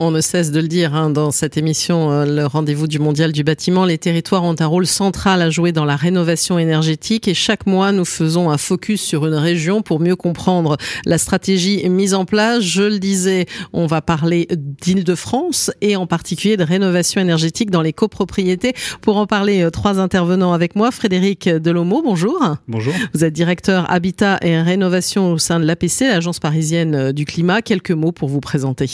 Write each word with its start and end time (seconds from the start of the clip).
On 0.00 0.10
ne 0.10 0.20
cesse 0.20 0.50
de 0.50 0.58
le 0.58 0.66
dire 0.66 0.92
hein, 0.94 1.08
dans 1.08 1.30
cette 1.30 1.56
émission, 1.56 2.10
euh, 2.10 2.26
le 2.26 2.46
rendez-vous 2.46 2.88
du 2.88 2.98
mondial 2.98 3.30
du 3.30 3.44
bâtiment. 3.44 3.84
Les 3.84 3.96
territoires 3.96 4.42
ont 4.42 4.56
un 4.58 4.66
rôle 4.66 4.88
central 4.88 5.40
à 5.40 5.50
jouer 5.50 5.70
dans 5.70 5.84
la 5.84 5.94
rénovation 5.94 6.58
énergétique 6.58 7.28
et 7.28 7.34
chaque 7.34 7.64
mois 7.64 7.92
nous 7.92 8.04
faisons 8.04 8.50
un 8.50 8.58
focus 8.58 9.00
sur 9.00 9.24
une 9.24 9.34
région 9.34 9.82
pour 9.82 10.00
mieux 10.00 10.16
comprendre 10.16 10.76
la 11.06 11.16
stratégie 11.16 11.88
mise 11.88 12.12
en 12.12 12.24
place. 12.24 12.60
Je 12.62 12.82
le 12.82 12.98
disais, 12.98 13.46
on 13.72 13.86
va 13.86 14.02
parler 14.02 14.48
d'Île-de-France 14.50 15.70
et 15.80 15.94
en 15.94 16.08
particulier 16.08 16.56
de 16.56 16.64
rénovation 16.64 17.20
énergétique 17.20 17.70
dans 17.70 17.82
les 17.82 17.92
copropriétés. 17.92 18.72
Pour 19.00 19.16
en 19.16 19.26
parler, 19.26 19.62
euh, 19.62 19.70
trois 19.70 20.00
intervenants 20.00 20.52
avec 20.52 20.74
moi. 20.74 20.90
Frédéric 20.90 21.48
Delomo, 21.48 22.02
bonjour. 22.02 22.56
Bonjour. 22.66 22.94
Vous 23.14 23.24
êtes 23.24 23.32
directeur 23.32 23.88
habitat 23.92 24.38
et 24.42 24.60
rénovation 24.60 25.32
au 25.32 25.38
sein 25.38 25.60
de 25.60 25.64
l'APC, 25.64 26.08
l'agence 26.08 26.40
parisienne 26.40 26.94
euh, 26.96 27.12
du 27.12 27.24
climat. 27.26 27.62
Quelques 27.62 27.92
mots 27.92 28.12
pour 28.12 28.28
vous 28.28 28.40
présenter. 28.40 28.88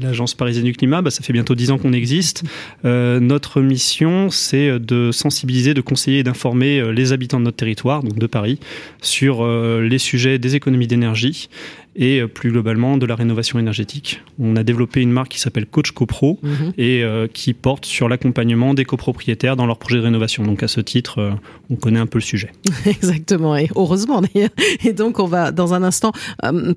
L'Agence 0.00 0.34
parisienne 0.34 0.64
du 0.64 0.72
climat, 0.74 1.02
bah, 1.02 1.10
ça 1.10 1.24
fait 1.24 1.32
bientôt 1.32 1.56
dix 1.56 1.72
ans 1.72 1.78
qu'on 1.78 1.92
existe. 1.92 2.44
Euh, 2.84 3.18
notre 3.18 3.60
mission, 3.60 4.30
c'est 4.30 4.78
de 4.78 5.10
sensibiliser, 5.10 5.74
de 5.74 5.80
conseiller 5.80 6.20
et 6.20 6.22
d'informer 6.22 6.78
euh, 6.78 6.92
les 6.92 7.12
habitants 7.12 7.40
de 7.40 7.44
notre 7.44 7.56
territoire, 7.56 8.04
donc 8.04 8.16
de 8.16 8.26
Paris, 8.28 8.60
sur 9.02 9.44
euh, 9.44 9.82
les 9.82 9.98
sujets 9.98 10.38
des 10.38 10.54
économies 10.54 10.86
d'énergie 10.86 11.48
et 11.96 12.20
euh, 12.20 12.28
plus 12.28 12.50
globalement 12.50 12.96
de 12.96 13.06
la 13.06 13.14
rénovation 13.14 13.58
énergétique. 13.58 14.22
On 14.38 14.56
a 14.56 14.62
développé 14.62 15.00
une 15.00 15.10
marque 15.10 15.32
qui 15.32 15.40
s'appelle 15.40 15.66
Coach 15.66 15.90
CoPro 15.92 16.38
mhm. 16.42 16.72
et 16.78 17.02
euh, 17.02 17.26
qui 17.26 17.54
porte 17.54 17.84
sur 17.84 18.08
l'accompagnement 18.08 18.74
des 18.74 18.84
copropriétaires 18.84 19.56
dans 19.56 19.66
leurs 19.66 19.78
projets 19.78 19.98
de 19.98 20.02
rénovation. 20.02 20.44
Donc 20.44 20.62
à 20.62 20.68
ce 20.68 20.80
titre, 20.80 21.18
euh, 21.18 21.30
on 21.70 21.76
connaît 21.76 21.98
un 21.98 22.06
peu 22.06 22.18
le 22.18 22.22
sujet. 22.22 22.52
Exactement, 22.86 23.56
et 23.56 23.68
heureusement 23.74 24.20
d'ailleurs. 24.20 24.50
Et 24.84 24.92
donc 24.92 25.18
on 25.18 25.26
va 25.26 25.50
dans 25.50 25.74
un 25.74 25.82
instant 25.82 26.12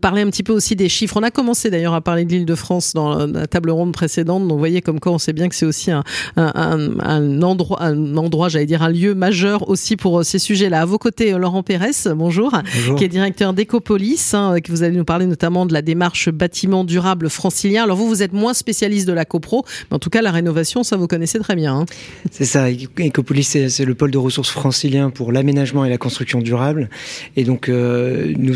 parler 0.01 0.21
un 0.21 0.29
petit 0.29 0.43
peu 0.43 0.53
aussi 0.53 0.75
des 0.75 0.89
chiffres. 0.89 1.17
On 1.17 1.23
a 1.23 1.31
commencé 1.31 1.69
d'ailleurs 1.69 1.93
à 1.93 2.01
parler 2.01 2.25
de 2.25 2.31
l'île 2.31 2.45
de 2.45 2.55
France 2.55 2.93
dans 2.93 3.25
la 3.25 3.47
table 3.47 3.69
ronde 3.69 3.93
précédente. 3.93 4.43
Donc 4.43 4.53
vous 4.53 4.59
voyez 4.59 4.81
comme 4.81 4.99
quoi 4.99 5.11
on 5.11 5.17
sait 5.17 5.33
bien 5.33 5.49
que 5.49 5.55
c'est 5.55 5.65
aussi 5.65 5.91
un, 5.91 6.03
un, 6.35 6.99
un, 6.99 7.41
endroit, 7.41 7.83
un 7.83 8.17
endroit, 8.17 8.49
j'allais 8.49 8.65
dire 8.65 8.81
un 8.81 8.89
lieu 8.89 9.13
majeur 9.13 9.69
aussi 9.69 9.97
pour 9.97 10.23
ces 10.25 10.39
sujets-là. 10.39 10.81
À 10.81 10.85
vos 10.85 10.97
côtés, 10.97 11.31
Laurent 11.31 11.63
Pérez, 11.63 11.91
bonjour, 12.15 12.51
bonjour. 12.51 12.95
qui 12.95 13.03
est 13.03 13.07
directeur 13.07 13.53
d'Ecopolis, 13.53 14.33
hein, 14.33 14.55
que 14.63 14.71
vous 14.71 14.83
allez 14.83 15.00
nous 15.01 15.05
parler 15.05 15.25
notamment 15.25 15.65
de 15.65 15.73
la 15.73 15.81
démarche 15.81 16.29
bâtiment 16.29 16.83
durable 16.83 17.27
francilien. 17.27 17.85
Alors 17.85 17.97
vous, 17.97 18.07
vous 18.07 18.21
êtes 18.21 18.33
moins 18.33 18.53
spécialiste 18.53 19.07
de 19.07 19.13
la 19.13 19.25
copro, 19.25 19.65
mais 19.89 19.95
en 19.95 19.99
tout 19.99 20.11
cas 20.11 20.21
la 20.21 20.29
rénovation, 20.29 20.83
ça 20.83 20.95
vous 20.95 21.07
connaissez 21.07 21.39
très 21.39 21.55
bien. 21.55 21.73
Hein. 21.75 21.85
C'est 22.31 22.45
ça, 22.45 22.69
Ecopolis, 22.69 23.43
c'est 23.43 23.85
le 23.85 23.95
pôle 23.95 24.11
de 24.11 24.19
ressources 24.19 24.51
francilien 24.51 25.09
pour 25.09 25.31
l'aménagement 25.31 25.85
et 25.85 25.89
la 25.89 25.97
construction 25.97 26.39
durable. 26.39 26.87
Et 27.35 27.43
donc 27.45 27.67
euh, 27.67 28.31
nous, 28.37 28.53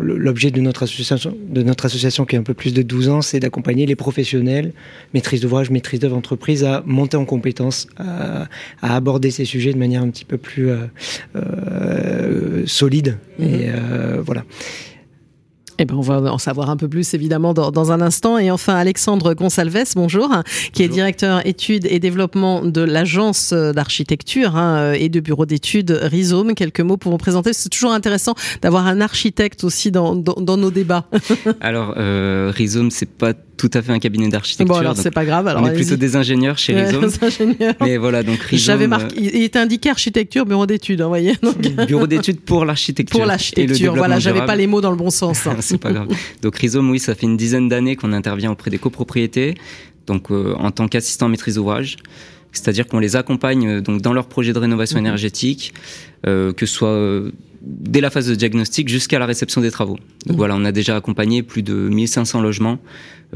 l'objet 0.00 0.50
de 0.50 0.60
notre 0.60 0.82
association, 0.82 1.34
de 1.48 1.62
notre 1.62 1.86
association 1.86 2.26
qui 2.26 2.36
a 2.36 2.38
un 2.38 2.42
peu 2.42 2.52
plus 2.52 2.74
de 2.74 2.82
12 2.82 3.08
ans, 3.08 3.22
c'est 3.22 3.40
d'accompagner 3.40 3.86
les 3.86 3.96
professionnels, 3.96 4.74
maîtrise 5.14 5.40
d'ouvrage, 5.40 5.70
maîtrise 5.70 6.00
d'œuvre, 6.00 6.16
entreprise, 6.16 6.62
à 6.62 6.82
monter 6.84 7.16
en 7.16 7.24
compétences, 7.24 7.86
à, 7.96 8.48
aborder 8.82 9.30
ces 9.30 9.46
sujets 9.46 9.72
de 9.72 9.78
manière 9.78 10.02
un 10.02 10.10
petit 10.10 10.26
peu 10.26 10.36
plus 10.36 10.68
euh, 10.68 10.76
euh, 11.36 12.66
solide. 12.66 13.16
Et 13.38 13.68
mm-hmm. 13.68 14.20
voilà. 14.20 14.44
Eh 15.82 15.86
ben, 15.86 15.94
on 15.94 16.02
va 16.02 16.20
en 16.30 16.36
savoir 16.36 16.68
un 16.68 16.76
peu 16.76 16.88
plus 16.88 17.14
évidemment 17.14 17.54
dans, 17.54 17.70
dans 17.70 17.90
un 17.90 18.02
instant. 18.02 18.36
Et 18.36 18.50
enfin, 18.50 18.74
Alexandre 18.74 19.32
Gonsalves, 19.32 19.94
bonjour, 19.96 20.28
qui 20.74 20.82
est 20.82 20.88
directeur 20.88 21.46
études 21.46 21.86
et 21.88 21.98
développement 21.98 22.62
de 22.62 22.82
l'agence 22.82 23.54
d'architecture 23.54 24.56
hein, 24.56 24.92
et 24.92 25.08
de 25.08 25.20
bureau 25.20 25.46
d'études 25.46 25.98
Rhizome. 26.02 26.54
Quelques 26.54 26.80
mots 26.80 26.98
pour 26.98 27.12
vous 27.12 27.18
présenter. 27.18 27.54
C'est 27.54 27.70
toujours 27.70 27.92
intéressant 27.92 28.34
d'avoir 28.60 28.86
un 28.86 29.00
architecte 29.00 29.64
aussi 29.64 29.90
dans, 29.90 30.14
dans, 30.14 30.34
dans 30.34 30.58
nos 30.58 30.70
débats. 30.70 31.06
Alors, 31.62 31.94
euh, 31.96 32.52
Rhizome, 32.54 32.90
c'est 32.90 33.08
pas 33.08 33.32
tout 33.60 33.70
à 33.74 33.82
fait 33.82 33.92
un 33.92 33.98
cabinet 33.98 34.28
d'architecture. 34.28 34.74
Bon, 34.74 34.80
alors 34.80 34.96
c'est 34.96 35.10
pas 35.10 35.26
grave. 35.26 35.46
Alors 35.46 35.62
on 35.62 35.66
est 35.66 35.74
plutôt 35.74 35.96
des 35.96 36.16
ingénieurs 36.16 36.56
chez 36.56 36.72
Rhizome. 36.82 37.10
des 37.10 37.24
ingénieurs. 37.24 37.74
Mais 37.82 37.98
voilà, 37.98 38.22
donc 38.22 38.38
Rhizome. 38.40 38.64
J'avais 38.64 38.86
marqué, 38.86 39.18
euh, 39.18 39.30
il 39.34 39.42
était 39.42 39.58
indiqué 39.58 39.90
architecture, 39.90 40.46
bureau 40.46 40.64
d'études, 40.64 41.02
hein, 41.02 41.04
vous 41.04 41.10
voyez. 41.10 41.36
Donc... 41.42 41.58
Bureau 41.86 42.06
d'études 42.06 42.40
pour 42.40 42.64
l'architecture. 42.64 43.18
Pour 43.18 43.26
l'architecture, 43.26 43.94
voilà, 43.94 44.18
j'avais 44.18 44.46
pas 44.46 44.56
les 44.56 44.66
mots 44.66 44.80
dans 44.80 44.90
le 44.90 44.96
bon 44.96 45.10
sens. 45.10 45.46
Hein. 45.46 45.56
c'est 45.60 45.76
pas 45.76 45.92
grave. 45.92 46.08
Donc 46.40 46.56
Rhizome, 46.56 46.88
oui, 46.88 46.98
ça 46.98 47.14
fait 47.14 47.26
une 47.26 47.36
dizaine 47.36 47.68
d'années 47.68 47.96
qu'on 47.96 48.14
intervient 48.14 48.50
auprès 48.50 48.70
des 48.70 48.78
copropriétés, 48.78 49.56
donc 50.06 50.30
euh, 50.30 50.54
en 50.58 50.70
tant 50.70 50.88
qu'assistant 50.88 51.28
maîtrise 51.28 51.58
ouvrage. 51.58 51.98
C'est-à-dire 52.52 52.86
qu'on 52.86 52.98
les 52.98 53.16
accompagne 53.16 53.68
euh, 53.68 53.80
donc 53.80 54.00
dans 54.00 54.12
leur 54.12 54.26
projet 54.26 54.52
de 54.52 54.58
rénovation 54.58 54.98
mhm. 54.98 55.06
énergétique, 55.06 55.74
euh, 56.26 56.52
que 56.52 56.66
ce 56.66 56.74
soit 56.74 56.88
euh, 56.88 57.30
dès 57.62 58.00
la 58.00 58.10
phase 58.10 58.26
de 58.28 58.34
diagnostic 58.34 58.88
jusqu'à 58.88 59.18
la 59.18 59.26
réception 59.26 59.60
des 59.60 59.70
travaux. 59.70 59.98
Donc 60.26 60.32
mhm. 60.32 60.36
voilà, 60.36 60.56
on 60.56 60.64
a 60.64 60.72
déjà 60.72 60.96
accompagné 60.96 61.42
plus 61.42 61.62
de 61.62 61.74
1500 61.74 62.40
logements 62.40 62.72
euh, 62.72 62.76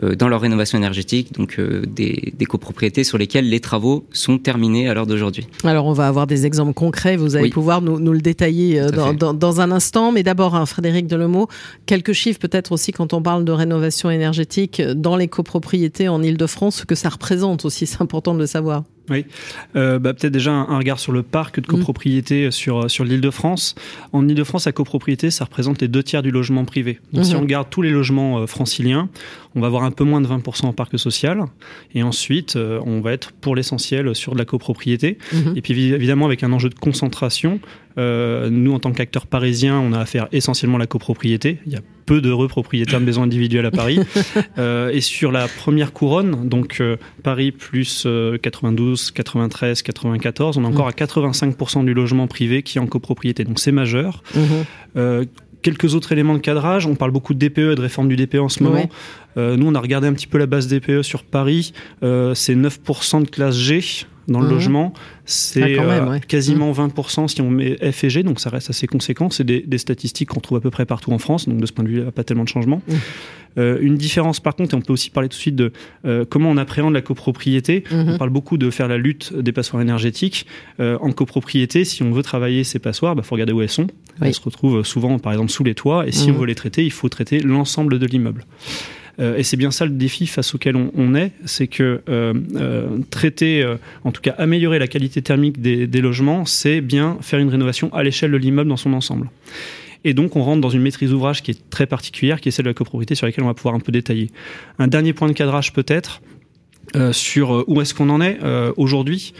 dans 0.03 0.29
leur 0.29 0.41
rénovation 0.41 0.77
énergétique, 0.77 1.33
donc 1.35 1.59
euh, 1.59 1.85
des, 1.87 2.33
des, 2.37 2.45
copropriétés 2.47 3.05
sur 3.05 3.17
lesquelles 3.17 3.49
les 3.49 3.61
travaux 3.61 4.07
sont 4.13 4.39
terminés 4.39 4.89
à 4.89 4.95
l'heure 4.95 5.07
d'aujourd'hui. 5.07 5.47
Alors 5.63 5.87
on 5.87 5.93
va 5.93 6.09
avoir 6.09 6.27
des 6.27 6.47
exemples 6.47 6.75
concrets, 6.75 7.17
vous 7.17 7.37
allez 7.37 7.51
pouvoir 7.51 7.81
nous, 7.81 8.01
nous, 8.01 8.13
le 8.13 8.21
détailler 8.21 8.81
euh, 8.81 8.91
dans, 8.91 9.15
dans, 9.15 9.35
dans, 9.35 9.61
un 9.61 9.71
instant, 9.71 10.11
mais 10.11 10.23
d'abord 10.23 10.57
hein, 10.57 10.67
Frédéric 10.67 11.07
Delemot, 11.07 11.49
quelques 11.87 12.13
chiffres 12.13 12.41
peut-être 12.41 12.73
aussi 12.73 12.93
quand 12.93 13.13
on 13.13 13.23
parle 13.23 13.45
de 13.45 13.53
rénovation 13.53 14.11
énergétique 14.11 14.83
dans 14.83 15.17
les 15.17 15.29
copropriétés 15.29 16.09
en 16.09 16.23
Ile-de-France, 16.23 16.77
ce 16.77 16.85
que 16.85 16.95
ça 16.95 17.09
représente 17.09 17.65
aussi, 17.65 17.87
c'est 17.87 18.03
important 18.03 18.35
de 18.35 18.41
le 18.41 18.47
savoir. 18.47 18.83
Oui, 19.11 19.27
euh, 19.77 19.99
bah, 19.99 20.15
peut-être 20.15 20.33
déjà 20.33 20.53
un, 20.53 20.79
regard 20.79 20.99
sur 20.99 21.13
le 21.13 21.23
parc 21.23 21.61
de 21.61 21.67
copropriété 21.67 22.49
mmh. 22.49 22.53
sur, 22.53 22.91
sur 22.91 23.05
l'île 23.05 23.21
de 23.21 23.31
France. 23.31 23.75
En 24.13 24.27
île 24.27 24.35
de 24.35 24.45
France, 24.45 24.65
la 24.65 24.73
copropriété, 24.73 25.31
ça 25.31 25.45
représente 25.45 25.83
les 25.83 25.89
deux 25.89 26.03
tiers 26.03 26.23
du 26.23 26.31
logement 26.31 26.65
privé. 26.65 27.01
Donc 27.13 27.27
si 27.27 27.35
mmh. 27.35 27.37
on 27.37 27.41
regarde 27.41 27.67
tous 27.69 27.83
les 27.83 27.91
logements 27.91 28.47
franciliens, 28.47 29.11
on 29.55 29.61
va 29.61 29.67
avoir 29.67 29.84
un 29.85 29.91
peu 29.91 30.05
moins 30.05 30.21
de 30.21 30.27
20% 30.27 30.67
en 30.67 30.73
parc 30.73 30.99
social. 30.99 31.45
Et 31.95 32.03
ensuite, 32.03 32.57
euh, 32.57 32.81
on 32.85 33.01
va 33.01 33.13
être 33.13 33.33
pour 33.33 33.57
l'essentiel 33.57 34.15
sur 34.15 34.33
de 34.33 34.39
la 34.39 34.45
copropriété. 34.45 35.19
Mhm. 35.33 35.55
Et 35.57 35.63
puis 35.63 35.93
évidemment, 35.93 36.27
avec 36.27 36.43
un 36.43 36.53
enjeu 36.53 36.69
de 36.69 36.75
concentration, 36.75 37.61
euh, 37.97 38.51
nous, 38.51 38.73
en 38.73 38.81
tant 38.81 38.93
qu'acteurs 38.93 39.27
parisiens, 39.27 39.79
on 39.79 39.93
a 39.93 40.01
affaire 40.01 40.27
essentiellement 40.33 40.77
à 40.77 40.81
la 40.81 40.87
copropriété. 40.87 41.59
Il 41.67 41.73
y 41.73 41.77
a 41.77 41.81
peu 42.07 42.21
d'heureux 42.21 42.49
propriétaires 42.49 43.01
de 43.01 43.05
maisons 43.05 43.23
individuelles 43.23 43.67
à 43.67 43.71
Paris. 43.71 44.01
euh, 44.59 44.91
et 44.91 45.01
sur 45.01 45.31
la 45.31 45.47
première 45.49 45.93
couronne, 45.93 46.49
donc 46.49 46.79
euh, 46.81 46.97
Paris 47.23 47.53
plus 47.53 48.07
92, 48.43 49.13
93, 49.13 49.83
94, 49.83 50.59
on 50.59 50.65
est 50.65 50.67
encore 50.67 50.89
à 50.89 50.93
85% 50.93 51.85
du 51.85 51.95
logement 51.95 52.27
privé 52.27 52.63
qui 52.63 52.79
est 52.79 52.81
en 52.81 52.87
copropriété. 52.87 53.45
Donc 53.45 53.59
c'est 53.61 53.73
majeur. 53.73 54.23
Mhm 54.35 55.27
quelques 55.65 55.95
autres 55.95 56.13
éléments 56.13 56.35
de 56.35 56.39
cadrage. 56.39 56.87
On 56.87 56.95
parle 56.95 57.11
beaucoup 57.11 57.35
de 57.35 57.39
DPE 57.45 57.73
et 57.73 57.75
de 57.75 57.81
réforme 57.81 58.07
du 58.07 58.15
DPE 58.15 58.37
en 58.37 58.49
ce 58.49 58.63
moment. 58.63 58.89
Euh, 59.37 59.57
nous, 59.57 59.67
on 59.67 59.75
a 59.75 59.81
regardé 59.81 60.07
un 60.07 60.13
petit 60.13 60.29
peu 60.29 60.39
la 60.39 60.47
base 60.47 60.69
DPE 60.69 61.03
sur 61.03 61.25
Paris. 61.25 61.73
Euh, 62.05 62.35
c'est 62.35 62.55
9% 62.55 63.25
de 63.25 63.29
classe 63.29 63.57
G 63.57 64.07
dans 64.29 64.41
le 64.41 64.47
mhm. 64.47 64.53
logement. 64.53 64.93
C'est 65.25 65.79
ah, 65.79 65.83
euh, 65.83 66.19
quasiment 66.19 66.73
20% 66.73 67.23
mhm. 67.23 67.29
si 67.29 67.41
on 67.41 67.51
met 67.51 67.77
F 67.93 68.05
et 68.05 68.11
G, 68.11 68.23
donc 68.23 68.41
ça 68.41 68.51
reste 68.51 68.71
assez 68.71 68.87
conséquent. 68.87 69.31
C'est 69.31 69.45
des, 69.45 69.61
des, 69.61 69.79
statistiques 69.79 70.31
qu'on 70.31 70.41
trouve 70.41 70.59
à 70.59 70.61
peu 70.61 70.71
près 70.71 70.87
partout 70.87 71.13
en 71.13 71.19
France, 71.19 71.49
donc 71.49 71.59
de 71.59 71.67
ce 71.67 71.73
point 71.73 71.85
de 71.85 71.89
vue, 71.89 71.97
il 71.97 72.03
n'y 72.03 72.09
a 72.09 72.13
pas 72.13 72.25
tellement 72.25 72.45
de 72.45 72.49
changement. 72.49 72.83
Mhm. 72.89 72.97
Euh, 73.59 73.79
une 73.81 73.97
différence 73.97 74.41
par 74.41 74.57
contre, 74.57 74.75
et 74.75 74.77
on 74.77 74.81
peut 74.81 74.93
aussi 74.93 75.11
parler 75.11 75.29
tout 75.29 75.37
de 75.37 75.41
suite 75.41 75.57
de 75.57 75.73
euh, 76.05 76.25
comment 76.29 76.51
on 76.51 76.57
appréhende 76.57 76.95
la 76.95 77.03
copropriété. 77.03 77.85
On 77.93 78.19
parle 78.19 78.31
beaucoup 78.31 78.59
de 78.59 78.71
faire 78.71 78.89
la 78.89 78.99
lutte 78.99 79.35
des 79.35 79.53
passoires 79.53 79.83
énergétiques. 79.83 80.47
Euh, 80.81 80.99
en 81.01 81.13
copropriété, 81.13 81.85
si 81.85 82.03
on 82.03 82.11
veut 82.11 82.23
travailler 82.23 82.65
ces 82.65 82.79
passoires, 82.79 83.15
il 83.15 83.17
bah, 83.17 83.23
faut 83.23 83.35
regarder 83.35 83.53
où 83.53 83.63
elles 83.63 83.69
sont. 83.69 83.87
Elles 84.21 84.35
se 84.35 84.41
retrouvent 84.41 84.85
souvent, 84.85 85.19
par 85.19 85.33
exemple, 85.33 85.51
sous 85.51 85.65
les 85.65 85.75
toits, 85.75 86.07
et 86.07 86.13
si 86.13 86.31
on 86.31 86.35
veut 86.35 86.47
les 86.47 86.55
traiter, 86.55 86.85
il 86.85 86.93
faut 86.93 87.09
traiter 87.09 87.41
l'ensemble 87.41 87.99
de 87.99 88.07
l'immeuble. 88.07 88.45
Euh, 89.21 89.37
et 89.37 89.43
c'est 89.43 89.57
bien 89.57 89.71
ça 89.71 89.85
le 89.85 89.93
défi 89.93 90.27
face 90.27 90.55
auquel 90.55 90.77
on, 90.77 91.15
est, 91.15 91.33
c'est 91.45 91.67
que 91.67 92.03
euh, 92.09 92.35
euh, 92.57 92.99
traiter, 93.11 93.65
en 94.05 94.13
tout 94.13 94.21
cas 94.21 94.35
améliorer 94.39 94.79
la 94.79 94.87
qualité 94.87 95.23
thermique 95.23 95.61
des, 95.61 96.01
logements, 96.01 96.45
c'est 96.45 96.81
bien 96.81 97.19
faire 97.21 97.39
une 97.39 97.49
rénovation 97.49 97.93
à 97.95 98.03
l'échelle 98.03 98.33
de 98.33 98.37
l'immeuble 98.37 98.69
dans 98.69 98.77
son 98.77 98.93
ensemble. 98.93 99.31
Et 100.07 100.13
donc, 100.13 100.37
on 100.37 100.43
rentre 100.43 100.61
dans 100.61 100.69
une 100.69 100.83
maîtrise 100.83 101.11
d'ouvrage 101.11 101.43
qui 101.43 101.53
est 101.53 101.71
très 101.71 101.87
particulière, 101.87 102.41
qui 102.41 102.51
est 102.51 102.53
celle 102.53 102.67
de 102.67 102.71
la 102.71 102.75
copropriété, 102.75 103.15
sur 103.15 103.27
laquelle 103.27 103.45
on 103.45 103.47
va 103.47 103.55
pouvoir 103.55 103.75
un 103.75 103.81
peu 103.81 103.91
détailler. 103.91 104.31
Un 104.79 104.87
dernier 104.87 105.15
point 105.15 105.29
de 105.29 105.33
cadrage 105.33 105.73
peut-être 105.73 106.21
sur 107.13 107.65
où 107.67 107.81
est-ce 107.81 107.95
qu'on 107.95 108.11
en 108.11 108.21
est 108.21 108.39
aujourd'hui. 108.77 109.33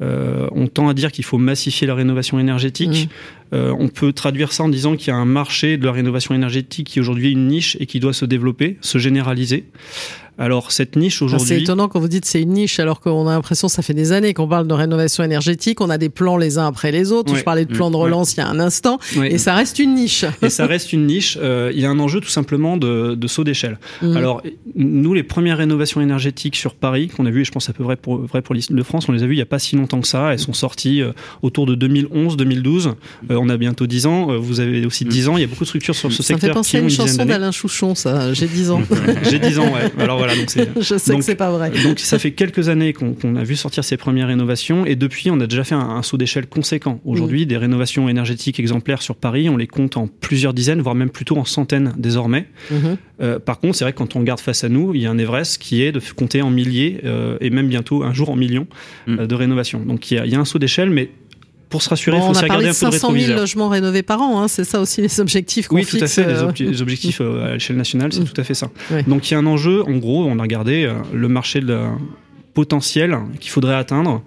On 0.00 0.66
tend 0.66 0.88
à 0.88 0.94
dire 0.94 1.12
qu'il 1.12 1.24
faut 1.24 1.38
massifier 1.38 1.86
la 1.86 1.94
rénovation 1.94 2.38
énergétique. 2.38 3.08
Mmh. 3.52 3.56
on 3.56 3.88
peut 3.88 4.12
traduire 4.12 4.52
ça 4.52 4.64
en 4.64 4.68
disant 4.68 4.96
qu'il 4.96 5.08
y 5.08 5.10
a 5.10 5.16
un 5.16 5.24
marché 5.24 5.76
de 5.76 5.84
la 5.84 5.92
rénovation 5.92 6.34
énergétique 6.34 6.88
qui 6.88 7.00
aujourd'hui 7.00 7.28
est 7.28 7.32
une 7.32 7.48
niche 7.48 7.76
et 7.80 7.86
qui 7.86 8.00
doit 8.00 8.12
se 8.12 8.24
développer, 8.24 8.76
se 8.80 8.98
généraliser. 8.98 9.64
Alors 10.38 10.70
cette 10.70 10.96
niche 10.96 11.22
aujourd'hui. 11.22 11.46
C'est 11.48 11.60
étonnant 11.60 11.88
quand 11.88 11.98
vous 11.98 12.08
dites 12.08 12.24
c'est 12.26 12.42
une 12.42 12.52
niche 12.52 12.78
alors 12.78 13.00
qu'on 13.00 13.26
a 13.26 13.32
l'impression 13.32 13.68
ça 13.68 13.82
fait 13.82 13.94
des 13.94 14.12
années 14.12 14.34
qu'on 14.34 14.48
parle 14.48 14.66
de 14.66 14.74
rénovation 14.74 15.24
énergétique, 15.24 15.80
on 15.80 15.88
a 15.88 15.98
des 15.98 16.10
plans 16.10 16.36
les 16.36 16.58
uns 16.58 16.66
après 16.66 16.92
les 16.92 17.12
autres. 17.12 17.34
Je 17.34 17.42
parlais 17.42 17.64
de 17.64 17.72
plan 17.72 17.90
de 17.90 17.96
relance 17.96 18.34
il 18.34 18.38
y 18.38 18.40
a 18.40 18.48
un 18.48 18.60
instant 18.60 18.98
et 19.22 19.38
ça 19.38 19.54
reste 19.54 19.78
une 19.78 19.94
niche. 19.94 20.24
Et 20.42 20.50
ça 20.50 20.66
reste 20.66 20.92
une 20.92 21.06
niche. 21.06 21.38
Euh, 21.40 21.72
il 21.74 21.80
y 21.80 21.86
a 21.86 21.90
un 21.90 21.98
enjeu 21.98 22.20
tout 22.20 22.28
simplement 22.28 22.76
de, 22.76 23.14
de 23.14 23.26
saut 23.26 23.44
d'échelle. 23.44 23.78
Mhm. 24.02 24.16
Alors 24.16 24.42
nous 24.74 25.14
les 25.14 25.22
premières 25.22 25.58
rénovations 25.58 26.00
énergétiques 26.00 26.56
sur 26.56 26.74
Paris 26.74 27.08
qu'on 27.08 27.26
a 27.26 27.30
vu, 27.30 27.40
et 27.40 27.44
je 27.44 27.52
pense 27.52 27.68
à 27.68 27.72
peu 27.72 27.82
vrai 27.82 27.96
pour 27.96 28.18
vrai 28.18 28.42
pour 28.42 28.54
l'île 28.54 28.64
de 28.70 28.82
France, 28.82 29.08
on 29.08 29.12
les 29.12 29.22
a 29.22 29.26
vues 29.26 29.34
il 29.34 29.38
y 29.38 29.42
a 29.42 29.46
pas 29.46 29.58
si 29.58 29.76
longtemps 29.76 30.00
que 30.00 30.08
ça. 30.08 30.32
Elles 30.32 30.38
sont 30.38 30.52
sorties 30.52 31.02
euh, 31.02 31.12
autour 31.42 31.66
de 31.66 31.74
2011-2012. 31.74 32.88
Euh, 32.88 32.92
on 33.30 33.48
a 33.48 33.56
bientôt 33.56 33.86
10 33.86 34.06
ans. 34.06 34.38
Vous 34.38 34.60
avez 34.60 34.84
aussi 34.86 35.04
10 35.04 35.28
ans. 35.28 35.36
Il 35.36 35.40
y 35.40 35.44
a 35.44 35.46
beaucoup 35.46 35.64
de 35.64 35.68
structures 35.68 35.94
sur 35.94 36.12
ce 36.12 36.22
secteur. 36.22 36.40
Ça 36.40 36.46
fait 36.48 36.52
penser 36.52 36.76
à 36.76 36.80
une 36.80 36.90
chanson 36.90 37.24
d'Alain 37.24 37.52
Chouchon, 37.52 37.94
ça. 37.94 38.32
J'ai 38.32 38.46
10 38.46 38.70
ans. 38.70 38.82
J'ai 39.30 39.38
10 39.38 39.58
ans. 39.58 39.72
Ouais. 39.72 39.90
Alors 39.98 40.25
je 40.80 40.98
sais 40.98 41.16
que 41.16 41.22
c'est 41.22 41.34
pas 41.34 41.50
vrai. 41.50 41.70
Donc 41.82 41.98
ça 41.98 42.18
fait 42.18 42.32
quelques 42.32 42.68
années 42.68 42.92
qu'on 42.92 43.36
a 43.36 43.44
vu 43.44 43.56
sortir 43.56 43.84
ces 43.84 43.96
premières 43.96 44.28
rénovations 44.28 44.86
et 44.86 44.96
depuis 44.96 45.30
on 45.30 45.40
a 45.40 45.46
déjà 45.46 45.64
fait 45.64 45.74
un, 45.74 46.02
saut 46.02 46.16
d'échelle 46.16 46.46
conséquent. 46.46 47.00
Aujourd'hui, 47.04 47.44
mm. 47.44 47.48
des 47.48 47.56
rénovations 47.56 48.08
énergétiques 48.08 48.60
exemplaires 48.60 49.02
sur 49.02 49.16
Paris, 49.16 49.48
on 49.48 49.56
les 49.56 49.66
compte 49.66 49.96
en 49.96 50.06
plusieurs 50.06 50.54
dizaines, 50.54 50.80
voire 50.80 50.94
même 50.94 51.10
plutôt 51.10 51.36
en 51.36 51.44
centaines 51.44 51.94
désormais. 51.96 52.46
Mm-hmm. 52.72 52.96
Euh, 53.22 53.38
par 53.38 53.58
contre, 53.58 53.76
c'est 53.76 53.84
vrai 53.84 53.92
que 53.92 53.98
quand 53.98 54.16
on 54.16 54.20
regarde 54.20 54.40
face 54.40 54.64
à 54.64 54.68
nous, 54.68 54.94
il 54.94 55.00
y 55.00 55.06
a 55.06 55.10
un 55.10 55.18
Everest 55.18 55.60
qui 55.60 55.82
est 55.82 55.92
de 55.92 56.00
compter 56.14 56.42
en 56.42 56.50
milliers 56.50 57.00
euh, 57.04 57.38
et 57.40 57.50
même 57.50 57.68
bientôt 57.68 58.02
un 58.02 58.12
jour 58.12 58.30
en 58.30 58.36
millions 58.36 58.66
mm. 59.06 59.20
euh, 59.20 59.26
de 59.26 59.34
rénovations. 59.34 59.80
Donc 59.80 60.10
il 60.10 60.24
y, 60.26 60.34
a, 60.34 60.40
un 60.40 60.44
saut 60.44 60.58
d'échelle, 60.58 60.90
mais 60.90 61.10
pour 61.76 61.82
se 61.82 61.90
rassurer, 61.90 62.16
il 62.16 62.22
faut 62.22 62.32
se 62.32 62.40
regarder 62.40 62.68
un 62.68 62.72
peu 62.72 62.86
de 62.86 62.92
500 62.92 63.12
000 63.12 63.38
logements 63.38 63.68
rénovés 63.68 64.02
par 64.02 64.22
an, 64.22 64.40
hein, 64.40 64.48
c'est 64.48 64.64
ça 64.64 64.80
aussi 64.80 65.02
les 65.02 65.20
objectifs 65.20 65.68
qu'on 65.68 65.76
Oui, 65.76 65.84
tout 65.84 65.98
à 66.00 66.06
fait, 66.06 66.24
les, 66.24 66.32
euh, 66.32 66.80
objectifs 66.80 67.20
euh, 67.20 67.50
à 67.50 67.52
l'échelle 67.52 67.76
nationale, 67.76 68.14
c'est 68.14 68.20
mm. 68.20 68.24
tout 68.24 68.40
à 68.40 68.44
fait 68.44 68.54
ça. 68.54 68.70
Donc 69.06 69.30
il 69.30 69.34
y 69.34 69.36
a 69.36 69.38
un 69.38 69.44
enjeu, 69.44 69.82
en 69.82 69.98
gros, 69.98 70.24
on 70.24 70.38
a 70.38 70.42
regardé 70.42 70.84
euh, 70.84 70.94
le 71.12 71.28
marché 71.28 71.60
de 71.60 71.78
potentiel 72.54 73.18
qu'il 73.40 73.50
faudrait 73.50 73.74
atteindre. 73.74 74.22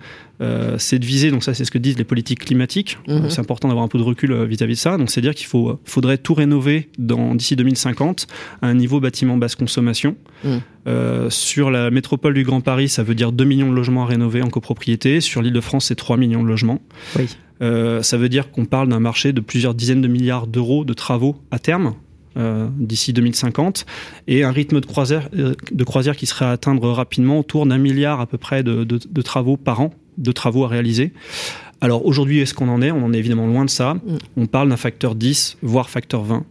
C'est 0.78 1.00
de 1.00 1.06
viser, 1.06 1.32
donc 1.32 1.44
ça 1.44 1.54
c'est 1.54 1.66
ce 1.66 1.72
que 1.72 1.78
disent 1.78 1.98
les 1.98 2.04
politiques 2.04 2.40
climatiques, 2.40 2.98
mm-hmm. 3.08 3.30
c'est 3.30 3.40
important 3.40 3.68
d'avoir 3.68 3.86
un 3.86 3.90
peu 3.90 3.98
de 3.98 4.04
recul 4.04 4.34
vis-à-vis 4.46 4.76
de 4.76 4.80
ça, 4.80 4.98
donc 4.98 5.10
c'est 5.10 5.22
dire 5.22 5.36
qu'il 5.36 5.48
faut, 5.48 5.80
faudrait 5.86 6.18
tout 6.18 6.34
rénover 6.34 6.90
d'ici 6.98 7.56
2050 7.56 8.28
à 8.62 8.68
un 8.68 8.74
niveau 8.74 9.00
bâtiment 9.00 9.38
basse 9.38 9.56
consommation. 9.56 10.16
Mm. 10.44 11.30
sur 11.30 11.72
la 11.72 11.92
métropole 11.92 12.34
du 12.34 12.44
Grand 12.44 12.62
Paris, 12.62 12.88
ça 12.90 13.04
veut 13.04 13.16
dire 13.16 13.32
2 13.32 13.44
millions 13.44 13.70
de 13.70 13.76
logements 13.76 14.04
à 14.04 14.08
rénover 14.08 14.42
en 14.42 14.50
copropriété. 14.50 15.20
Sur 15.22 15.42
l'île 15.42 15.54
de 15.54 15.62
France, 15.62 15.86
c'est 15.86 15.96
3 15.96 16.18
millions 16.18 16.44
de 16.44 16.48
logements. 16.48 16.80
Oui. 17.18 17.28
Euh, 17.62 18.02
ça 18.02 18.18
veut 18.18 18.30
dire 18.30 18.52
qu'on 18.52 18.66
parle 18.66 18.90
d'un 18.90 19.00
marché 19.00 19.34
de 19.34 19.42
plusieurs 19.42 19.74
dizaines 19.74 20.02
de 20.02 20.08
milliards 20.08 20.48
d'euros 20.48 20.86
de 20.86 20.94
travaux 20.94 21.36
à 21.52 21.60
terme. 21.60 21.96
Euh, 22.38 22.68
d'ici 22.78 23.12
2050 23.12 23.88
et 24.28 24.44
un 24.44 24.52
rythme 24.52 24.80
de 24.80 24.86
croisière, 24.86 25.30
euh, 25.36 25.56
de 25.72 25.84
croisière 25.84 26.16
qui 26.16 26.28
serait 26.28 26.46
à 26.46 26.52
atteindre 26.52 26.88
rapidement 26.92 27.40
autour 27.40 27.66
d'un 27.66 27.80
milliard 27.80 28.22
à 28.22 28.28
peu 28.28 28.38
près 28.38 28.62
de, 28.62 28.84
de, 28.84 29.22
travaux 29.24 29.58
par 29.58 29.82
an, 29.82 29.92
de 30.20 30.32
travaux 30.32 30.64
à 30.66 30.68
réaliser. 30.68 31.12
Alors 31.82 32.06
aujourd'hui, 32.06 32.40
est-ce 32.40 32.54
qu'on 32.54 32.70
en 32.70 32.82
est? 32.82 32.92
On 32.92 33.06
en 33.06 33.14
est 33.14 33.18
évidemment 33.18 33.48
loin 33.48 33.66
de 33.66 33.70
ça. 33.70 33.96
Mm. 33.96 34.18
On 34.38 34.46
parle 34.46 34.70
d'un 34.70 34.78
facteur 34.78 35.16
10, 35.16 35.58
voire 35.62 35.90
facteur 35.90 36.24
20. 36.24 36.46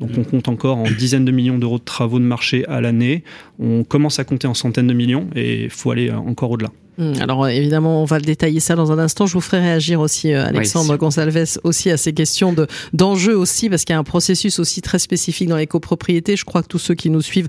Donc 0.00 0.10
on 0.18 0.24
compte 0.24 0.48
encore 0.48 0.78
en 0.78 0.90
dizaines 0.98 1.24
de 1.24 1.30
millions 1.30 1.58
d'euros 1.58 1.78
de 1.78 1.84
travaux 1.84 2.18
de 2.18 2.24
marché 2.24 2.66
à 2.66 2.80
l'année. 2.80 3.22
On 3.60 3.84
commence 3.84 4.18
à 4.18 4.24
compter 4.24 4.48
en 4.48 4.54
centaines 4.54 4.88
de 4.88 4.94
millions 4.94 5.28
et 5.36 5.64
il 5.64 5.70
faut 5.70 5.92
aller 5.92 6.10
encore 6.10 6.50
au-delà. 6.50 6.70
Hmm, 6.98 7.12
alors 7.20 7.48
évidemment, 7.48 8.02
on 8.02 8.04
va 8.04 8.18
le 8.18 8.24
détailler 8.24 8.60
ça 8.60 8.74
dans 8.74 8.92
un 8.92 8.98
instant. 8.98 9.26
Je 9.26 9.34
vous 9.34 9.40
ferai 9.40 9.60
réagir 9.60 10.00
aussi, 10.00 10.32
euh, 10.32 10.44
Alexandre 10.44 10.96
Gonsalves, 10.96 11.58
aussi 11.62 11.90
à 11.90 11.96
ces 11.96 12.12
questions 12.12 12.52
de 12.52 12.66
d'enjeux 12.92 13.36
aussi, 13.36 13.70
parce 13.70 13.84
qu'il 13.84 13.94
y 13.94 13.96
a 13.96 13.98
un 13.98 14.04
processus 14.04 14.58
aussi 14.58 14.82
très 14.82 14.98
spécifique 14.98 15.48
dans 15.48 15.56
les 15.56 15.66
copropriétés. 15.66 16.36
Je 16.36 16.44
crois 16.44 16.62
que 16.62 16.68
tous 16.68 16.78
ceux 16.78 16.94
qui 16.94 17.08
nous 17.08 17.22
suivent 17.22 17.48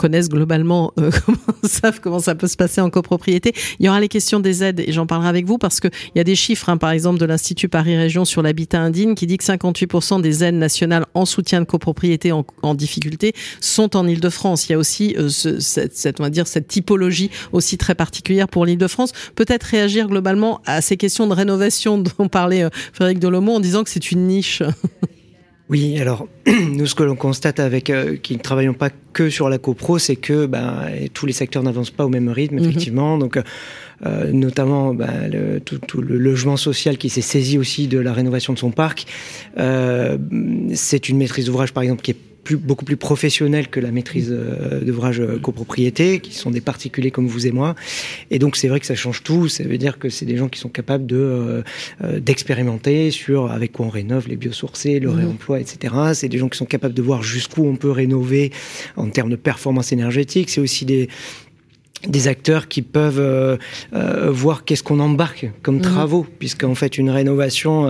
connaissent 0.00 0.30
globalement, 0.30 0.92
euh, 0.98 1.10
comment, 1.26 1.38
savent 1.62 2.00
comment 2.00 2.20
ça 2.20 2.34
peut 2.34 2.46
se 2.46 2.56
passer 2.56 2.80
en 2.80 2.88
copropriété. 2.88 3.52
Il 3.78 3.84
y 3.84 3.88
aura 3.90 4.00
les 4.00 4.08
questions 4.08 4.40
des 4.40 4.64
aides 4.64 4.80
et 4.80 4.92
j'en 4.92 5.06
parlerai 5.06 5.28
avec 5.28 5.44
vous 5.44 5.58
parce 5.58 5.78
qu'il 5.78 5.90
y 6.14 6.20
a 6.20 6.24
des 6.24 6.36
chiffres, 6.36 6.70
hein, 6.70 6.78
par 6.78 6.90
exemple, 6.90 7.18
de 7.18 7.26
l'Institut 7.26 7.68
Paris 7.68 7.98
Région 7.98 8.24
sur 8.24 8.40
l'habitat 8.40 8.80
indigne 8.80 9.14
qui 9.14 9.26
dit 9.26 9.36
que 9.36 9.44
58% 9.44 10.22
des 10.22 10.42
aides 10.42 10.54
nationales 10.54 11.04
en 11.12 11.26
soutien 11.26 11.60
de 11.60 11.66
copropriété 11.66 12.32
en, 12.32 12.74
difficulté 12.74 13.34
sont 13.60 13.94
en 13.94 14.06
Ile-de-France. 14.06 14.68
Il 14.68 14.72
y 14.72 14.74
a 14.74 14.78
aussi 14.78 15.14
euh, 15.18 15.28
ce, 15.28 15.60
cette, 15.60 15.94
cette, 15.94 16.18
on 16.18 16.22
va 16.22 16.30
dire, 16.30 16.46
cette 16.46 16.66
typologie 16.66 17.30
aussi 17.52 17.76
très 17.76 17.94
particulière 17.94 18.48
pour 18.48 18.64
l'Île-de-France. 18.64 19.12
Peut-être 19.34 19.64
réagir 19.64 20.06
globalement 20.06 20.62
à 20.64 20.80
ces 20.80 20.96
questions 20.96 21.26
de 21.26 21.34
rénovation 21.34 21.98
dont 21.98 22.28
parlait 22.28 22.62
euh, 22.62 22.70
Frédéric 22.94 23.18
Delomo 23.18 23.52
en 23.52 23.60
disant 23.60 23.84
que 23.84 23.90
c'est 23.90 24.10
une 24.10 24.26
niche. 24.26 24.62
Oui, 25.70 26.00
alors 26.00 26.26
nous 26.46 26.86
ce 26.86 26.96
que 26.96 27.04
l'on 27.04 27.14
constate 27.14 27.60
avec 27.60 27.90
euh, 27.90 28.16
qui 28.16 28.34
ne 28.34 28.40
travaillons 28.40 28.74
pas 28.74 28.90
que 29.12 29.30
sur 29.30 29.48
la 29.48 29.58
copro, 29.58 29.98
c'est 29.98 30.16
que 30.16 30.46
ben, 30.46 30.88
tous 31.14 31.26
les 31.26 31.32
secteurs 31.32 31.62
n'avancent 31.62 31.92
pas 31.92 32.04
au 32.04 32.08
même 32.08 32.28
rythme, 32.28 32.56
mhm. 32.56 32.64
effectivement. 32.64 33.16
Donc 33.18 33.38
euh, 34.04 34.32
notamment 34.32 34.94
ben, 34.94 35.30
le, 35.30 35.60
tout, 35.60 35.78
tout, 35.78 36.02
le 36.02 36.18
logement 36.18 36.56
social 36.56 36.98
qui 36.98 37.08
s'est 37.08 37.20
saisi 37.20 37.56
aussi 37.56 37.86
de 37.86 38.00
la 38.00 38.12
rénovation 38.12 38.52
de 38.52 38.58
son 38.58 38.72
parc. 38.72 39.06
Euh, 39.58 40.18
c'est 40.74 41.08
une 41.08 41.18
maîtrise 41.18 41.46
d'ouvrage 41.46 41.72
par 41.72 41.84
exemple 41.84 42.02
qui 42.02 42.10
est 42.10 42.29
beaucoup 42.56 42.84
plus 42.84 42.96
professionnels 42.96 43.68
que 43.68 43.80
la 43.80 43.90
maîtrise 43.90 44.30
euh, 44.30 44.80
d'ouvrage 44.80 45.20
euh, 45.20 45.38
copropriété, 45.38 46.20
qui 46.20 46.34
sont 46.34 46.50
des 46.50 46.60
particuliers 46.60 47.10
comme 47.10 47.26
vous 47.26 47.46
et 47.46 47.52
moi. 47.52 47.74
Et 48.30 48.38
donc 48.38 48.56
c'est 48.56 48.68
vrai 48.68 48.80
que 48.80 48.86
ça 48.86 48.94
change 48.94 49.22
tout. 49.22 49.48
Ça 49.48 49.64
veut 49.64 49.78
dire 49.78 49.98
que 49.98 50.08
c'est 50.08 50.26
des 50.26 50.36
gens 50.36 50.48
qui 50.48 50.58
sont 50.58 50.68
capables 50.68 51.06
de 51.06 51.62
euh, 52.02 52.20
d'expérimenter 52.20 53.10
sur 53.10 53.50
avec 53.50 53.72
quoi 53.72 53.86
on 53.86 53.90
rénove 53.90 54.28
les 54.28 54.36
biosourcés, 54.36 55.00
le 55.00 55.10
mmh. 55.10 55.14
réemploi, 55.14 55.60
etc. 55.60 55.94
C'est 56.14 56.28
des 56.28 56.38
gens 56.38 56.48
qui 56.48 56.58
sont 56.58 56.66
capables 56.66 56.94
de 56.94 57.02
voir 57.02 57.22
jusqu'où 57.22 57.66
on 57.66 57.76
peut 57.76 57.90
rénover 57.90 58.52
en 58.96 59.08
termes 59.10 59.30
de 59.30 59.36
performance 59.36 59.92
énergétique. 59.92 60.50
C'est 60.50 60.60
aussi 60.60 60.84
des 60.84 61.08
des 62.06 62.28
acteurs 62.28 62.68
qui 62.68 62.82
peuvent 62.82 63.20
euh, 63.20 63.56
euh, 63.94 64.30
voir 64.30 64.64
qu'est-ce 64.64 64.82
qu'on 64.82 65.00
embarque 65.00 65.50
comme 65.62 65.76
mhm. 65.76 65.82
travaux, 65.82 66.26
puisqu'en 66.38 66.74
fait 66.74 66.98
une 66.98 67.10
rénovation, 67.10 67.86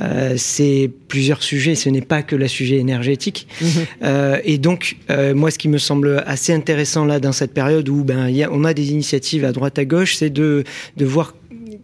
euh, 0.00 0.34
c'est 0.36 0.90
plusieurs 1.08 1.42
sujets, 1.42 1.74
ce 1.74 1.88
n'est 1.88 2.00
pas 2.00 2.22
que 2.22 2.36
le 2.36 2.48
sujet 2.48 2.76
énergétique. 2.76 3.48
Mhm. 3.60 4.40
et 4.44 4.58
donc, 4.58 4.96
moi, 5.34 5.50
ce 5.50 5.58
qui 5.58 5.68
me 5.68 5.78
semble 5.78 6.22
assez 6.26 6.52
intéressant 6.52 7.04
là 7.04 7.18
dans 7.20 7.32
cette 7.32 7.52
période 7.52 7.88
où 7.88 8.04
ben, 8.04 8.28
y 8.28 8.42
a, 8.44 8.50
on 8.52 8.64
a 8.64 8.74
des 8.74 8.92
initiatives 8.92 9.44
à 9.44 9.52
droite 9.52 9.78
à 9.78 9.84
gauche, 9.84 10.16
c'est 10.16 10.30
de, 10.30 10.64
de 10.96 11.04
voir 11.04 11.34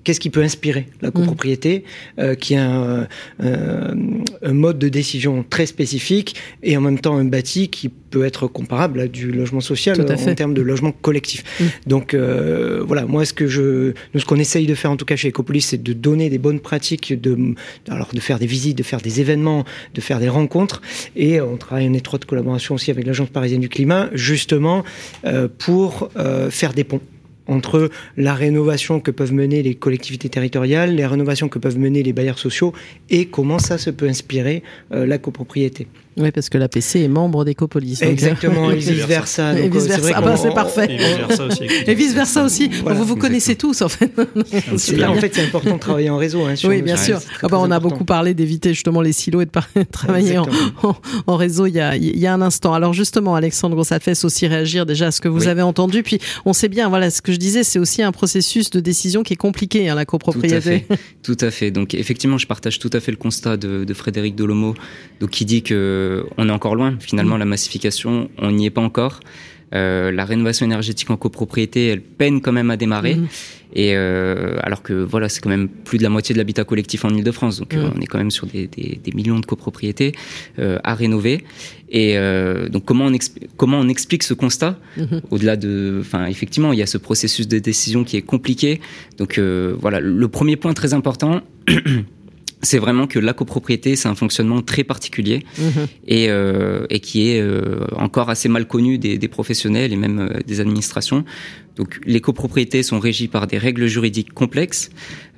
qu'est-ce 0.07 0.21
qui 0.21 0.31
peut 0.31 0.43
inspirer 0.43 0.87
la 1.03 1.11
copropriété, 1.11 1.83
euh, 2.21 2.37
qui 2.37 2.55
a 2.55 2.65
un, 2.65 3.09
un, 3.41 4.53
mode 4.53 4.79
de 4.79 4.89
décision 4.89 5.45
très 5.51 5.67
spécifique 5.67 6.37
et 6.63 6.77
en 6.77 6.81
même 6.81 7.01
temps 7.01 7.17
un 7.17 7.25
bâti 7.25 7.67
qui 7.69 7.89
peut 7.89 8.25
être 8.25 8.47
comparable 8.47 9.01
à 9.01 9.09
du 9.09 9.33
logement 9.33 9.61
social 9.61 10.01
en 10.01 10.35
termes 10.35 10.55
de 10.55 10.63
logement 10.63 10.93
collectif. 10.93 11.43
Mm. 11.59 11.65
Donc 11.89 12.15
euh, 12.15 12.85
voilà, 12.87 13.05
moi 13.05 13.25
ce 13.25 13.33
que 13.33 13.49
je, 13.49 13.95
nous 14.15 14.21
ce 14.21 14.25
qu'on 14.25 14.37
essaye 14.37 14.67
de 14.67 14.77
faire 14.77 14.93
en 14.93 14.97
tout 14.97 15.05
cas 15.05 15.17
chez 15.17 15.31
Ecopolis, 15.31 15.63
c'est 15.63 15.83
de 15.83 15.93
donner 15.93 16.31
des 16.31 16.39
bonnes 16.39 16.61
pratiques, 16.61 17.21
de, 17.21 17.55
alors 17.89 18.11
de 18.15 18.21
faire 18.21 18.39
des 18.39 18.47
visites, 18.47 18.79
de 18.79 18.85
faire 18.85 19.01
des 19.01 19.21
événements, 19.21 19.65
de 19.95 20.01
faire 20.01 20.21
des 20.21 20.29
rencontres 20.29 20.83
et 21.17 21.41
on 21.41 21.57
travaille 21.57 21.89
en 21.89 21.95
étroite 21.95 22.27
collaboration 22.27 22.77
aussi 22.77 22.93
avec 22.93 23.05
l'agence 23.07 23.29
parisienne 23.31 23.61
du 23.61 23.69
climat, 23.69 24.09
justement 24.13 24.85
euh, 25.25 25.49
pour 25.59 26.11
euh, 26.17 26.49
faire 26.49 26.75
des 26.75 26.85
ponts 26.85 27.01
entre 27.47 27.91
la 28.17 28.35
rénovation 28.35 29.01
que 29.01 29.11
peuvent 29.11 29.33
mener 29.33 29.63
les 29.63 29.75
collectivités 29.75 30.29
territoriales, 30.29 30.95
les 30.95 31.07
rénovations 31.07 31.49
que 31.49 31.59
peuvent 31.59 31.79
mener 31.79 32.03
les 32.03 32.13
bailleurs 32.13 32.39
sociaux 32.39 32.73
et 33.11 33.27
comment 33.27 33.59
ça 33.59 33.79
se 33.79 33.91
peut 33.91 34.09
inspirer 34.09 34.63
euh, 34.93 35.07
la 35.07 35.19
copropriété. 35.19 35.87
Oui, 36.19 36.31
parce 36.31 36.49
que 36.49 36.57
l'APC 36.57 36.97
est 36.97 37.09
membre 37.09 37.45
d'Ecopolis. 37.45 38.01
Exactement, 38.01 38.71
et 38.71 38.77
vice-versa. 38.77 39.59
Et 39.59 39.69
vice-versa. 39.69 40.13
Ah 40.15 40.21
bah, 40.23 40.37
c'est 40.37 40.55
parfait. 40.55 40.97
Et 41.87 41.95
vice-versa 41.95 42.45
aussi. 42.45 42.71
vous 42.85 43.05
vous 43.05 43.17
connaissez 43.17 43.55
tous, 43.57 43.83
en 43.83 43.89
fait. 43.89 44.11
Là, 44.97 45.11
en 45.11 45.17
fait, 45.17 45.35
c'est 45.35 45.45
important 45.45 45.75
de 45.75 45.81
travailler 45.81 46.09
en 46.09 46.17
réseau. 46.17 46.45
Hein, 46.45 46.55
oui, 46.65 46.81
bien 46.81 46.97
sûr. 46.97 47.21
Ah 47.43 47.49
bah, 47.49 47.59
on 47.61 47.71
a 47.71 47.81
beaucoup 47.81 48.05
parlé 48.05 48.35
d'éviter 48.35 48.73
justement 48.73 49.03
les 49.03 49.13
silos 49.13 49.43
et 49.43 49.47
de 49.47 49.51
travailler 49.93 50.39
en, 50.39 50.47
en, 51.27 51.37
réseau 51.37 51.67
il 51.67 51.75
y, 51.75 51.81
a, 51.81 51.97
il 51.97 52.19
y 52.19 52.27
a 52.27 52.33
un 52.33 52.41
instant. 52.41 52.73
Alors 52.73 52.93
justement, 52.93 53.35
Alexandre, 53.35 53.85
ça 53.85 54.01
fait 54.01 54.25
aussi 54.25 54.47
réagir 54.47 54.87
déjà 54.87 55.09
à 55.09 55.11
ce 55.11 55.21
que 55.21 55.29
vous 55.29 55.49
avez 55.49 55.63
entendu. 55.63 56.03
Puis 56.03 56.19
on 56.45 56.53
sait 56.53 56.69
bien, 56.69 56.89
voilà, 56.89 57.11
ce 57.11 57.21
que 57.21 57.33
je 57.33 57.39
disais, 57.39 57.63
c'est 57.63 57.79
aussi 57.79 58.03
un 58.03 58.13
processus 58.13 58.71
de 58.71 58.81
décision 58.81 59.23
qui 59.23 59.35
est 59.35 59.37
compliqué, 59.37 59.89
hein, 59.89 59.95
la 59.95 60.05
copropriété. 60.05 60.57
Tout 60.57 60.57
à, 60.57 60.61
fait. 60.61 60.87
tout 61.23 61.37
à 61.41 61.51
fait. 61.51 61.71
Donc 61.71 61.95
effectivement, 61.95 62.39
je 62.39 62.47
partage 62.47 62.79
tout 62.79 62.91
à 62.93 63.01
fait 63.01 63.11
le 63.11 63.19
constat 63.19 63.57
de, 63.57 63.85
de 63.85 63.95
Frédéric 63.95 64.35
Delomo, 64.35 64.75
donc 65.21 65.31
qui 65.31 65.45
dit 65.45 65.63
que 65.63 65.75
euh, 65.75 66.06
on 66.37 66.49
est 66.49 66.53
encore 66.53 66.75
loin. 66.75 66.97
Finalement, 67.01 67.37
mm. 67.37 67.41
la 67.41 67.45
massification, 67.45 68.29
on 68.39 68.51
n'y 68.53 68.67
est 68.67 68.71
pas 68.71 68.83
encore. 68.83 69.21
Euh, 69.75 70.13
la 70.13 70.25
rénovation 70.25 70.65
énergétique 70.65 71.11
en 71.11 71.17
copropriété, 71.17 71.89
elle 71.89 72.01
peine 72.01 72.41
quand 72.41 72.53
même 72.53 72.71
à 72.71 72.77
démarrer. 72.77 73.17
Mm. 73.17 73.29
Et 73.75 73.97
euh, 73.97 74.57
alors 74.63 74.83
que 74.83 74.93
voilà, 74.93 75.29
c'est 75.29 75.41
quand 75.41 75.51
même 75.51 75.69
plus 75.69 75.99
de 75.99 76.05
la 76.05 76.09
moitié 76.09 76.33
de 76.35 76.39
l'habitat 76.39 76.65
collectif 76.65 77.05
en 77.05 77.11
Ile-de-France, 77.11 77.59
donc 77.59 77.75
mm. 77.75 77.93
on 77.97 78.01
est 78.01 78.07
quand 78.07 78.19
même 78.19 78.31
sur 78.31 78.47
des, 78.47 78.71
millions 79.13 79.41
de 79.41 79.47
copropriétés 79.47 80.13
à 80.59 80.95
rénover. 80.95 81.45
Et 81.89 82.17
donc 82.71 82.85
comment 82.85 83.07
on, 83.07 83.13
comment 83.57 83.79
on 83.79 83.89
explique 83.89 84.23
ce 84.23 84.35
constat 84.35 84.79
mm-hmm. 84.99 85.21
au-delà 85.31 85.57
de, 85.57 85.99
enfin 86.01 86.27
effectivement, 86.27 86.73
il 86.73 86.79
y 86.79 86.83
a 86.83 86.87
ce 86.87 86.99
processus 86.99 87.49
de 87.49 87.59
décision 87.59 88.05
qui 88.05 88.17
est 88.17 88.23
compliqué. 88.23 88.81
Donc 89.19 89.39
voilà, 89.39 90.01
le 90.01 90.29
premier 90.29 90.57
point 90.57 90.73
très 90.75 90.95
important. 90.95 91.43
c'est 92.63 92.79
vraiment 92.79 93.07
que 93.07 93.19
la 93.19 93.33
copropriété, 93.33 93.97
c'est 93.97 94.09
un 94.09 94.15
fonctionnement 94.15 94.63
très 94.63 94.85
particulier 94.85 95.45
Mhm. 95.59 95.87
et, 96.07 96.27
euh, 96.31 96.87
et 96.91 97.01
qui 97.01 97.29
est 97.31 97.41
euh, 97.41 97.87
encore 97.97 98.31
assez 98.31 98.49
mal 98.49 98.67
connu 98.67 98.99
des, 98.99 99.19
des 99.19 99.29
professionnels 99.29 99.93
et 99.93 99.97
même 99.97 100.19
euh, 100.21 100.41
des 100.47 100.61
administrations. 100.61 101.25
Donc 101.77 102.01
les 102.05 102.21
copropriétés 102.21 102.83
sont 102.83 102.99
régies 102.99 103.29
par 103.29 103.47
des 103.47 103.59
règles 103.59 103.87
juridiques 103.87 104.33
complexes. 104.33 104.91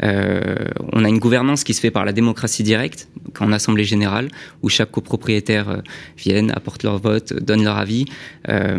Euh, 0.03 0.55
on 0.93 1.05
a 1.05 1.09
une 1.09 1.19
gouvernance 1.19 1.65
qui 1.65 1.75
se 1.75 1.81
fait 1.81 1.91
par 1.91 2.05
la 2.05 2.13
démocratie 2.13 2.63
directe, 2.63 3.09
donc 3.25 3.41
en 3.43 3.51
assemblée 3.53 3.85
générale, 3.85 4.29
où 4.63 4.69
chaque 4.69 4.91
copropriétaire 4.93 5.69
euh, 5.69 5.77
vienne, 6.17 6.53
apporte 6.55 6.83
leur 6.85 6.99
vote, 6.99 7.33
donne 7.33 7.65
leur 7.65 7.77
avis. 7.77 8.05
Euh, 8.49 8.79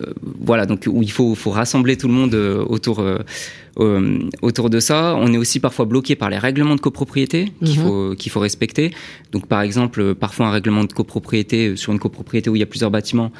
euh, 0.00 0.12
voilà, 0.40 0.64
donc 0.66 0.84
où 0.86 1.02
il 1.02 1.10
faut, 1.12 1.34
faut 1.34 1.50
rassembler 1.50 1.96
tout 1.96 2.08
le 2.08 2.14
monde 2.14 2.34
euh, 2.34 2.64
autour. 2.64 3.00
euh, 3.00 3.18
euh, 3.78 4.18
autour 4.42 4.68
de 4.68 4.80
ça, 4.80 5.14
on 5.16 5.32
est 5.32 5.36
aussi 5.36 5.60
parfois 5.60 5.84
bloqué 5.84 6.16
par 6.16 6.28
les 6.28 6.38
règlements 6.38 6.74
de 6.74 6.80
copropriété 6.80 7.52
qu'il 7.64 7.78
Mhm. 7.78 7.86
faut 7.86 8.14
qu'il 8.16 8.32
faut 8.32 8.40
respecter. 8.40 8.90
Donc 9.30 9.46
par 9.46 9.60
exemple, 9.62 10.00
euh, 10.00 10.14
parfois 10.14 10.46
un 10.48 10.50
règlement 10.50 10.82
de 10.84 10.92
copropriété 10.92 11.68
euh, 11.68 11.76
sur 11.76 11.92
une 11.92 12.00
copropriété 12.00 12.50
où 12.50 12.56
il 12.56 12.58
y 12.58 12.64
a 12.64 12.66
plusieurs 12.66 12.90
bâtiments, 12.90 13.30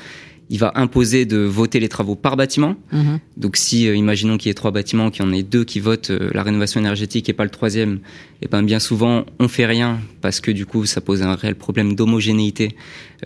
il 0.50 0.58
va 0.58 0.72
imposer 0.74 1.24
de 1.24 1.38
voter 1.38 1.78
les 1.78 1.88
travaux 1.88 2.16
par 2.16 2.36
bâtiment. 2.36 2.74
Mhm. 2.92 3.20
Donc 3.36 3.56
si, 3.56 3.88
euh, 3.88 3.94
imaginons 3.94 4.36
qu'il 4.36 4.48
y 4.48 4.50
ait 4.50 4.54
trois 4.54 4.72
bâtiments, 4.72 5.10
qu'il 5.10 5.24
y 5.24 5.28
en 5.28 5.32
ait 5.32 5.44
deux 5.44 5.64
qui 5.64 5.78
votent 5.78 6.10
euh, 6.10 6.28
la 6.34 6.42
rénovation 6.42 6.80
énergétique 6.80 7.28
et 7.28 7.32
pas 7.32 7.44
le 7.44 7.50
troisième, 7.50 8.00
et 8.42 8.48
ben 8.48 8.62
bien 8.62 8.80
souvent 8.80 9.24
on 9.38 9.46
fait 9.46 9.66
rien 9.66 10.00
parce 10.20 10.40
que 10.40 10.50
du 10.50 10.66
coup 10.66 10.86
ça 10.86 11.00
pose 11.00 11.22
un 11.22 11.36
réel 11.36 11.54
problème 11.54 11.94
d'homogénéité 11.94 12.76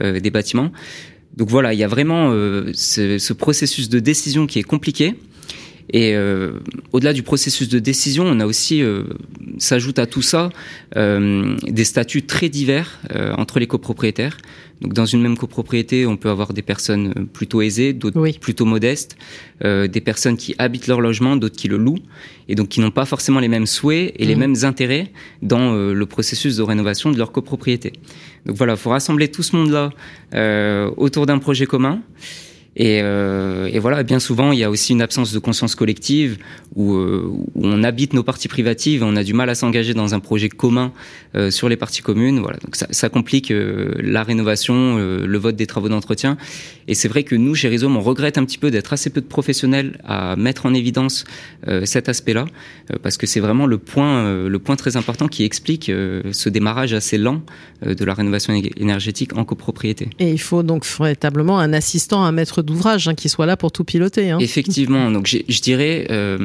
euh, 0.03 0.21
des 0.21 0.31
bâtiments. 0.31 0.71
Donc 1.35 1.49
voilà, 1.49 1.73
il 1.73 1.81
y 1.81 1.83
a 1.83 1.89
vraiment 1.89 2.31
ce, 2.75 3.19
ce 3.19 3.33
processus 3.33 3.89
de 3.89 3.99
décision 3.99 4.47
qui 4.47 4.61
est 4.61 4.63
compliqué. 4.63 5.17
Et 5.93 6.15
euh, 6.15 6.53
au-delà 6.93 7.13
du 7.13 7.23
processus 7.23 7.69
de 7.69 7.79
décision, 7.79 8.25
on 8.27 8.41
a 8.41 8.47
aussi, 8.47 8.83
euh, 8.83 9.05
s'ajoute 9.59 9.99
à 9.99 10.07
tout 10.07 10.23
ça, 10.23 10.49
euh, 10.97 11.57
des 11.69 11.85
statuts 11.85 12.23
très 12.25 12.49
divers 12.49 12.99
euh, 13.15 13.35
entre 13.37 13.59
les 13.61 13.67
copropriétaires. 13.67 14.39
Donc 14.81 14.93
dans 14.95 15.05
une 15.05 15.21
même 15.23 15.37
copropriété, 15.37 16.07
on 16.07 16.17
peut 16.17 16.31
avoir 16.31 16.53
des 16.55 16.63
personnes 16.63 17.13
euh, 17.17 17.25
plutôt 17.31 17.61
aisées, 17.63 17.93
d'autres 17.93 18.19
Oui. 18.19 18.39
plutôt 18.41 18.65
modestes, 18.65 19.17
euh, 19.65 19.87
des 19.87 20.01
personnes 20.01 20.37
qui 20.37 20.55
habitent 20.59 20.87
leur 20.87 21.01
logement, 21.03 21.37
d'autres 21.37 21.57
qui 21.57 21.69
le 21.69 21.77
louent, 21.77 21.99
et 22.49 22.55
donc 22.55 22.69
qui 22.71 22.81
n'ont 22.81 22.91
pas 22.91 23.05
forcément 23.05 23.39
les 23.41 23.49
mêmes 23.49 23.67
souhaits 23.67 24.15
et 24.19 24.25
les 24.25 24.35
Mhm. 24.35 24.41
mêmes 24.41 24.57
intérêts 24.65 25.11
dans 25.43 25.75
le 25.75 26.07
processus 26.07 26.57
de 26.57 26.63
rénovation 26.63 27.13
de 27.13 27.19
leur 27.19 27.31
copropriété. 27.31 27.93
Donc 28.47 28.57
voilà, 28.57 28.73
il 28.73 28.79
faut 28.79 28.91
rassembler 28.91 29.29
tout 29.29 29.43
ce 29.43 29.55
monde-là 29.55 29.91
euh, 30.35 30.91
autour 30.97 31.27
d'un 31.27 31.39
projet 31.39 31.67
commun. 31.67 32.03
Et, 32.77 33.01
euh, 33.03 33.67
et 33.73 33.79
voilà, 33.79 34.03
bien 34.03 34.19
souvent, 34.19 34.51
il 34.51 34.59
y 34.59 34.65
a 34.65 34.71
aussi 34.71 34.93
une 34.93 35.03
absence 35.03 35.33
de 35.33 35.39
conscience 35.39 35.77
collective 35.77 36.39
où, 36.75 36.95
euh, 36.95 37.23
où 37.25 37.49
on 37.55 37.85
habite 37.85 38.13
nos 38.15 38.25
parties 38.25 38.49
privatives 38.49 39.03
et 39.03 39.05
on 39.05 39.15
a 39.15 39.23
du 39.23 39.33
mal 39.33 39.49
à 39.49 39.55
s'engager 39.55 39.95
dans 39.95 40.13
un 40.15 40.21
projet 40.21 40.49
commun 40.49 40.93
euh, 41.37 41.53
sur 41.53 41.69
les 41.69 41.77
parties 41.77 42.03
communes. 42.03 42.41
Voilà, 42.41 42.59
donc 42.59 42.75
ça, 42.75 42.89
ça 42.91 43.09
complique 43.09 43.53
euh, 43.53 43.95
la 44.03 44.25
rénovation, 44.25 44.75
euh, 44.99 45.25
le 45.25 45.39
vote 45.39 45.55
des 45.55 45.67
travaux 45.67 45.89
d'entretien. 45.89 46.37
Et 46.89 46.95
c'est 46.95 47.07
vrai 47.07 47.23
que 47.23 47.37
nous, 47.37 47.55
chez 47.55 47.69
Rhizome, 47.69 47.97
on 47.97 48.01
regrette 48.01 48.39
un 48.39 48.45
petit 48.45 48.59
peu 48.59 48.73
d'être 48.73 48.93
assez 48.93 49.09
peu 49.09 49.21
de 49.21 49.27
professionnels 49.27 50.01
à 50.05 50.35
mettre 50.35 50.67
en 50.67 50.75
évidence 50.75 51.25
euh, 51.69 51.85
cet 51.85 52.09
aspect-là, 52.09 52.47
parce 53.03 53.17
que 53.17 53.27
c'est 53.27 53.41
vraiment 53.41 53.67
le 53.67 53.79
point, 53.79 54.47
le 54.49 54.59
point 54.59 54.77
très 54.77 54.97
important 54.97 55.29
qui 55.29 55.45
explique 55.45 55.87
ce 55.87 56.49
démarrage 56.49 56.93
assez 56.93 57.19
lent 57.19 57.41
de 57.87 58.05
la 58.05 58.15
rénovation 58.15 58.53
éner- 58.53 58.73
énergétique 58.77 59.37
en 59.37 59.45
copropriété. 59.45 60.11
Et 60.19 60.31
il 60.31 60.41
faut 60.41 60.63
donc 60.63 60.85
véritablement 60.99 61.59
un 61.59 61.73
assistant, 61.73 62.25
un 62.25 62.33
maître 62.33 62.63
d'ouvrage 62.65 63.09
hein, 63.09 63.15
qui 63.15 63.29
soit 63.29 63.47
là 63.47 63.57
pour 63.57 63.71
tout 63.73 63.85
piloter. 63.85 64.31
Hein. 64.31 64.39
Effectivement, 64.41 65.11
donc 65.11 65.27
je 65.27 65.61
dirais, 65.61 66.07
euh, 66.11 66.39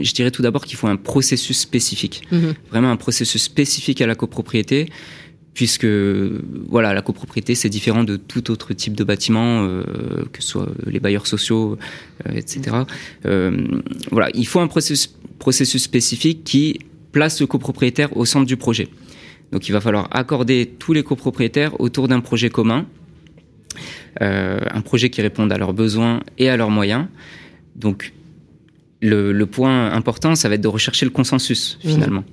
je 0.00 0.12
dirais 0.12 0.30
tout 0.30 0.42
d'abord 0.42 0.64
qu'il 0.64 0.76
faut 0.76 0.86
un 0.86 0.96
processus 0.96 1.58
spécifique, 1.58 2.22
Mhm. 2.30 2.54
vraiment 2.70 2.90
un 2.90 2.96
processus 2.96 3.42
spécifique 3.42 4.00
à 4.00 4.06
la 4.06 4.14
copropriété, 4.14 4.88
puisque 5.54 5.86
voilà, 6.68 6.92
la 6.94 7.02
copropriété 7.02 7.54
c'est 7.54 7.68
différent 7.68 8.04
de 8.04 8.16
tout 8.16 8.50
autre 8.50 8.72
type 8.74 8.94
de 8.94 9.04
bâtiment, 9.04 9.64
euh, 9.64 9.84
que 10.32 10.42
ce 10.42 10.48
soit 10.48 10.68
les 10.86 11.00
bailleurs 11.00 11.26
sociaux, 11.26 11.78
euh, 12.26 12.32
etc. 12.34 12.76
Euh, 13.26 13.66
voilà, 14.10 14.30
il 14.34 14.46
faut 14.46 14.60
un 14.60 14.66
processus, 14.66 15.14
processus 15.38 15.82
spécifique 15.82 16.42
qui 16.44 16.78
place 17.12 17.40
le 17.40 17.46
copropriétaire 17.46 18.16
au 18.16 18.24
centre 18.24 18.46
du 18.46 18.56
projet. 18.56 18.88
Donc 19.52 19.68
il 19.68 19.72
va 19.72 19.80
falloir 19.80 20.08
accorder 20.10 20.68
tous 20.78 20.92
les 20.92 21.04
copropriétaires 21.04 21.80
autour 21.80 22.08
d'un 22.08 22.18
projet 22.20 22.50
commun, 22.50 22.86
un 24.20 24.80
projet 24.80 25.10
qui 25.10 25.22
réponde 25.22 25.52
à 25.52 25.58
leurs 25.58 25.72
besoins 25.72 26.20
et 26.38 26.48
à 26.48 26.56
leurs 26.56 26.70
moyens. 26.70 27.06
Donc 27.76 28.12
le, 29.00 29.32
le 29.32 29.46
point 29.46 29.90
important, 29.92 30.34
ça 30.34 30.48
va 30.48 30.54
être 30.54 30.60
de 30.62 30.68
rechercher 30.68 31.04
le 31.04 31.10
consensus 31.10 31.78
Mhm. 31.84 31.90
finalement. 31.90 32.24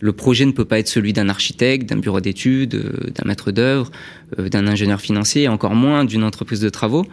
Le 0.00 0.12
projet 0.12 0.44
ne 0.44 0.52
peut 0.52 0.64
pas 0.64 0.78
être 0.78 0.88
celui 0.88 1.12
d'un 1.12 1.28
architecte, 1.28 1.88
d'un 1.88 1.96
bureau 1.96 2.20
d'études, 2.20 2.74
euh, 2.74 3.10
d'un 3.14 3.26
maître 3.26 3.52
d'œuvre, 3.52 3.90
euh, 4.38 4.48
d'un 4.48 4.66
ingénieur 4.66 5.00
financier, 5.00 5.44
et 5.44 5.48
encore 5.48 5.74
moins 5.74 6.04
d'une 6.04 6.24
entreprise 6.24 6.60
de 6.60 6.68
travaux, 6.68 7.06
euh, 7.06 7.08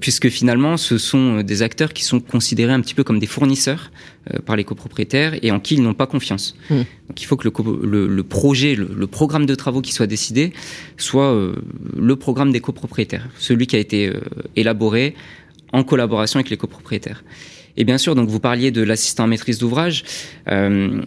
puisque 0.00 0.28
finalement, 0.30 0.76
ce 0.78 0.96
sont 0.96 1.38
euh, 1.38 1.42
des 1.42 1.60
acteurs 1.62 1.92
qui 1.92 2.02
sont 2.04 2.20
considérés 2.20 2.72
un 2.72 2.80
petit 2.80 2.94
peu 2.94 3.04
comme 3.04 3.18
des 3.18 3.26
fournisseurs 3.26 3.90
euh, 4.32 4.38
par 4.46 4.56
les 4.56 4.64
copropriétaires 4.64 5.34
et 5.42 5.50
en 5.50 5.60
qui 5.60 5.74
ils 5.74 5.82
n'ont 5.82 5.94
pas 5.94 6.06
confiance. 6.06 6.56
Mhm. 6.70 6.84
Donc 7.08 7.20
il 7.22 7.26
faut 7.26 7.36
que 7.36 7.46
le, 7.48 7.52
le- 7.86 8.06
le 8.08 8.22
projet, 8.22 8.74
le, 8.74 8.88
le 8.96 9.06
programme 9.06 9.44
de 9.46 9.54
travaux 9.54 9.82
qui 9.82 9.92
soit 9.92 10.06
décidé, 10.06 10.52
soit 10.96 11.30
euh, 11.34 11.54
le 11.96 12.16
programme 12.16 12.52
des 12.52 12.60
copropriétaires, 12.60 13.28
celui 13.38 13.66
qui 13.66 13.76
a 13.76 13.78
été 13.78 14.08
euh, 14.08 14.20
élaboré 14.56 15.14
en 15.72 15.82
collaboration 15.84 16.38
avec 16.38 16.48
les 16.50 16.56
copropriétaires. 16.56 17.22
Et 17.76 17.84
bien 17.84 17.98
sûr, 17.98 18.14
donc 18.14 18.28
vous 18.28 18.40
parliez 18.40 18.70
de 18.70 18.82
l'assistant 18.82 19.24
à 19.24 19.26
maîtrise 19.26 19.58
d'ouvrage. 19.58 20.04
Euh, 20.48 21.00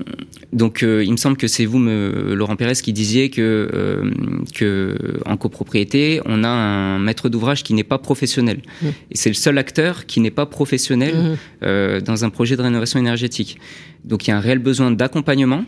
donc, 0.53 0.83
euh, 0.83 1.03
il 1.03 1.11
me 1.11 1.17
semble 1.17 1.37
que 1.37 1.47
c'est 1.47 1.65
vous, 1.65 1.79
me, 1.79 2.33
Laurent 2.35 2.55
Pérez, 2.55 2.73
qui 2.73 2.93
disiez 2.93 3.29
que, 3.29 3.69
euh, 3.73 4.11
que 4.53 5.19
en 5.25 5.37
copropriété, 5.37 6.21
on 6.25 6.43
a 6.43 6.49
un 6.49 6.99
maître 6.99 7.29
d'ouvrage 7.29 7.63
qui 7.63 7.73
n'est 7.73 7.83
pas 7.83 7.97
professionnel. 7.97 8.61
Mmh. 8.81 8.87
Et 9.11 9.17
c'est 9.17 9.29
le 9.29 9.35
seul 9.35 9.57
acteur 9.57 10.05
qui 10.05 10.19
n'est 10.19 10.31
pas 10.31 10.45
professionnel 10.45 11.15
Mhm. 11.15 11.37
euh, 11.63 12.01
dans 12.01 12.25
un 12.25 12.29
projet 12.29 12.55
de 12.55 12.61
rénovation 12.61 12.99
énergétique. 12.99 13.57
Donc, 14.05 14.27
il 14.27 14.31
y 14.31 14.33
a 14.33 14.37
un 14.37 14.41
réel 14.41 14.59
besoin 14.59 14.91
d'accompagnement, 14.91 15.63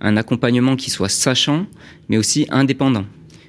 un 0.00 0.16
accompagnement 0.16 0.76
qui 0.76 0.90
soit 0.90 1.08
sachant, 1.08 1.66
mais 2.08 2.16
aussi 2.16 2.46
indépendant. 2.50 3.04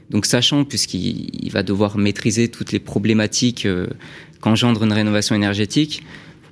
Donc, 0.10 0.26
sachant 0.26 0.64
puisqu'il 0.64 1.30
il 1.34 1.52
va 1.52 1.64
devoir 1.64 1.98
maîtriser 1.98 2.48
toutes 2.48 2.72
les 2.72 2.80
problématiques 2.80 3.66
euh, 3.66 3.88
qu'engendre 4.42 4.84
une 4.84 4.94
rénovation 4.94 5.36
énergétique 5.36 6.04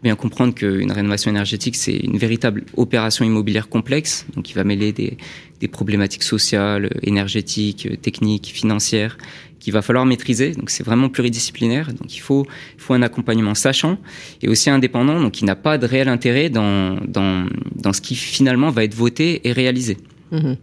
bien 0.04 0.16
comprendre 0.16 0.54
qu'une 0.54 0.92
rénovation 0.92 1.32
énergétique, 1.32 1.76
c'est 1.76 1.98
une 1.98 2.18
véritable 2.18 2.64
opération 2.76 3.26
immobilière 3.26 3.70
complexe, 3.70 4.26
donc 4.36 4.46
qui 4.46 4.54
va 4.54 4.64
mêler 4.64 4.94
des, 4.94 5.18
des 5.60 5.68
problématiques 5.68 6.24
sociales, 6.24 6.90
énergétiques, 7.04 8.02
techniques, 8.02 8.48
financières, 8.48 9.18
qu'il 9.60 9.74
va 9.74 9.82
falloir 9.82 10.06
maîtriser. 10.06 10.52
Donc 10.52 10.70
c'est 10.70 10.84
vraiment 10.84 11.10
pluridisciplinaire. 11.10 11.94
Donc 11.94 12.16
il 12.16 12.20
faut, 12.20 12.46
il 12.76 12.82
faut 12.82 12.94
un 12.94 13.02
accompagnement 13.02 13.56
sachant 13.56 13.98
et 14.42 14.48
aussi 14.48 14.70
indépendant, 14.70 15.20
donc 15.20 15.34
qui 15.34 15.46
n'a 15.46 15.56
pas 15.56 15.78
de 15.78 15.86
réel 15.86 16.10
intérêt 16.10 16.50
dans, 16.50 16.96
dans, 17.08 17.48
dans 17.76 17.94
ce 17.94 18.02
qui 18.02 18.16
finalement 18.16 18.70
va 18.70 18.84
être 18.84 18.96
voté 18.96 19.48
et 19.48 19.52
réalisé. 19.52 19.98
Mhm. 20.32 20.58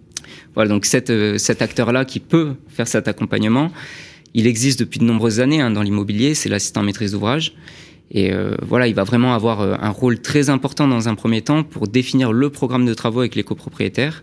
Voilà, 0.55 0.71
donc 0.71 0.85
cet, 0.85 1.11
euh, 1.11 1.39
cet 1.39 1.63
acteur-là 1.63 2.05
qui 2.05 2.21
peut 2.21 2.55
faire 2.69 2.87
cet 2.87 3.09
accompagnement, 3.09 3.73
il 4.35 4.47
existe 4.47 4.81
depuis 4.81 4.99
de 4.99 5.05
nombreuses 5.05 5.41
années 5.41 5.61
hein, 5.61 5.71
dans 5.71 5.83
l'immobilier, 5.83 6.35
c'est 6.35 6.49
l'assistant 6.49 6.83
maîtrise 6.83 7.13
d'ouvrage. 7.13 7.55
Et 8.11 8.33
euh, 8.33 8.55
voilà, 8.63 8.87
il 8.87 8.95
va 8.95 9.05
vraiment 9.05 9.35
avoir 9.35 9.61
euh, 9.61 9.75
un 9.81 9.91
rôle 9.91 10.21
très 10.21 10.51
important 10.51 10.87
dans 10.87 11.09
un 11.09 11.15
premier 11.15 11.43
temps 11.43 11.63
pour 11.63 11.89
définir 11.89 12.33
le 12.33 12.51
programme 12.51 12.87
de 12.87 12.95
travaux 12.95 13.21
avec 13.21 13.35
les 13.35 13.43
copropriétaires. 13.43 14.23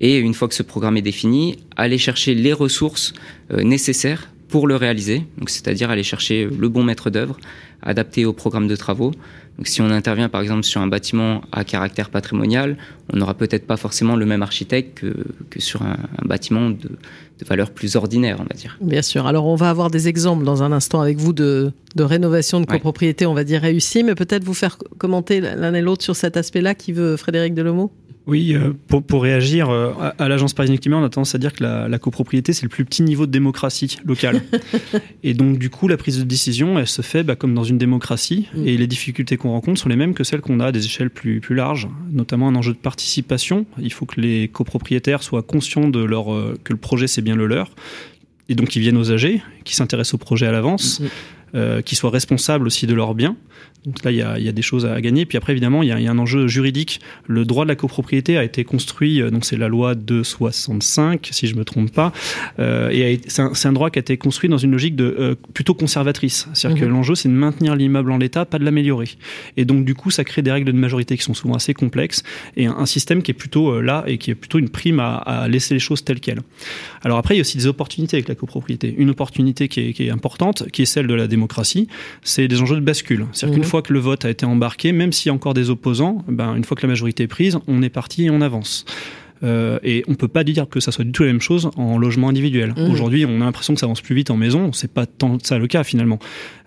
Et 0.00 0.18
une 0.18 0.34
fois 0.34 0.48
que 0.48 0.54
ce 0.54 0.62
programme 0.62 0.96
est 0.96 1.02
défini, 1.02 1.56
aller 1.76 1.98
chercher 1.98 2.34
les 2.34 2.52
ressources 2.52 3.14
euh, 3.52 3.62
nécessaires 3.62 4.30
pour 4.48 4.66
le 4.66 4.76
réaliser. 4.76 5.24
Donc, 5.36 5.50
c'est-à-dire 5.50 5.90
aller 5.90 6.02
chercher 6.02 6.46
le 6.46 6.68
bon 6.68 6.82
maître 6.82 7.10
d'œuvre 7.10 7.38
adapté 7.82 8.24
au 8.24 8.32
programme 8.32 8.68
de 8.68 8.76
travaux. 8.76 9.12
Donc, 9.58 9.66
si 9.66 9.82
on 9.82 9.90
intervient 9.90 10.28
par 10.28 10.40
exemple 10.40 10.62
sur 10.62 10.80
un 10.80 10.86
bâtiment 10.86 11.40
à 11.50 11.64
caractère 11.64 12.10
patrimonial, 12.10 12.76
on 13.12 13.16
n'aura 13.16 13.34
peut-être 13.34 13.66
pas 13.66 13.76
forcément 13.76 14.14
le 14.14 14.24
même 14.24 14.40
architecte 14.42 14.98
que, 15.00 15.12
que 15.50 15.60
sur 15.60 15.82
un, 15.82 15.96
un 16.22 16.26
bâtiment 16.28 16.70
de, 16.70 16.76
de 16.78 17.44
valeur 17.44 17.70
plus 17.72 17.96
ordinaire, 17.96 18.36
on 18.38 18.44
va 18.44 18.54
dire. 18.56 18.78
Bien 18.80 19.02
sûr. 19.02 19.26
Alors, 19.26 19.46
on 19.46 19.56
va 19.56 19.68
avoir 19.70 19.90
des 19.90 20.06
exemples 20.06 20.44
dans 20.44 20.62
un 20.62 20.70
instant 20.70 21.00
avec 21.00 21.18
vous 21.18 21.32
de, 21.32 21.72
de 21.96 22.02
rénovation 22.04 22.60
de 22.60 22.66
Ouais. 22.70 22.76
copropriété, 22.76 23.26
on 23.26 23.34
va 23.34 23.42
dire 23.42 23.60
réussie, 23.62 24.04
mais 24.04 24.14
peut-être 24.14 24.44
vous 24.44 24.54
faire 24.54 24.78
commenter 24.98 25.40
l'un 25.40 25.74
et 25.74 25.80
l'autre 25.80 26.04
sur 26.04 26.14
cet 26.14 26.36
aspect-là 26.36 26.76
qui 26.76 26.92
veut 26.92 27.16
Frédéric 27.16 27.54
Delomo 27.54 27.90
Oui, 28.28 28.54
euh, 28.54 28.74
pour, 28.88 29.02
pour 29.02 29.22
réagir, 29.22 29.70
euh, 29.70 29.92
à, 29.98 30.08
à 30.18 30.28
l'agence 30.28 30.52
parisienne 30.52 30.78
climat, 30.78 30.98
on 30.98 31.02
a 31.02 31.08
tendance 31.08 31.34
à 31.34 31.38
dire 31.38 31.54
que 31.54 31.64
la, 31.64 31.88
la 31.88 31.98
copropriété, 31.98 32.52
c'est 32.52 32.64
le 32.64 32.68
plus 32.68 32.84
petit 32.84 33.02
niveau 33.02 33.24
de 33.24 33.30
démocratie 33.30 33.96
locale. 34.04 34.42
et 35.22 35.32
donc, 35.32 35.58
du 35.58 35.70
coup, 35.70 35.88
la 35.88 35.96
prise 35.96 36.18
de 36.18 36.24
décision, 36.24 36.78
elle 36.78 36.86
se 36.86 37.00
fait 37.00 37.22
bah, 37.22 37.36
comme 37.36 37.54
dans 37.54 37.64
une 37.64 37.78
démocratie. 37.78 38.46
Mm. 38.54 38.66
Et 38.66 38.76
les 38.76 38.86
difficultés 38.86 39.38
qu'on 39.38 39.52
rencontre 39.52 39.80
sont 39.80 39.88
les 39.88 39.96
mêmes 39.96 40.12
que 40.12 40.24
celles 40.24 40.42
qu'on 40.42 40.60
a 40.60 40.66
à 40.66 40.72
des 40.72 40.84
échelles 40.84 41.08
plus, 41.08 41.40
plus 41.40 41.54
larges, 41.54 41.88
notamment 42.12 42.48
un 42.48 42.54
enjeu 42.54 42.74
de 42.74 42.78
participation. 42.78 43.64
Il 43.78 43.94
faut 43.94 44.04
que 44.04 44.20
les 44.20 44.48
copropriétaires 44.48 45.22
soient 45.22 45.42
conscients 45.42 45.88
de 45.88 46.04
leur, 46.04 46.34
euh, 46.34 46.54
que 46.64 46.74
le 46.74 46.78
projet, 46.78 47.06
c'est 47.06 47.22
bien 47.22 47.34
le 47.34 47.46
leur. 47.46 47.70
Et 48.50 48.54
donc, 48.54 48.76
ils 48.76 48.80
viennent 48.80 48.98
aux 48.98 49.10
AG, 49.10 49.40
qui 49.64 49.74
s'intéressent 49.74 50.14
au 50.14 50.18
projet 50.18 50.46
à 50.46 50.52
l'avance. 50.52 51.00
Mm. 51.52 51.82
qui 51.82 51.96
soient 51.96 52.10
responsables 52.10 52.66
aussi 52.66 52.86
de 52.86 52.94
leurs 52.94 53.14
biens. 53.14 53.36
Donc 53.84 54.04
là, 54.04 54.10
il 54.10 54.18
y, 54.18 54.22
a, 54.22 54.38
il 54.38 54.44
y 54.44 54.48
a, 54.48 54.52
des 54.52 54.62
choses 54.62 54.84
à 54.86 55.00
gagner. 55.00 55.24
Puis 55.24 55.38
après, 55.38 55.52
évidemment, 55.52 55.82
il 55.82 55.88
y, 55.88 55.92
a, 55.92 55.98
il 55.98 56.04
y, 56.04 56.08
a, 56.08 56.10
un 56.10 56.18
enjeu 56.18 56.46
juridique. 56.46 57.00
Le 57.26 57.44
droit 57.44 57.64
de 57.64 57.68
la 57.68 57.76
copropriété 57.76 58.36
a 58.36 58.44
été 58.44 58.64
construit, 58.64 59.22
donc 59.30 59.44
c'est 59.44 59.56
la 59.56 59.68
loi 59.68 59.94
de 59.94 60.22
65, 60.22 61.28
si 61.30 61.46
je 61.46 61.54
me 61.54 61.64
trompe 61.64 61.92
pas, 61.92 62.12
euh, 62.58 62.90
et 62.90 63.20
c'est 63.28 63.42
un, 63.42 63.52
un, 63.64 63.72
droit 63.72 63.90
qui 63.90 63.98
a 63.98 64.00
été 64.00 64.16
construit 64.16 64.50
dans 64.50 64.58
une 64.58 64.72
logique 64.72 64.96
de 64.96 65.16
euh, 65.18 65.34
plutôt 65.54 65.74
conservatrice. 65.74 66.48
C'est-à-dire 66.52 66.76
mmh. 66.76 66.80
que 66.80 66.86
l'enjeu, 66.86 67.14
c'est 67.14 67.28
de 67.28 67.34
maintenir 67.34 67.76
l'immeuble 67.76 68.10
en 68.10 68.18
l'état, 68.18 68.44
pas 68.44 68.58
de 68.58 68.64
l'améliorer. 68.64 69.08
Et 69.56 69.64
donc, 69.64 69.84
du 69.84 69.94
coup, 69.94 70.10
ça 70.10 70.24
crée 70.24 70.42
des 70.42 70.50
règles 70.50 70.70
de 70.70 70.76
majorité 70.76 71.16
qui 71.16 71.22
sont 71.22 71.34
souvent 71.34 71.54
assez 71.54 71.72
complexes 71.72 72.22
et 72.56 72.66
un, 72.66 72.76
un 72.76 72.86
système 72.86 73.22
qui 73.22 73.30
est 73.30 73.34
plutôt 73.34 73.70
euh, 73.70 73.80
là 73.80 74.04
et 74.06 74.18
qui 74.18 74.30
est 74.30 74.34
plutôt 74.34 74.58
une 74.58 74.68
prime 74.68 75.00
à, 75.00 75.16
à, 75.16 75.48
laisser 75.48 75.74
les 75.74 75.80
choses 75.80 76.04
telles 76.04 76.20
quelles. 76.20 76.40
Alors 77.02 77.18
après, 77.18 77.34
il 77.34 77.38
y 77.38 77.40
a 77.40 77.42
aussi 77.42 77.56
des 77.56 77.66
opportunités 77.66 78.16
avec 78.16 78.28
la 78.28 78.34
copropriété. 78.34 78.94
Une 78.98 79.10
opportunité 79.10 79.68
qui 79.68 79.80
est, 79.80 79.92
qui 79.92 80.04
est 80.04 80.10
importante, 80.10 80.70
qui 80.72 80.82
est 80.82 80.86
celle 80.86 81.06
de 81.06 81.14
la 81.14 81.26
démocratie, 81.26 81.37
c'est 82.22 82.48
des 82.48 82.60
enjeux 82.60 82.76
de 82.76 82.80
bascule. 82.80 83.26
C'est-à-dire 83.32 83.58
mmh. 83.58 83.60
qu'une 83.60 83.68
fois 83.68 83.82
que 83.82 83.92
le 83.92 83.98
vote 83.98 84.24
a 84.24 84.30
été 84.30 84.46
embarqué, 84.46 84.92
même 84.92 85.12
s'il 85.12 85.28
y 85.28 85.30
a 85.30 85.34
encore 85.34 85.54
des 85.54 85.70
opposants, 85.70 86.24
ben, 86.28 86.54
une 86.56 86.64
fois 86.64 86.76
que 86.76 86.82
la 86.82 86.88
majorité 86.88 87.24
est 87.24 87.28
prise, 87.28 87.58
on 87.66 87.82
est 87.82 87.90
parti 87.90 88.24
et 88.24 88.30
on 88.30 88.40
avance. 88.40 88.84
Euh, 89.42 89.78
et 89.82 90.04
on 90.08 90.14
peut 90.14 90.28
pas 90.28 90.44
dire 90.44 90.68
que 90.68 90.80
ça 90.80 90.92
soit 90.92 91.04
du 91.04 91.12
tout 91.12 91.22
la 91.22 91.28
même 91.28 91.40
chose 91.40 91.70
en 91.76 91.98
logement 91.98 92.28
individuel. 92.28 92.74
Mmh. 92.76 92.90
Aujourd'hui, 92.90 93.26
on 93.26 93.40
a 93.40 93.44
l'impression 93.44 93.74
que 93.74 93.80
ça 93.80 93.86
avance 93.86 94.00
plus 94.00 94.14
vite 94.14 94.30
en 94.30 94.36
maison. 94.36 94.72
C'est 94.72 94.90
pas 94.90 95.06
tant 95.06 95.38
ça 95.42 95.58
le 95.58 95.66
cas 95.66 95.84
finalement, 95.84 96.18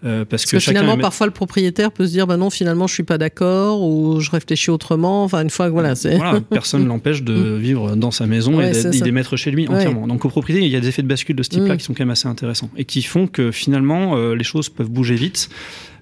euh, 0.03 0.19
parce, 0.19 0.43
parce, 0.43 0.45
que, 0.45 0.57
que 0.57 0.59
finalement, 0.59 0.95
met... 0.95 1.01
parfois 1.01 1.27
le 1.27 1.33
propriétaire 1.33 1.91
peut 1.91 2.05
se 2.05 2.11
dire, 2.11 2.27
bah 2.27 2.37
non, 2.37 2.49
finalement, 2.49 2.87
je 2.87 2.93
suis 2.93 3.03
pas 3.03 3.17
d'accord 3.17 3.81
ou 3.81 4.19
je 4.19 4.31
réfléchis 4.31 4.71
autrement. 4.71 5.23
Enfin, 5.23 5.43
une 5.43 5.49
fois 5.49 5.67
que 5.67 5.73
voilà, 5.73 5.95
c'est 5.95 6.15
voilà, 6.15 6.39
personne 6.49 6.85
l'empêche 6.87 7.23
de 7.23 7.33
mmh. 7.33 7.57
vivre 7.57 7.95
dans 7.95 8.11
sa 8.11 8.27
maison 8.27 8.57
ouais, 8.57 8.71
et 8.71 9.01
d'y 9.01 9.11
mettre 9.11 9.35
chez 9.35 9.51
lui 9.51 9.67
entièrement. 9.67 10.03
Ouais. 10.03 10.07
Donc, 10.07 10.23
aux 10.25 10.29
propriétés, 10.29 10.65
il 10.65 10.71
y 10.71 10.75
a 10.75 10.79
des 10.79 10.87
effets 10.87 11.03
de 11.03 11.07
bascule 11.07 11.35
de 11.35 11.43
ce 11.43 11.49
type-là 11.49 11.75
mmh. 11.75 11.77
qui 11.77 11.83
sont 11.83 11.93
quand 11.93 12.03
même 12.03 12.11
assez 12.11 12.27
intéressants 12.27 12.69
et 12.77 12.85
qui 12.85 13.01
font 13.01 13.27
que 13.27 13.51
finalement, 13.51 14.15
euh, 14.15 14.35
les 14.35 14.43
choses 14.43 14.69
peuvent 14.69 14.89
bouger 14.89 15.15
vite. 15.15 15.49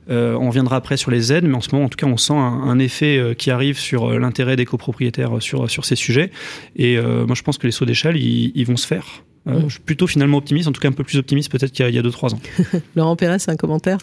Euh, 0.10 0.36
on 0.36 0.48
reviendra 0.48 0.76
après 0.76 0.98
sur 0.98 1.12
les 1.12 1.32
aides, 1.32 1.46
mais 1.46 1.56
en 1.56 1.62
ce 1.62 1.70
moment, 1.72 1.86
en 1.86 1.90
tout 1.90 1.98
cas, 1.98 2.08
on 2.08 2.18
sent 2.18 2.34
un, 2.34 2.38
un 2.38 2.80
effet 2.80 3.18
euh, 3.18 3.34
qui 3.34 3.52
arrive 3.52 3.78
sur 3.78 4.10
euh, 4.12 4.20
l'intérêt 4.20 4.56
des 4.56 4.66
copropriétaires 4.66 5.42
sur, 5.42 5.70
sur 5.70 5.86
ces 5.86 5.96
sujets. 5.96 6.32
Et 6.76 6.98
euh, 6.98 7.26
moi, 7.26 7.36
je 7.36 7.44
pense 7.44 7.58
que 7.58 7.68
les 7.68 7.72
sauts 7.72 7.86
d'échelle, 7.86 8.18
ils, 8.18 8.52
ils, 8.56 8.66
vont 8.66 8.78
se 8.78 8.88
faire. 8.88 9.06
Euh, 9.48 9.60
mmh. 9.60 9.64
Je 9.68 9.74
suis 9.74 9.82
plutôt 9.82 10.08
finalement 10.08 10.38
optimiste, 10.38 10.68
en 10.68 10.72
tout 10.72 10.82
cas 10.82 10.90
un 10.90 10.94
peu 10.94 11.04
plus 11.04 11.18
optimiste 11.18 11.52
peut-être 11.52 11.72
qu'il 11.72 11.90
y 11.90 12.00
a 12.00 12.02
2-3 12.02 12.34
ans. 12.34 12.40
Laurent 12.96 13.16
Pérez, 13.16 13.38
un 13.48 13.56
commentaire? 13.56 13.98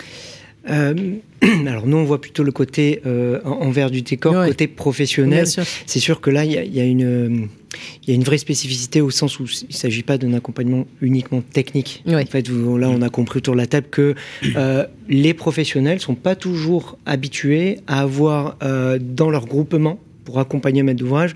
alors 1.66 1.86
nous, 1.86 1.96
on 1.96 2.04
voit 2.04 2.20
plutôt 2.20 2.42
le 2.42 2.52
côté 2.52 3.02
euh, 3.06 3.40
envers 3.44 3.90
du 3.90 4.02
décor, 4.02 4.34
ouais. 4.34 4.48
côté 4.48 4.66
professionnel. 4.66 5.46
C'est 5.86 6.00
sûr 6.00 6.20
que 6.20 6.30
là, 6.30 6.44
il 6.44 6.52
y 6.52 6.58
a, 6.58 6.64
y 6.64 6.80
a, 6.80 6.84
une 6.84 7.48
il 8.02 8.10
y 8.10 8.12
a 8.12 8.14
une 8.14 8.24
vraie 8.24 8.38
spécificité 8.38 9.00
au 9.00 9.10
sens 9.10 9.38
où 9.38 9.44
il 9.44 9.68
ne 9.68 9.72
s'agit 9.72 10.02
pas 10.02 10.18
d'un 10.18 10.32
accompagnement 10.32 10.86
uniquement 11.00 11.42
technique. 11.42 12.02
Oui. 12.06 12.14
En 12.14 12.26
fait, 12.26 12.48
vous, 12.48 12.78
là, 12.78 12.88
on 12.88 13.02
a 13.02 13.08
compris 13.08 13.38
autour 13.38 13.54
de 13.54 13.60
la 13.60 13.66
table 13.66 13.88
que 13.90 14.14
euh, 14.56 14.86
les 15.08 15.34
professionnels 15.34 16.00
sont 16.00 16.14
pas 16.14 16.36
toujours 16.36 16.98
habitués 17.06 17.80
à 17.86 18.00
avoir 18.00 18.56
euh, 18.62 18.98
dans 19.00 19.30
leur 19.30 19.46
groupement 19.46 19.98
pour 20.24 20.40
accompagner 20.40 20.80
un 20.80 20.84
maître 20.84 20.98
d'ouvrage 20.98 21.34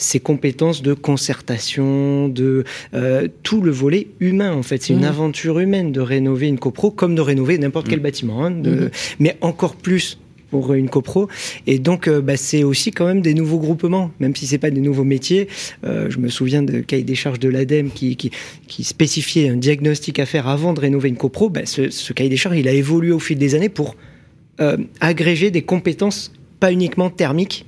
ces 0.00 0.20
compétences 0.20 0.82
de 0.82 0.94
concertation, 0.94 2.28
de 2.28 2.64
euh, 2.94 3.28
tout 3.42 3.60
le 3.60 3.70
volet 3.70 4.08
humain 4.20 4.52
en 4.52 4.62
fait. 4.62 4.82
C'est 4.82 4.94
mmh. 4.94 4.98
une 4.98 5.04
aventure 5.04 5.58
humaine 5.58 5.92
de 5.92 6.00
rénover 6.00 6.48
une 6.48 6.58
copro 6.58 6.90
comme 6.90 7.14
de 7.14 7.20
rénover 7.20 7.58
n'importe 7.58 7.86
mmh. 7.86 7.90
quel 7.90 8.00
bâtiment, 8.00 8.44
hein, 8.44 8.50
de, 8.50 8.70
mmh. 8.70 8.90
mais 9.20 9.36
encore 9.40 9.76
plus 9.76 10.18
pour 10.50 10.74
une 10.74 10.88
copro. 10.88 11.28
Et 11.66 11.78
donc, 11.78 12.08
euh, 12.08 12.20
bah, 12.20 12.36
c'est 12.36 12.64
aussi 12.64 12.90
quand 12.90 13.06
même 13.06 13.22
des 13.22 13.34
nouveaux 13.34 13.58
groupements, 13.58 14.10
même 14.18 14.34
si 14.34 14.46
c'est 14.46 14.58
pas 14.58 14.70
des 14.70 14.80
nouveaux 14.80 15.04
métiers. 15.04 15.48
Euh, 15.84 16.10
je 16.10 16.18
me 16.18 16.28
souviens 16.28 16.62
de 16.62 16.80
cahier 16.80 17.04
des 17.04 17.14
charges 17.14 17.38
de 17.38 17.48
l'ADEME 17.48 17.90
qui, 17.90 18.16
qui, 18.16 18.30
qui, 18.66 18.84
spécifiait 18.84 19.48
un 19.48 19.56
diagnostic 19.56 20.18
à 20.18 20.26
faire 20.26 20.48
avant 20.48 20.72
de 20.72 20.80
rénover 20.80 21.08
une 21.08 21.16
copro. 21.16 21.48
Bah, 21.50 21.66
ce, 21.66 21.90
ce, 21.90 22.12
cahier 22.12 22.30
des 22.30 22.36
charges, 22.36 22.58
il 22.58 22.66
a 22.66 22.72
évolué 22.72 23.12
au 23.12 23.20
fil 23.20 23.38
des 23.38 23.54
années 23.54 23.68
pour 23.68 23.94
euh, 24.60 24.76
agréger 25.00 25.50
des 25.50 25.62
compétences 25.62 26.32
pas 26.58 26.72
uniquement 26.72 27.08
thermiques, 27.08 27.64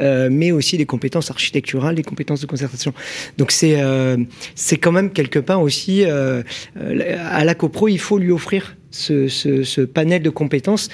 euh, 0.00 0.28
mais 0.30 0.52
aussi 0.52 0.76
des 0.76 0.86
compétences 0.86 1.30
architecturales, 1.30 1.94
des 1.94 2.02
compétences 2.02 2.40
de 2.40 2.46
concertation. 2.46 2.92
Donc 3.38 3.50
c'est 3.50 3.80
euh, 3.80 4.16
c'est 4.54 4.76
quand 4.76 4.92
même 4.92 5.10
quelque 5.10 5.38
part 5.38 5.62
aussi 5.62 6.04
euh, 6.04 6.42
à 6.76 7.44
la 7.44 7.54
copro, 7.54 7.88
il 7.88 7.98
faut 7.98 8.18
lui 8.18 8.32
offrir 8.32 8.76
ce, 8.90 9.28
ce, 9.28 9.62
ce 9.62 9.80
panel 9.80 10.22
de 10.22 10.30
compétences 10.30 10.88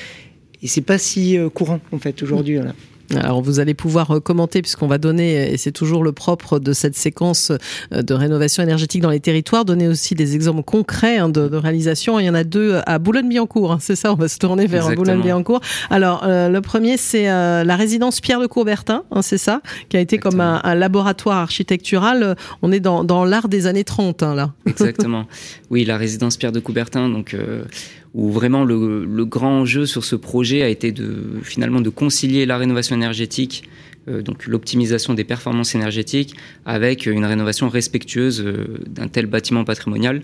et 0.62 0.68
c'est 0.68 0.80
pas 0.82 0.98
si 0.98 1.36
euh, 1.36 1.48
courant 1.48 1.80
en 1.92 1.98
fait 1.98 2.22
aujourd'hui. 2.22 2.56
Voilà. 2.56 2.74
Alors 3.16 3.42
vous 3.42 3.60
allez 3.60 3.74
pouvoir 3.74 4.10
euh, 4.10 4.20
commenter 4.20 4.62
puisqu'on 4.62 4.86
va 4.86 4.98
donner, 4.98 5.52
et 5.52 5.56
c'est 5.56 5.72
toujours 5.72 6.02
le 6.04 6.12
propre 6.12 6.58
de 6.58 6.72
cette 6.72 6.96
séquence 6.96 7.52
euh, 7.92 8.02
de 8.02 8.14
rénovation 8.14 8.62
énergétique 8.62 9.02
dans 9.02 9.10
les 9.10 9.20
territoires, 9.20 9.64
donner 9.64 9.88
aussi 9.88 10.14
des 10.14 10.34
exemples 10.34 10.62
concrets 10.62 11.18
hein, 11.18 11.28
de, 11.28 11.48
de, 11.48 11.56
réalisation. 11.56 12.18
Il 12.18 12.26
y 12.26 12.30
en 12.30 12.34
a 12.34 12.44
deux 12.44 12.80
à 12.86 12.98
Boulogne-Billancourt, 12.98 13.72
hein, 13.72 13.78
c'est 13.80 13.96
ça, 13.96 14.12
on 14.12 14.16
va 14.16 14.28
se 14.28 14.38
tourner 14.38 14.66
vers 14.66 14.94
Boulogne-Billancourt. 14.94 15.60
Alors 15.90 16.22
euh, 16.24 16.48
le 16.48 16.60
premier 16.60 16.96
c'est 16.96 17.30
euh, 17.30 17.64
la 17.64 17.76
résidence 17.76 18.20
Pierre 18.20 18.40
de 18.40 18.46
Coubertin, 18.46 19.04
hein, 19.10 19.22
c'est 19.22 19.38
ça, 19.38 19.60
qui 19.88 19.96
a 19.96 20.00
été 20.00 20.16
Exactement. 20.16 20.58
comme 20.58 20.70
un, 20.70 20.70
un, 20.70 20.74
laboratoire 20.74 21.38
architectural. 21.38 22.36
On 22.62 22.72
est 22.72 22.80
dans, 22.80 23.04
dans 23.04 23.24
l'art 23.24 23.48
des 23.48 23.66
années 23.66 23.84
30 23.84 24.22
hein, 24.22 24.34
là. 24.34 24.52
Exactement. 24.66 25.26
Oui, 25.70 25.84
la 25.84 25.96
résidence 25.96 26.36
Pierre 26.36 26.52
de 26.52 26.60
Coubertin, 26.60 27.08
donc 27.08 27.34
euh, 27.34 27.64
où 28.14 28.30
vraiment 28.30 28.64
le, 28.64 29.04
le, 29.04 29.24
grand 29.24 29.60
enjeu 29.60 29.86
sur 29.86 30.04
ce 30.04 30.16
projet 30.16 30.62
a 30.62 30.68
été 30.68 30.92
de 30.92 31.40
finalement 31.42 31.80
de 31.80 31.88
concilier 31.88 32.44
la 32.44 32.58
rénovation 32.58 32.94
énergétique, 32.94 33.64
euh, 34.08 34.22
donc 34.22 34.46
l'optimisation 34.46 35.14
des 35.14 35.24
performances 35.24 35.74
énergétiques, 35.74 36.34
avec 36.66 37.06
une 37.06 37.24
rénovation 37.24 37.68
respectueuse 37.68 38.42
euh, 38.42 38.78
d'un 38.86 39.08
tel 39.08 39.26
bâtiment 39.26 39.64
patrimonial. 39.64 40.22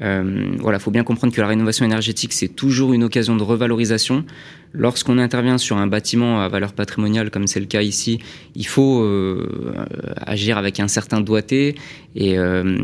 Euh, 0.00 0.52
voilà, 0.58 0.78
faut 0.78 0.90
bien 0.90 1.04
comprendre 1.04 1.34
que 1.34 1.40
la 1.40 1.46
rénovation 1.46 1.84
énergétique 1.84 2.32
c'est 2.32 2.48
toujours 2.48 2.94
une 2.94 3.04
occasion 3.04 3.36
de 3.36 3.42
revalorisation. 3.42 4.24
Lorsqu'on 4.72 5.18
intervient 5.18 5.58
sur 5.58 5.76
un 5.76 5.86
bâtiment 5.86 6.40
à 6.40 6.48
valeur 6.48 6.72
patrimoniale, 6.72 7.30
comme 7.30 7.46
c'est 7.46 7.60
le 7.60 7.66
cas 7.66 7.82
ici, 7.82 8.18
il 8.54 8.66
faut 8.66 9.02
euh, 9.02 9.74
agir 10.16 10.56
avec 10.56 10.80
un 10.80 10.88
certain 10.88 11.20
doigté 11.20 11.74
et, 12.14 12.38
euh, 12.38 12.78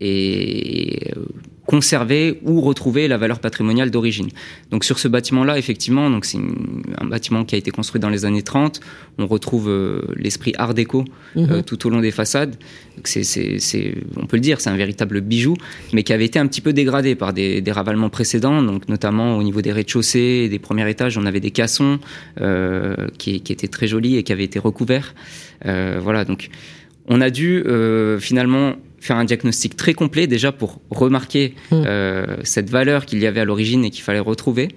et 0.00 1.12
conserver 1.70 2.40
ou 2.42 2.60
retrouver 2.60 3.06
la 3.06 3.16
valeur 3.16 3.38
patrimoniale 3.38 3.92
d'origine. 3.92 4.28
Donc 4.72 4.82
sur 4.82 4.98
ce 4.98 5.06
bâtiment-là, 5.06 5.56
effectivement, 5.56 6.10
donc 6.10 6.24
c'est 6.24 6.40
un 6.98 7.06
bâtiment 7.06 7.44
qui 7.44 7.54
a 7.54 7.58
été 7.58 7.70
construit 7.70 8.00
dans 8.00 8.08
les 8.08 8.24
années 8.24 8.42
30. 8.42 8.80
On 9.18 9.28
retrouve 9.28 9.68
euh, 9.68 10.02
l'esprit 10.16 10.52
art 10.58 10.74
déco 10.74 11.04
mmh. 11.36 11.46
euh, 11.48 11.62
tout 11.62 11.86
au 11.86 11.90
long 11.90 12.00
des 12.00 12.10
façades. 12.10 12.56
C'est, 13.04 13.94
on 14.16 14.26
peut 14.26 14.36
le 14.36 14.40
dire, 14.40 14.60
c'est 14.60 14.68
un 14.68 14.76
véritable 14.76 15.20
bijou, 15.20 15.54
mais 15.92 16.02
qui 16.02 16.12
avait 16.12 16.24
été 16.24 16.40
un 16.40 16.48
petit 16.48 16.60
peu 16.60 16.72
dégradé 16.72 17.14
par 17.14 17.32
des, 17.32 17.60
des 17.60 17.72
ravalements 17.72 18.10
précédents, 18.10 18.62
donc 18.62 18.88
notamment 18.88 19.36
au 19.36 19.42
niveau 19.44 19.62
des 19.62 19.70
rez-de-chaussée 19.70 20.42
et 20.44 20.48
des 20.48 20.58
premiers 20.58 20.90
étages, 20.90 21.16
on 21.16 21.24
avait 21.24 21.38
des 21.38 21.52
cassons 21.52 22.00
euh, 22.40 22.96
qui, 23.16 23.42
qui, 23.42 23.52
étaient 23.52 23.68
très 23.68 23.86
jolis 23.86 24.16
et 24.16 24.24
qui 24.24 24.32
avaient 24.32 24.44
été 24.44 24.58
recouverts. 24.58 25.14
Euh, 25.66 26.00
voilà, 26.02 26.24
donc 26.24 26.50
on 27.06 27.20
a 27.20 27.30
dû 27.30 27.62
euh, 27.66 28.18
finalement 28.18 28.74
faire 29.00 29.16
un 29.16 29.24
diagnostic 29.24 29.76
très 29.76 29.94
complet 29.94 30.26
déjà 30.26 30.52
pour 30.52 30.80
remarquer 30.90 31.54
mmh. 31.70 31.74
euh, 31.86 32.36
cette 32.44 32.70
valeur 32.70 33.06
qu'il 33.06 33.18
y 33.18 33.26
avait 33.26 33.40
à 33.40 33.44
l'origine 33.44 33.84
et 33.84 33.90
qu'il 33.90 34.02
fallait 34.02 34.20
retrouver. 34.20 34.68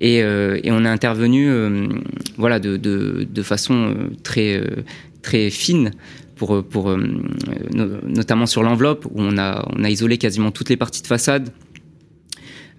Et, 0.00 0.22
euh, 0.22 0.60
et, 0.62 0.70
on 0.70 0.84
a 0.84 0.90
intervenu 0.90 1.48
euh, 1.48 1.88
voilà, 2.36 2.60
de, 2.60 2.76
de, 2.76 3.26
de, 3.28 3.42
façon 3.42 3.74
euh, 3.74 3.94
très, 4.22 4.54
euh, 4.54 4.84
très 5.22 5.50
fine 5.50 5.90
pour, 6.36 6.62
pour 6.64 6.96
notamment 8.04 8.46
sur 8.46 8.62
l'enveloppe 8.62 9.06
où 9.06 9.14
on 9.16 9.38
a, 9.38 9.68
on 9.76 9.82
a 9.82 9.90
isolé 9.90 10.18
quasiment 10.18 10.52
toutes 10.52 10.68
les 10.68 10.76
parties 10.76 11.02
de 11.02 11.08
façade, 11.08 11.50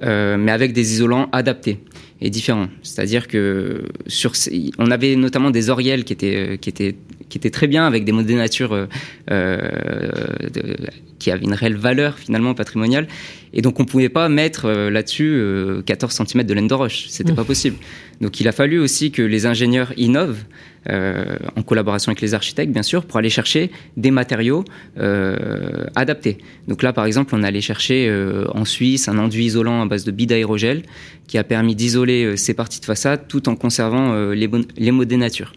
mais 0.02 0.50
avec 0.50 0.72
des 0.72 0.94
isolants 0.94 1.28
adaptés 1.34 1.80
et 2.22 2.30
différents. 2.30 2.68
C'est-à-dire 2.84 3.28
que 3.28 3.84
sur 4.08 4.34
on 4.78 4.92
avait 4.92 5.16
notamment 5.16 5.52
des 5.52 5.70
oriels 5.70 6.04
qui 6.04 6.14
étaient, 6.14 6.58
qui 6.60 6.70
étaient 6.70 6.96
qui 7.30 7.38
était 7.38 7.52
très 7.52 7.68
bien 7.68 7.86
avec 7.86 8.04
des 8.06 8.12
modes 8.12 8.26
de 8.26 8.34
nature 8.34 8.74
euh, 8.74 8.88
de, 9.30 10.76
qui 11.20 11.32
avaient 11.32 11.46
une 11.46 11.54
réelle 11.54 11.78
valeur 11.78 12.18
finalement 12.18 12.56
patrimoniale. 12.56 13.08
Et 13.54 13.62
donc 13.62 13.80
on 13.80 13.86
pouvait 13.86 14.10
pas 14.10 14.30
mettre 14.30 14.66
euh, 14.66 14.90
là-dessus 14.90 15.32
euh, 15.34 15.82
14 15.82 16.14
cm 16.14 16.44
de 16.44 16.54
laine 16.54 16.68
de 16.68 16.74
roche, 16.74 17.08
c'était 17.10 17.32
mmh. 17.32 17.36
pas 17.36 17.44
possible. 17.44 17.78
Donc 18.22 18.40
il 18.40 18.48
a 18.48 18.52
fallu 18.52 18.80
aussi 18.80 19.12
que 19.12 19.22
les 19.22 19.46
ingénieurs 19.46 19.94
innovent 19.98 20.44
euh, 20.88 21.36
en 21.58 21.62
collaboration 21.62 22.10
avec 22.10 22.22
les 22.22 22.34
architectes 22.34 22.72
bien 22.72 22.84
sûr 22.84 23.04
pour 23.04 23.18
aller 23.18 23.30
chercher 23.30 23.70
des 23.98 24.12
matériaux 24.12 24.64
euh, 24.98 25.86
adaptés. 25.94 26.38
Donc 26.70 26.84
là 26.84 26.94
par 26.94 27.06
exemple 27.06 27.36
on 27.36 27.44
allait 27.44 27.60
chercher 27.60 28.08
euh, 28.08 28.46
en 28.54 28.64
Suisse 28.64 29.10
un 29.10 29.18
enduit 29.18 29.44
isolant 29.44 29.82
à 29.82 29.86
base 29.86 30.06
de 30.06 30.12
bide 30.12 30.32
aérogel 30.32 30.84
qui 31.28 31.38
a 31.38 31.44
permis 31.44 31.76
d'isoler 31.76 32.38
ces 32.38 32.54
parties 32.54 32.80
de 32.80 32.86
façade 32.86 33.28
tout 33.28 33.50
en 33.50 33.58
conservant 33.58 34.32
les, 34.32 34.50
les 34.78 34.92
modes 34.92 35.10
de 35.10 35.16
nature. 35.18 35.52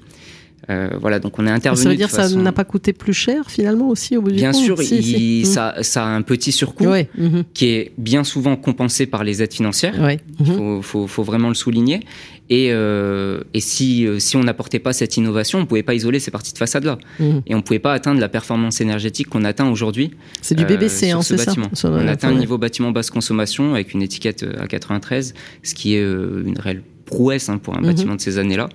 Euh, 0.70 0.90
voilà, 1.00 1.18
donc 1.18 1.38
on 1.40 1.46
est 1.46 1.50
intervenu. 1.50 1.82
Ça 1.82 1.88
veut 1.88 1.96
dire 1.96 2.08
que 2.08 2.14
ça 2.14 2.28
n'a 2.28 2.52
pas 2.52 2.64
coûté 2.64 2.92
plus 2.92 3.12
cher 3.12 3.50
finalement 3.50 3.88
aussi 3.88 4.16
au 4.16 4.22
bout 4.22 4.30
du 4.30 4.36
Bien 4.36 4.52
compte 4.52 4.62
sûr, 4.64 4.78
Si, 4.80 4.96
il- 4.96 5.02
si. 5.44 5.44
Ça, 5.46 5.74
ça 5.82 6.04
a 6.04 6.08
un 6.08 6.22
petit 6.22 6.52
surcoût 6.52 6.84
Ouais, 6.86 7.08
mhm. 7.18 7.44
qui 7.52 7.66
est 7.66 7.92
bien 7.98 8.22
souvent 8.22 8.54
compensé 8.56 9.06
par 9.06 9.24
les 9.24 9.42
aides 9.42 9.52
financières. 9.52 9.98
Ouais, 10.00 10.20
Il 10.40 10.46
mhm. 10.46 10.56
faut, 10.56 10.82
faut, 10.82 11.06
faut 11.08 11.22
vraiment 11.24 11.48
le 11.48 11.54
souligner. 11.54 12.00
Et, 12.48 12.68
euh, 12.70 13.40
et 13.54 13.60
si, 13.60 14.06
euh, 14.06 14.18
si 14.18 14.36
on 14.36 14.44
n'apportait 14.44 14.78
pas 14.78 14.92
cette 14.92 15.16
innovation, 15.16 15.58
on 15.58 15.62
ne 15.62 15.66
pouvait 15.66 15.82
pas 15.82 15.94
isoler 15.94 16.20
ces 16.20 16.30
parties 16.30 16.52
de 16.52 16.58
façade-là. 16.58 16.98
Mhm. 17.18 17.42
Et 17.46 17.54
on 17.54 17.58
ne 17.58 17.62
pouvait 17.62 17.78
pas 17.80 17.92
atteindre 17.94 18.20
la 18.20 18.28
performance 18.28 18.80
énergétique 18.80 19.28
qu'on 19.28 19.44
atteint 19.44 19.68
aujourd'hui. 19.68 20.12
C'est 20.42 20.54
du 20.54 20.62
euh, 20.64 20.66
BBC, 20.66 21.08
sur 21.08 21.18
hein, 21.18 21.22
ce 21.22 21.36
ça 21.36 21.44
bâtiment. 21.46 21.70
Sur 21.72 21.90
le- 21.90 21.96
On 21.96 22.08
atteint 22.08 22.28
un 22.28 22.34
ouais. 22.34 22.38
niveau 22.38 22.58
bâtiment 22.58 22.92
basse 22.92 23.10
consommation 23.10 23.74
avec 23.74 23.94
une 23.94 24.02
étiquette 24.02 24.42
euh, 24.44 24.62
à 24.62 24.68
93, 24.68 25.34
ce 25.62 25.74
qui 25.74 25.96
est 25.96 26.02
euh, 26.02 26.44
une 26.46 26.58
réelle 26.58 26.82
prouesse 27.06 27.48
hein, 27.48 27.58
pour 27.58 27.76
un 27.76 27.80
bâtiment 27.80 28.14
de 28.14 28.20
ces 28.20 28.38
années-là. 28.38 28.68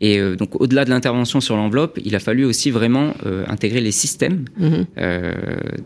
Et 0.00 0.18
euh, 0.18 0.34
donc, 0.36 0.60
au-delà 0.60 0.84
de 0.84 0.90
l'intervention 0.90 1.40
sur 1.40 1.56
l'enveloppe, 1.56 1.98
il 2.04 2.14
a 2.16 2.20
fallu 2.20 2.44
aussi 2.44 2.70
vraiment 2.70 3.14
euh, 3.26 3.44
intégrer 3.48 3.80
les 3.80 3.90
systèmes. 3.92 4.44
Mhm. 4.58 4.86
Euh, 4.98 5.32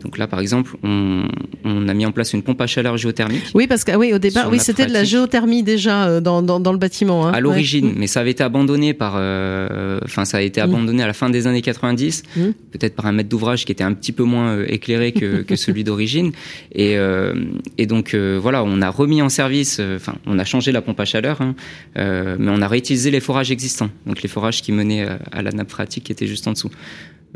donc 0.01 0.17
là, 0.17 0.27
par 0.27 0.39
exemple, 0.39 0.75
on, 0.83 1.23
on 1.65 1.87
a 1.89 1.93
mis 1.93 2.05
en 2.05 2.11
place 2.11 2.31
une 2.33 2.41
pompe 2.43 2.61
à 2.61 2.67
chaleur 2.67 2.95
géothermique. 2.97 3.43
Oui, 3.53 3.67
parce 3.67 3.83
que 3.83 3.91
ah 3.91 3.97
oui, 3.97 4.13
au 4.13 4.17
départ, 4.19 4.49
oui, 4.49 4.59
c'était 4.59 4.85
de 4.85 4.93
la 4.93 5.03
géothermie 5.03 5.63
déjà 5.63 6.07
euh, 6.07 6.21
dans, 6.21 6.41
dans, 6.41 6.59
dans 6.59 6.71
le 6.71 6.77
bâtiment. 6.77 7.27
hein. 7.27 7.31
à 7.33 7.39
l'origine, 7.41 7.87
Ouais. 7.87 7.93
mais 7.97 8.07
ça 8.07 8.21
avait 8.21 8.31
été 8.31 8.43
abandonné 8.43 8.93
par, 8.93 9.15
euh, 9.17 9.99
enfin 10.05 10.23
ça 10.25 10.37
a 10.37 10.41
été 10.41 10.61
Mm. 10.61 10.63
abandonné 10.63 11.03
à 11.03 11.07
la 11.07 11.13
fin 11.13 11.29
des 11.29 11.47
années 11.47 11.61
90, 11.61 12.23
Mm. 12.37 12.41
peut-être 12.71 12.95
par 12.95 13.05
un 13.07 13.11
maître 13.11 13.29
d'ouvrage 13.29 13.65
qui 13.65 13.71
était 13.71 13.83
un 13.83 13.93
petit 13.93 14.11
peu 14.13 14.23
moins 14.23 14.55
euh, 14.55 14.65
éclairé 14.69 15.11
que, 15.11 15.41
que 15.49 15.55
celui 15.57 15.83
d'origine, 15.83 16.31
et, 16.73 16.97
euh, 16.97 17.33
et 17.77 17.85
donc 17.85 18.13
euh, 18.13 18.39
voilà, 18.41 18.63
on 18.63 18.81
a 18.81 18.89
remis 18.89 19.21
en 19.21 19.29
service, 19.29 19.81
enfin 19.95 20.15
on 20.25 20.39
a 20.39 20.45
changé 20.45 20.71
la 20.71 20.81
pompe 20.81 20.99
à 21.01 21.05
chaleur, 21.05 21.41
hein, 21.41 21.55
euh, 21.97 22.37
mais 22.39 22.51
on 22.51 22.61
a 22.61 22.67
réutilisé 22.67 23.11
les 23.11 23.19
forages 23.19 23.51
existants, 23.51 23.89
donc 24.05 24.21
les 24.21 24.29
forages 24.29 24.61
qui 24.61 24.71
menaient 24.71 25.05
à, 25.05 25.19
à 25.31 25.41
la 25.41 25.51
nappe 25.51 25.69
phréatique 25.69 26.05
qui 26.05 26.11
était 26.11 26.27
juste 26.27 26.47
en 26.47 26.53
dessous. 26.53 26.71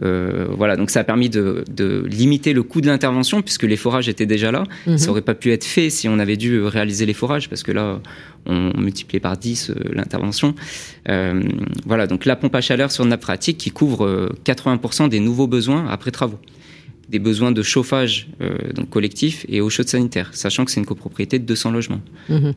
Euh, 0.01 0.47
voilà, 0.49 0.77
donc 0.77 0.89
ça 0.89 1.01
a 1.01 1.03
permis 1.03 1.29
de, 1.29 1.65
de 1.69 2.05
limiter 2.08 2.53
le 2.53 2.63
coût 2.63 2.79
de 2.82 2.88
l'intervention 2.88 3.41
puisque 3.41 3.63
les 3.63 3.75
forages 3.75 4.08
étaient 4.08 4.25
déjà 4.25 4.51
là. 4.51 4.63
Mhm. 4.88 4.97
Ça 4.97 5.12
aurait 5.12 5.21
pas 5.21 5.36
pu 5.36 5.51
être 5.51 5.65
fait 5.65 5.89
si 5.89 6.08
on 6.08 6.19
avait 6.19 6.38
dû 6.38 6.62
réaliser 6.62 7.05
les 7.05 7.13
forages 7.13 7.49
parce 7.49 7.63
que 7.63 7.71
là, 7.71 7.99
on 8.45 8.79
multipliait 8.79 9.19
par 9.19 9.38
10 9.38 9.71
euh, 9.71 9.73
l'intervention. 9.91 10.55
Euh, 11.10 11.41
voilà, 11.86 12.08
donc 12.08 12.25
la 12.25 12.36
pompe 12.36 12.55
à 12.55 12.62
chaleur 12.62 12.91
sur 12.91 13.05
nappe 13.05 13.23
phréatique 13.23 13.58
qui 13.58 13.71
couvre 13.71 14.05
euh, 14.05 14.29
80% 14.45 15.10
des 15.10 15.19
nouveaux 15.19 15.47
besoins 15.47 15.88
après 15.88 16.12
travaux. 16.12 16.39
Des 17.10 17.19
besoins 17.19 17.51
de 17.51 17.63
chauffage 17.63 18.29
euh, 18.39 18.55
donc 18.73 18.89
collectif 18.89 19.45
et 19.49 19.62
eau 19.62 19.69
chaude 19.69 19.88
sanitaire, 19.88 20.29
sachant 20.34 20.63
que 20.63 20.71
c'est 20.71 20.79
une 20.79 20.86
copropriété 20.86 21.39
de 21.39 21.45
200 21.45 21.71
logements. 21.71 22.01
Mhm. 22.29 22.53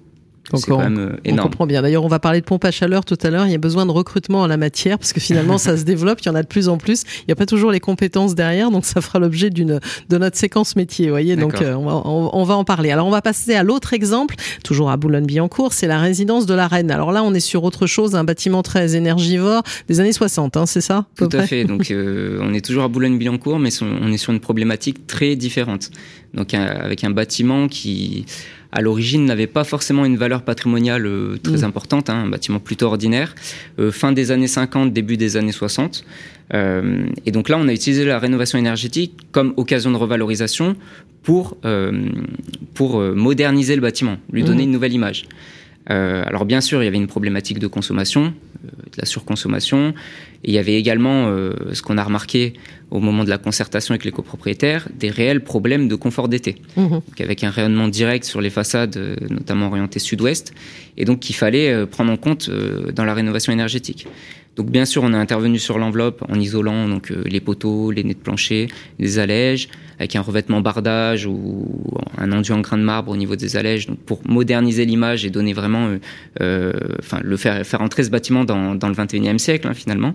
Donc, 0.51 0.67
quand 0.67 0.77
on- 0.77 0.81
même 0.81 0.99
euh, 0.99 1.31
On 1.33 1.37
comprend 1.37 1.67
bien. 1.67 1.83
D'ailleurs, 1.83 2.05
on 2.05 2.09
va 2.09 2.19
parler 2.19 2.41
de 2.41 2.45
pompe 2.45 2.65
à 2.65 2.71
chaleur 2.71 3.05
tout 3.05 3.17
à 3.23 3.31
l'heure. 3.31 3.47
Il 3.47 3.53
y 3.53 3.55
a 3.55 3.59
besoin 3.59 3.87
de 3.87 3.93
recrutement 3.93 4.41
en 4.41 4.47
la 4.47 4.57
matière 4.57 4.99
parce 4.99 5.13
que 5.13 5.21
finalement, 5.21 5.57
ça 5.57 5.77
se 5.77 5.85
développe. 5.85 6.21
Il 6.21 6.27
y 6.27 6.29
en 6.31 6.35
a 6.35 6.43
de 6.43 6.49
plus 6.49 6.69
en 6.69 6.79
plus. 6.79 7.05
Il 7.21 7.25
n'y 7.29 7.33
a 7.33 7.37
pas 7.37 7.47
toujours 7.47 7.71
les 7.71 7.81
compétences 7.81 8.35
derrière, 8.35 8.71
donc 8.71 8.85
ça 8.85 9.01
fera 9.01 9.19
l'objet 9.21 9.51
d'une 9.51 9.79
de 10.09 10.19
notre 10.19 10.37
séquence 10.37 10.75
métier. 10.77 11.07
Vous 11.07 11.13
voyez, 11.13 11.37
donc 11.37 11.63
euh, 11.63 11.75
on, 11.75 11.85
va, 11.87 12.03
on, 12.05 12.31
on 12.33 12.45
va 12.45 12.57
en 12.57 12.65
parler. 12.65 12.91
Alors, 12.91 13.07
on 13.07 13.11
va 13.11 13.23
passer 13.23 13.55
à 13.55 13.63
l'autre 13.63 13.95
exemple, 13.95 14.35
toujours 14.65 14.91
à 14.91 14.97
Boulogne-Billancourt. 14.97 15.73
C'est 15.73 15.87
la 15.87 16.01
résidence 16.01 16.45
de 16.47 16.55
la 16.55 16.67
Reine. 16.67 16.91
Alors 16.91 17.13
là, 17.13 17.23
on 17.23 17.33
est 17.35 17.41
sur 17.41 17.63
autre 17.65 17.87
chose, 17.87 18.15
un 18.17 18.25
bâtiment 18.25 18.63
très 18.63 18.97
énergivore 18.97 19.63
des 19.89 20.01
années 20.01 20.13
60, 20.13 20.57
hein, 20.57 20.67
c'est 20.67 20.81
ça 20.81 21.07
Tout 21.17 21.29
à 21.33 21.47
fait. 21.47 21.65
Donc, 21.65 21.91
euh, 21.91 22.39
on 22.43 22.53
est 22.53 22.65
toujours 22.65 22.83
à 22.83 22.89
Boulogne-Billancourt, 22.89 23.59
mais 23.61 23.71
on 23.83 24.13
est 24.13 24.17
sur 24.19 24.33
une 24.33 24.41
problématique 24.41 25.07
très 25.07 25.37
différente. 25.37 25.91
Donc, 26.35 26.53
avec 26.55 27.05
un 27.05 27.11
bâtiment 27.11 27.69
qui, 27.69 28.25
à 28.73 28.81
l'origine, 28.81 29.27
n'avait 29.27 29.47
pas 29.47 29.65
forcément 29.65 30.05
une 30.07 30.17
valeur 30.17 30.43
patrimoniale 30.43 31.05
euh, 31.07 31.37
très 31.43 31.59
Mm. 31.59 31.65
importante, 31.65 32.09
hein, 32.11 32.25
un 32.25 32.29
bâtiment 32.29 32.59
plutôt 32.59 32.87
ordinaire. 32.87 33.35
Euh, 33.79 33.93
fin 33.93 34.13
des 34.13 34.31
années 34.31 34.47
50, 34.49 34.93
début 34.93 35.17
des 35.19 35.37
années 35.37 35.53
60. 35.53 36.05
Euh, 36.55 37.05
et 37.27 37.31
donc 37.33 37.49
là, 37.51 37.59
on 37.59 37.69
a 37.69 37.73
utilisé 37.73 38.05
la 38.05 38.19
rénovation 38.19 38.59
énergétique 38.59 39.15
comme 39.31 39.53
occasion 39.59 39.91
de 39.91 39.97
revalorisation 39.97 40.75
pour, 41.23 41.57
pour 42.75 43.01
moderniser 43.01 43.77
le 43.77 43.83
bâtiment, 43.83 44.17
lui 44.33 44.43
donner 44.43 44.63
Mhm. 44.63 44.69
une 44.69 44.71
nouvelle 44.73 44.93
image. 44.93 45.27
Alors 45.87 46.45
bien 46.47 46.61
sûr, 46.61 46.83
il 46.83 46.87
y 46.87 46.89
avait 46.89 46.97
une 46.97 47.07
problématique 47.07 47.59
de 47.61 47.69
consommation, 47.69 48.35
de 48.65 48.97
la 48.99 49.05
surconsommation, 49.07 49.91
et 50.43 50.49
il 50.51 50.55
y 50.55 50.59
avait 50.59 50.75
également 50.75 51.27
ce 51.73 51.81
qu'on 51.83 51.97
a 51.97 52.03
remarqué 52.05 52.55
au 52.93 53.01
moment 53.01 53.25
de 53.25 53.31
la 53.31 53.39
concertation 53.39 53.93
avec 53.93 54.05
les 54.05 54.13
copropriétaires, 54.13 54.87
des 54.99 55.11
réels 55.11 55.43
problèmes 55.43 55.89
de 55.89 55.95
confort 55.95 56.29
d'été, 56.29 56.57
Mhm. 56.77 56.89
donc 56.91 57.21
avec 57.21 57.43
un 57.43 57.51
rayonnement 57.51 57.89
direct 57.89 58.25
sur 58.25 58.41
les 58.41 58.51
façades, 58.51 58.97
euh, 58.97 59.17
notamment 59.31 59.67
orientées 59.67 59.99
sud-ouest, 59.99 60.53
et 60.99 61.05
donc 61.05 61.21
qu'il 61.21 61.35
fallait 61.35 61.73
euh, 61.73 61.87
prendre 61.87 62.13
en 62.13 62.17
compte 62.19 62.49
euh, 62.51 62.93
dans 62.93 63.05
la 63.05 63.15
rénovation 63.15 63.53
énergétique. 63.53 64.07
Donc 64.57 64.71
bien 64.71 64.85
sûr, 64.85 65.03
on 65.03 65.15
a 65.15 65.17
intervenu 65.17 65.59
sur 65.59 65.79
l'enveloppe 65.79 66.23
en 66.29 66.39
isolant 66.39 66.87
donc 66.87 67.11
les 67.25 67.41
poteaux, 67.41 67.91
les 67.91 68.05
nez 68.05 68.13
de 68.13 68.19
plancher, 68.19 68.69
les 68.99 69.19
allèges, 69.19 69.71
avec 69.99 70.15
un 70.15 70.21
revêtement 70.21 70.61
bardage 70.61 71.27
ou 71.27 71.67
un 72.19 72.33
enduit 72.33 72.53
en 72.53 72.61
grain 72.61 72.77
de 72.77 72.83
marbre 72.83 73.13
au 73.13 73.17
niveau 73.17 73.37
des 73.37 73.57
allèges, 73.57 73.87
donc 73.87 73.99
pour 74.01 74.21
moderniser 74.29 74.85
l'image 74.85 75.25
et 75.25 75.31
donner 75.31 75.55
vraiment, 75.55 75.87
euh, 75.87 75.99
euh, 76.43 76.73
enfin 76.99 77.21
le 77.23 77.37
faire 77.39 77.65
faire 77.65 77.81
entrer 77.81 78.03
ce 78.05 78.11
bâtiment 78.11 78.45
dans, 78.45 78.75
dans 78.75 78.89
le 78.89 78.95
21e 78.95 79.39
siècle 79.39 79.67
hein, 79.69 79.75
finalement. 79.75 80.15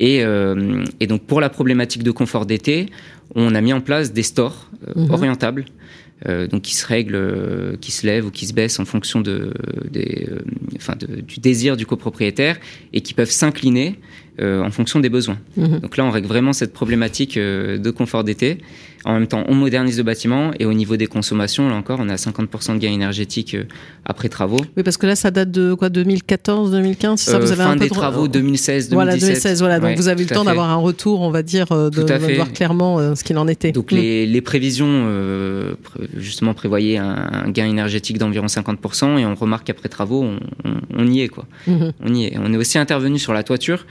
Et, 0.00 0.24
euh, 0.24 0.84
et 1.00 1.06
donc 1.06 1.22
pour 1.22 1.40
la 1.40 1.48
problématique 1.50 2.02
de 2.02 2.10
confort 2.10 2.46
d'été, 2.46 2.86
on 3.34 3.54
a 3.54 3.60
mis 3.60 3.72
en 3.72 3.80
place 3.80 4.12
des 4.12 4.22
stores 4.22 4.70
euh, 4.88 4.92
Mhm. 5.02 5.10
orientables. 5.10 5.64
euh, 6.26 6.46
donc 6.46 6.62
qui 6.62 6.74
se 6.74 6.86
règlent, 6.86 7.16
euh, 7.16 7.76
qui 7.80 7.90
se 7.90 8.06
lèvent 8.06 8.24
ou 8.26 8.30
qui 8.30 8.46
se 8.46 8.54
baissent 8.54 8.78
en 8.78 8.84
fonction 8.86 9.20
de, 9.20 9.52
des, 9.90 10.26
euh, 10.30 10.38
enfin 10.76 10.94
de- 10.96 11.20
du 11.20 11.38
désir 11.40 11.76
du 11.76 11.84
copropriétaire 11.86 12.56
et 12.94 13.00
qui 13.02 13.12
peuvent 13.14 13.32
s'incliner 13.32 13.98
euh, 14.40 14.62
en 14.62 14.70
fonction 14.70 15.00
des 15.00 15.08
besoins. 15.08 15.38
Mhm. 15.56 15.80
Donc 15.80 15.96
là, 15.96 16.04
on 16.04 16.10
règle 16.10 16.26
vraiment 16.28 16.52
cette 16.52 16.72
problématique 16.72 17.36
euh, 17.36 17.78
de 17.78 17.90
confort 17.90 18.24
d'été. 18.24 18.58
En 19.06 19.12
même 19.12 19.26
temps, 19.26 19.44
on 19.48 19.54
modernise 19.54 19.98
le 19.98 20.02
bâtiment 20.02 20.52
et 20.58 20.64
au 20.64 20.72
niveau 20.72 20.96
des 20.96 21.06
consommations, 21.06 21.68
là 21.68 21.74
encore, 21.74 22.00
on 22.00 22.08
a 22.08 22.14
50% 22.16 22.74
de 22.74 22.78
gain 22.78 22.90
énergétique 22.90 23.54
euh, 23.54 23.64
après 24.06 24.30
travaux. 24.30 24.60
Oui, 24.78 24.82
parce 24.82 24.96
que 24.96 25.06
là, 25.06 25.14
ça 25.14 25.30
date 25.30 25.50
de 25.50 25.74
quoi 25.74 25.90
2014, 25.90 26.70
2015 26.70 27.20
c'est 27.20 27.30
ça 27.32 27.38
Vous 27.38 27.52
avez 27.52 27.62
fin 27.62 27.70
un 27.70 27.74
peu 27.74 27.80
des 27.80 27.88
de- 27.90 27.94
travaux 27.94 28.28
2016, 28.28 28.88
2017. 28.88 28.94
Voilà, 28.94 29.16
2016, 29.18 29.58
voilà. 29.60 29.78
Donc 29.78 29.90
Ouais, 29.90 29.94
vous 29.96 30.08
avez 30.08 30.22
eu 30.22 30.26
le 30.26 30.34
temps 30.34 30.44
d'avoir 30.44 30.70
un 30.70 30.76
retour, 30.76 31.20
on 31.20 31.30
va 31.30 31.42
dire, 31.42 31.66
de, 31.66 32.34
voir 32.34 32.50
clairement 32.52 33.14
ce 33.14 33.22
qu'il 33.22 33.36
en 33.36 33.46
était. 33.46 33.72
Donc 33.72 33.92
Mm. 33.92 33.96
les, 33.96 34.26
les 34.26 34.40
prévisions, 34.40 35.04
pré- 35.82 36.08
justement, 36.16 36.54
prévoyaient 36.54 36.96
un, 36.96 37.28
un 37.44 37.50
gain 37.50 37.66
énergétique 37.66 38.18
d'environ 38.18 38.46
50% 38.46 39.18
et 39.18 39.26
on 39.26 39.34
remarque 39.34 39.66
qu'après 39.66 39.88
travaux, 39.90 40.22
on, 40.24 40.38
on- 40.64 40.80
on 40.96 41.06
y 41.06 41.20
est, 41.20 41.28
quoi. 41.28 41.44
Mhm. 41.66 41.92
On 42.02 42.14
y 42.14 42.24
est. 42.24 42.38
On 42.38 42.52
est 42.52 42.56
aussi 42.56 42.78
intervenu 42.78 43.18
sur 43.18 43.32
la 43.34 43.42
toiture. 43.42 43.86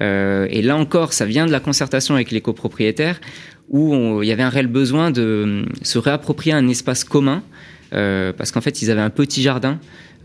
Euh, 0.00 0.46
et 0.50 0.62
là 0.62 0.76
encore, 0.76 1.12
ça 1.12 1.24
vient 1.24 1.46
de 1.46 1.52
la 1.52 1.60
concertation 1.60 2.14
avec 2.14 2.30
les 2.30 2.40
copropriétaires 2.40 3.20
où 3.68 4.22
il 4.22 4.28
y 4.28 4.32
avait 4.32 4.42
un 4.42 4.48
réel 4.48 4.66
besoin 4.66 5.10
de 5.10 5.22
euh, 5.22 5.62
se 5.82 5.98
réapproprier 5.98 6.54
un 6.54 6.68
espace 6.68 7.04
commun 7.04 7.42
euh, 7.92 8.32
parce 8.32 8.50
qu'en 8.50 8.60
fait, 8.60 8.80
ils 8.82 8.90
avaient 8.90 9.00
un 9.00 9.10
petit 9.10 9.42
jardin 9.42 9.78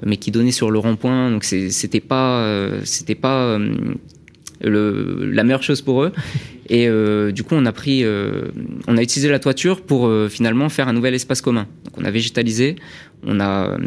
mais 0.04 0.18
qui 0.18 0.32
donnait 0.32 0.52
sur 0.52 0.72
le 0.72 0.80
rond-point. 0.80 1.30
Donc 1.30 1.44
c'était 1.44 2.00
pas, 2.00 2.68
c'était 2.84 3.14
pas 3.14 3.60
la 4.60 5.44
meilleure 5.44 5.62
chose 5.62 5.84
pour 5.84 6.02
eux. 6.02 6.12
Et 6.68 6.90
du 7.32 7.44
coup, 7.44 7.54
on 7.54 7.66
a 7.68 7.72
pris, 7.72 8.04
on 8.88 8.98
a 8.98 9.02
utilisé 9.04 9.30
la 9.30 9.38
toiture 9.38 9.82
pour 9.82 10.12
finalement 10.32 10.70
faire 10.70 10.88
un 10.88 10.94
nouvel 10.94 11.14
espace 11.14 11.42
commun. 11.42 11.68
Donc 11.86 11.94
on 12.00 12.06
a 12.06 12.10
végétalisé, 12.10 12.76
on 13.22 13.40
a 13.40 13.78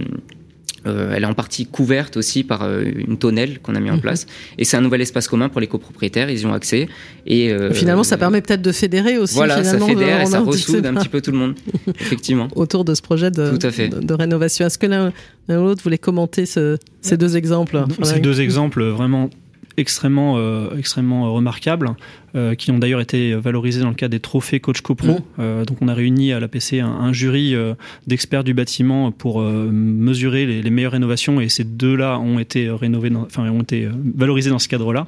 euh, 0.87 1.13
elle 1.15 1.23
est 1.25 1.27
en 1.27 1.35
partie 1.35 1.67
couverte 1.67 2.17
aussi 2.17 2.45
par 2.45 2.63
euh, 2.63 2.85
une 2.97 3.19
tonnelle 3.19 3.59
qu'on 3.61 3.75
a 3.75 3.81
mis 3.81 3.91
en 3.91 3.95
Mhm. 3.97 4.01
place. 4.01 4.27
Et 4.59 4.65
c'est 4.65 4.77
un 4.77 4.81
nouvel 4.81 5.01
espace 5.01 5.29
commun 5.29 5.49
pour 5.49 5.61
les 5.61 5.67
copropriétaires, 5.67 6.31
ils 6.31 6.41
y 6.41 6.47
ont 6.47 6.53
accès. 6.53 6.89
Et 7.27 7.53
euh, 7.53 7.73
Finalement, 7.73 8.05
ça 8.05 8.17
permet 8.17 8.41
peut-être 8.41 8.63
de 8.63 8.73
fédérer 8.73 9.19
aussi. 9.19 9.35
Voilà, 9.35 9.63
ça 9.65 9.79
fédère 9.79 10.21
et 10.21 10.27
ça 10.27 10.39
un 10.39 10.45
petit 10.45 10.51
ressoude 10.65 10.83
peu 10.83 10.89
un 10.89 10.95
petit 10.95 11.09
peu 11.09 11.21
tout 11.21 11.33
le 11.33 11.39
monde, 11.39 11.55
effectivement. 12.01 12.49
autour 12.55 12.85
de 12.85 12.95
ce 12.95 13.03
projet 13.03 13.31
de, 13.31 13.57
Tout 13.57 13.67
à 13.67 13.71
fait. 13.71 13.89
de, 13.89 14.01
de 14.01 14.15
rénovation. 14.15 14.67
Est-ce 14.67 14.79
que 14.79 14.87
l'un 14.87 15.09
ou 15.49 15.53
l'autre 15.53 15.83
voulait 15.83 15.99
commenter 15.99 16.47
ce- 16.47 16.77
ces 17.03 17.17
deux 17.17 17.37
exemples 17.37 17.85
Ces 18.03 18.21
deux 18.21 18.41
exemples 18.41 18.83
vraiment 18.85 19.31
extrêmement, 19.77 20.35
euh, 20.39 20.77
extrêmement 20.79 21.33
remarquables, 21.33 21.95
euh, 22.35 22.55
qui 22.55 22.71
ont 22.71 22.79
d'ailleurs 22.79 23.01
été 23.01 23.35
valorisés 23.35 23.81
dans 23.81 23.89
le 23.89 23.95
cadre 23.95 24.13
des 24.13 24.21
trophées 24.21 24.61
Coach 24.61 24.81
CoPro. 24.83 25.13
Mmh. 25.13 25.23
Euh, 25.39 25.65
donc 25.65 25.79
on 25.81 25.89
a 25.89 25.95
réuni 25.95 26.33
à 26.33 26.41
l'APC 26.41 26.81
un, 26.81 26.87
un 26.89 27.13
jury 27.13 27.55
euh, 27.55 27.75
d'experts 28.07 28.45
du 28.45 28.53
bâtiment 28.55 29.11
pour 29.13 29.41
euh, 29.41 29.71
mesurer 29.73 30.45
les, 30.47 30.63
les 30.63 30.71
meilleures 30.71 30.93
rénovations 30.93 31.41
et 31.41 31.49
ces 31.49 31.65
deux-là 31.65 32.19
ont 32.19 32.39
été 32.39 32.69
rénovés, 32.71 33.11
dans- 33.11 33.23
enfin 33.23 33.49
ont 33.51 33.63
été 33.63 33.85
euh, 33.85 33.91
valorisés 34.15 34.51
dans 34.51 34.59
ce 34.59 34.69
cadre-là. 34.69 35.07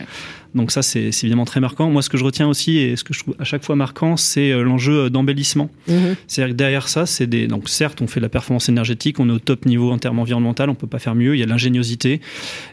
Donc 0.55 0.71
ça 0.71 0.81
c'est 0.83 1.11
évidemment 1.23 1.45
très 1.45 1.61
marquant. 1.61 1.91
Moi 1.91 2.01
ce 2.01 2.09
que 2.09 2.17
je 2.17 2.25
retiens 2.25 2.49
aussi 2.49 2.79
et 2.79 2.97
ce 2.97 3.05
que 3.05 3.13
je 3.13 3.21
trouve 3.21 3.35
à 3.39 3.45
chaque 3.45 3.65
fois 3.65 3.77
marquant, 3.77 4.17
c'est 4.17 4.51
euh, 4.53 4.63
l'enjeu 4.63 5.11
d'embellissement. 5.11 5.71
Mhm. 5.87 6.17
C'est-à-dire 6.27 6.55
que 6.55 6.59
derrière 6.59 6.89
ça, 6.89 7.05
c'est 7.07 7.27
des. 7.27 7.47
Donc, 7.47 7.69
certes, 7.69 8.01
on 8.01 8.07
fait 8.07 8.21
de 8.21 8.25
la 8.25 8.29
performance 8.29 8.69
énergétique, 8.69 9.21
on 9.21 9.29
est 9.29 9.33
au 9.33 9.39
top 9.39 9.67
niveau 9.67 9.91
en 9.91 9.99
termes 9.99 10.19
environnemental, 10.19 10.71
on 10.71 10.75
peut 10.75 10.87
pas 10.87 10.99
faire 10.99 11.15
mieux, 11.15 11.35
il 11.37 11.39
y 11.39 11.43
a 11.43 11.45
de 11.47 11.51
l'ingéniosité, 11.51 12.21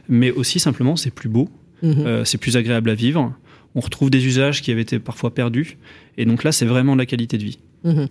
mais 0.10 0.32
aussi 0.32 0.60
simplement, 0.60 0.96
c'est 0.96 1.12
plus 1.14 1.30
beau, 1.30 1.50
Mhm. 1.86 2.06
euh, 2.06 2.26
c'est 2.26 2.38
plus 2.38 2.58
agréable 2.58 2.90
à 2.90 2.96
vivre, 2.96 3.34
on 3.76 3.80
retrouve 3.80 4.10
des 4.10 4.26
usages 4.26 4.62
qui 4.62 4.72
avaient 4.72 4.82
été 4.82 5.00
parfois 5.00 5.34
perdus, 5.34 5.78
et 6.18 6.26
donc 6.26 6.44
là, 6.44 6.52
c'est 6.52 6.66
vraiment 6.66 6.94
de 6.94 7.00
la 7.00 7.06
qualité 7.06 7.38
de 7.38 7.44
vie. 7.44 7.60
Mhm. 7.84 8.08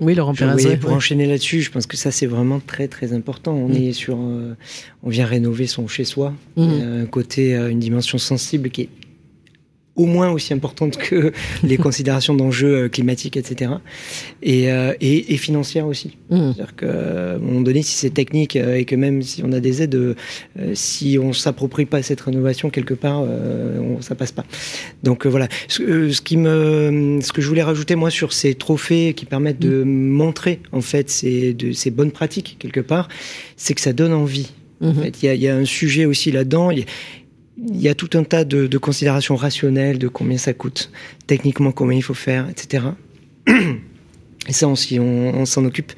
Oui, 0.00 0.14
Laurent 0.14 0.34
Perrazet. 0.34 0.76
pour 0.76 0.90
ouais. 0.90 0.96
enchaîner 0.96 1.26
là-dessus, 1.26 1.62
je 1.62 1.70
pense 1.70 1.86
que 1.86 1.96
ça 1.96 2.10
c'est 2.10 2.26
vraiment 2.26 2.60
très 2.60 2.88
très 2.88 3.12
important. 3.14 3.52
On 3.54 3.68
Mm. 3.70 3.76
est 3.76 3.92
sur, 3.92 4.16
euh, 4.20 4.54
on 5.02 5.08
vient 5.08 5.24
rénover 5.26 5.66
son 5.66 5.88
chez 5.88 6.04
soi, 6.04 6.34
Mhm. 6.56 6.70
Il 6.72 6.78
y 6.78 6.82
a 6.82 6.86
un 7.02 7.06
côté, 7.06 7.56
euh, 7.56 7.70
une 7.70 7.80
dimension 7.80 8.18
sensible 8.18 8.68
qui 8.70 8.82
est 8.82 8.88
au 9.98 10.06
moins 10.06 10.30
aussi 10.30 10.54
importantes 10.54 10.96
que 10.96 11.32
les 11.62 11.76
considérations 11.86 12.34
d'enjeux 12.34 12.88
climatiques, 12.88 13.36
etc. 13.36 13.72
Et, 14.42 14.64
et, 14.64 15.34
et 15.34 15.36
financières 15.36 15.86
aussi. 15.86 16.16
Mmh. 16.30 16.36
C'est-à-dire 16.36 16.76
qu'à 16.76 17.34
un 17.34 17.38
moment 17.38 17.60
donné, 17.60 17.82
si 17.82 17.96
c'est 17.96 18.10
technique 18.10 18.56
et 18.56 18.84
que 18.84 18.96
même 18.96 19.22
si 19.22 19.42
on 19.44 19.52
a 19.52 19.60
des 19.60 19.82
aides, 19.82 20.16
si 20.74 21.18
on 21.20 21.32
s'approprie 21.32 21.84
pas 21.84 22.02
cette 22.02 22.20
rénovation 22.20 22.70
quelque 22.70 22.94
part, 22.94 23.22
on, 23.22 24.00
ça 24.00 24.14
passe 24.14 24.32
pas. 24.32 24.44
Donc 25.02 25.26
voilà. 25.26 25.48
Ce, 25.68 26.10
ce, 26.10 26.22
qui 26.22 26.36
me, 26.36 27.18
ce 27.20 27.32
que 27.32 27.42
je 27.42 27.48
voulais 27.48 27.62
rajouter 27.62 27.96
moi 27.96 28.10
sur 28.10 28.32
ces 28.32 28.54
trophées 28.54 29.14
qui 29.14 29.26
permettent 29.26 29.60
de 29.60 29.82
mmh. 29.82 29.88
montrer 29.88 30.60
en 30.72 30.80
fait 30.80 31.10
ces, 31.10 31.54
de, 31.54 31.72
ces 31.72 31.90
bonnes 31.90 32.12
pratiques 32.12 32.56
quelque 32.58 32.80
part, 32.80 33.08
c'est 33.56 33.74
que 33.74 33.80
ça 33.80 33.92
donne 33.92 34.12
envie. 34.12 34.50
En 34.80 34.92
mhm. 34.92 35.02
fait, 35.02 35.22
il 35.22 35.42
y, 35.42 35.48
a, 35.48 35.56
un 35.56 35.64
sujet 35.64 36.04
aussi 36.04 36.30
là-dedans. 36.30 36.70
Il 37.66 37.80
y, 37.80 37.88
a 37.88 37.94
tout 37.94 38.10
un 38.14 38.22
tas 38.22 38.44
de, 38.44 38.78
considérations 38.78 39.34
rationnelles 39.34 39.98
de 39.98 40.06
combien 40.06 40.38
ça 40.38 40.52
coûte, 40.52 40.92
techniquement 41.26 41.72
combien 41.72 41.98
il 41.98 42.02
faut 42.02 42.14
faire, 42.14 42.48
etc. 42.48 42.84
Et 44.48 44.52
ça 44.52 44.68
aussi, 44.68 45.00
on, 45.00 45.44
s'en 45.44 45.64
occupe. 45.64 45.92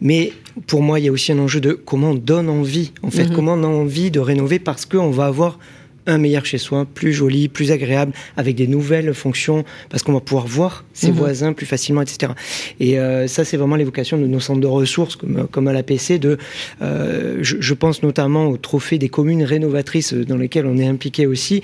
Mais 0.00 0.32
pour 0.66 0.82
moi, 0.82 0.98
il 0.98 1.04
y 1.04 1.08
a 1.08 1.12
aussi 1.12 1.30
un 1.30 1.38
enjeu 1.38 1.60
de 1.60 1.72
comment 1.72 2.10
on 2.10 2.14
donne 2.14 2.48
envie, 2.48 2.92
en 3.02 3.10
fait, 3.10 3.26
mhm. 3.26 3.34
comment 3.34 3.54
on 3.54 3.62
a 3.62 3.66
envie 3.66 4.10
de 4.10 4.20
rénover 4.20 4.58
parce 4.58 4.86
qu'on 4.86 5.10
va 5.10 5.26
avoir 5.26 5.58
un 6.06 6.18
meilleur 6.18 6.44
chez 6.44 6.58
soi, 6.58 6.86
plus 6.92 7.12
joli, 7.12 7.48
plus 7.48 7.70
agréable, 7.70 8.12
avec 8.36 8.56
des 8.56 8.66
nouvelles 8.66 9.14
fonctions, 9.14 9.64
parce 9.88 10.02
qu'on 10.02 10.12
va 10.12 10.20
pouvoir 10.20 10.46
voir 10.46 10.84
ses 10.92 11.08
mhm. 11.08 11.16
voisins 11.16 11.52
plus 11.52 11.66
facilement, 11.66 12.02
etc. 12.02 12.32
Et 12.80 12.98
euh, 12.98 13.26
ça, 13.26 13.44
c'est 13.44 13.56
vraiment 13.56 13.76
l'évocation 13.76 14.18
de 14.18 14.26
nos 14.26 14.40
centres 14.40 14.60
de 14.60 14.66
ressources, 14.66 15.16
comme, 15.16 15.46
comme 15.48 15.68
à 15.68 15.72
l'APC, 15.72 16.18
de, 16.18 16.38
euh, 16.80 17.38
je, 17.42 17.56
je, 17.60 17.74
pense 17.74 18.02
notamment 18.02 18.48
au 18.48 18.56
trophée 18.56 18.98
des 18.98 19.08
communes 19.08 19.42
rénovatrices 19.42 20.12
dans 20.14 20.36
lesquelles 20.36 20.66
on 20.66 20.78
est 20.78 20.86
impliqué 20.86 21.26
aussi 21.26 21.62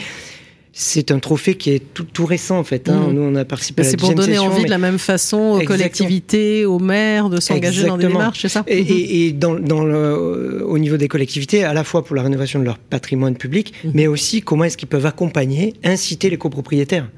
c'est 0.80 1.10
un 1.10 1.18
trophée 1.18 1.56
qui 1.56 1.70
est 1.70 1.82
tout, 1.92 2.04
tout 2.04 2.24
récent 2.24 2.56
en 2.56 2.62
fait. 2.62 2.88
Hein. 2.88 3.08
Mmh. 3.08 3.12
Nous, 3.12 3.20
on 3.20 3.34
a 3.34 3.44
participé 3.44 3.82
à 3.82 3.84
la 3.84 3.90
C'est 3.90 3.96
pour 3.96 4.14
donner 4.14 4.38
envie 4.38 4.64
de 4.64 4.70
la 4.70 4.78
même 4.78 4.98
façon 5.00 5.58
aux 5.60 5.64
collectivités, 5.64 6.64
aux 6.66 6.78
maires 6.78 7.30
de 7.30 7.40
s'engager 7.40 7.84
dans 7.84 7.96
des 7.98 8.06
démarches, 8.06 8.42
c'est 8.42 8.48
ça? 8.48 8.62
Et, 8.68 8.78
et, 8.78 9.26
et 9.26 9.32
dans, 9.32 9.58
dans 9.58 9.82
le, 9.82 10.64
au 10.64 10.78
niveau 10.78 10.96
des 10.96 11.08
collectivités, 11.08 11.64
à 11.64 11.74
la 11.74 11.82
fois 11.82 12.04
pour 12.04 12.14
la 12.14 12.22
rénovation 12.22 12.60
de 12.60 12.64
leur 12.64 12.78
patrimoine 12.78 13.34
public, 13.34 13.72
mmh. 13.82 13.88
mais 13.92 14.06
aussi 14.06 14.40
comment 14.40 14.62
est-ce 14.64 14.76
qu'ils 14.76 14.86
peuvent 14.86 15.04
accompagner, 15.04 15.74
inciter 15.82 16.30
les 16.30 16.36
copropriétaires. 16.36 17.08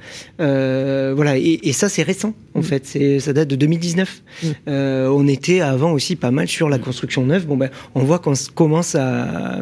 Euh, 0.40 1.12
voilà, 1.14 1.36
et, 1.36 1.60
et 1.62 1.74
ça 1.74 1.90
c'est 1.90 2.02
récent 2.02 2.32
en 2.54 2.60
mmh. 2.60 2.62
fait. 2.62 2.86
C'est 2.86 3.20
ça 3.20 3.34
date 3.34 3.48
de 3.48 3.56
2019. 3.56 4.22
Euh, 4.68 5.06
on 5.08 5.28
était 5.28 5.60
avant 5.60 5.92
aussi 5.92 6.16
pas 6.16 6.30
mal 6.30 6.48
sur 6.48 6.70
la 6.70 6.78
construction 6.78 7.26
neuve. 7.26 7.46
Bon 7.46 7.58
ben, 7.58 7.68
on 7.94 8.04
voit 8.04 8.20
qu'on 8.20 8.32
commence 8.54 8.94
à, 8.94 9.60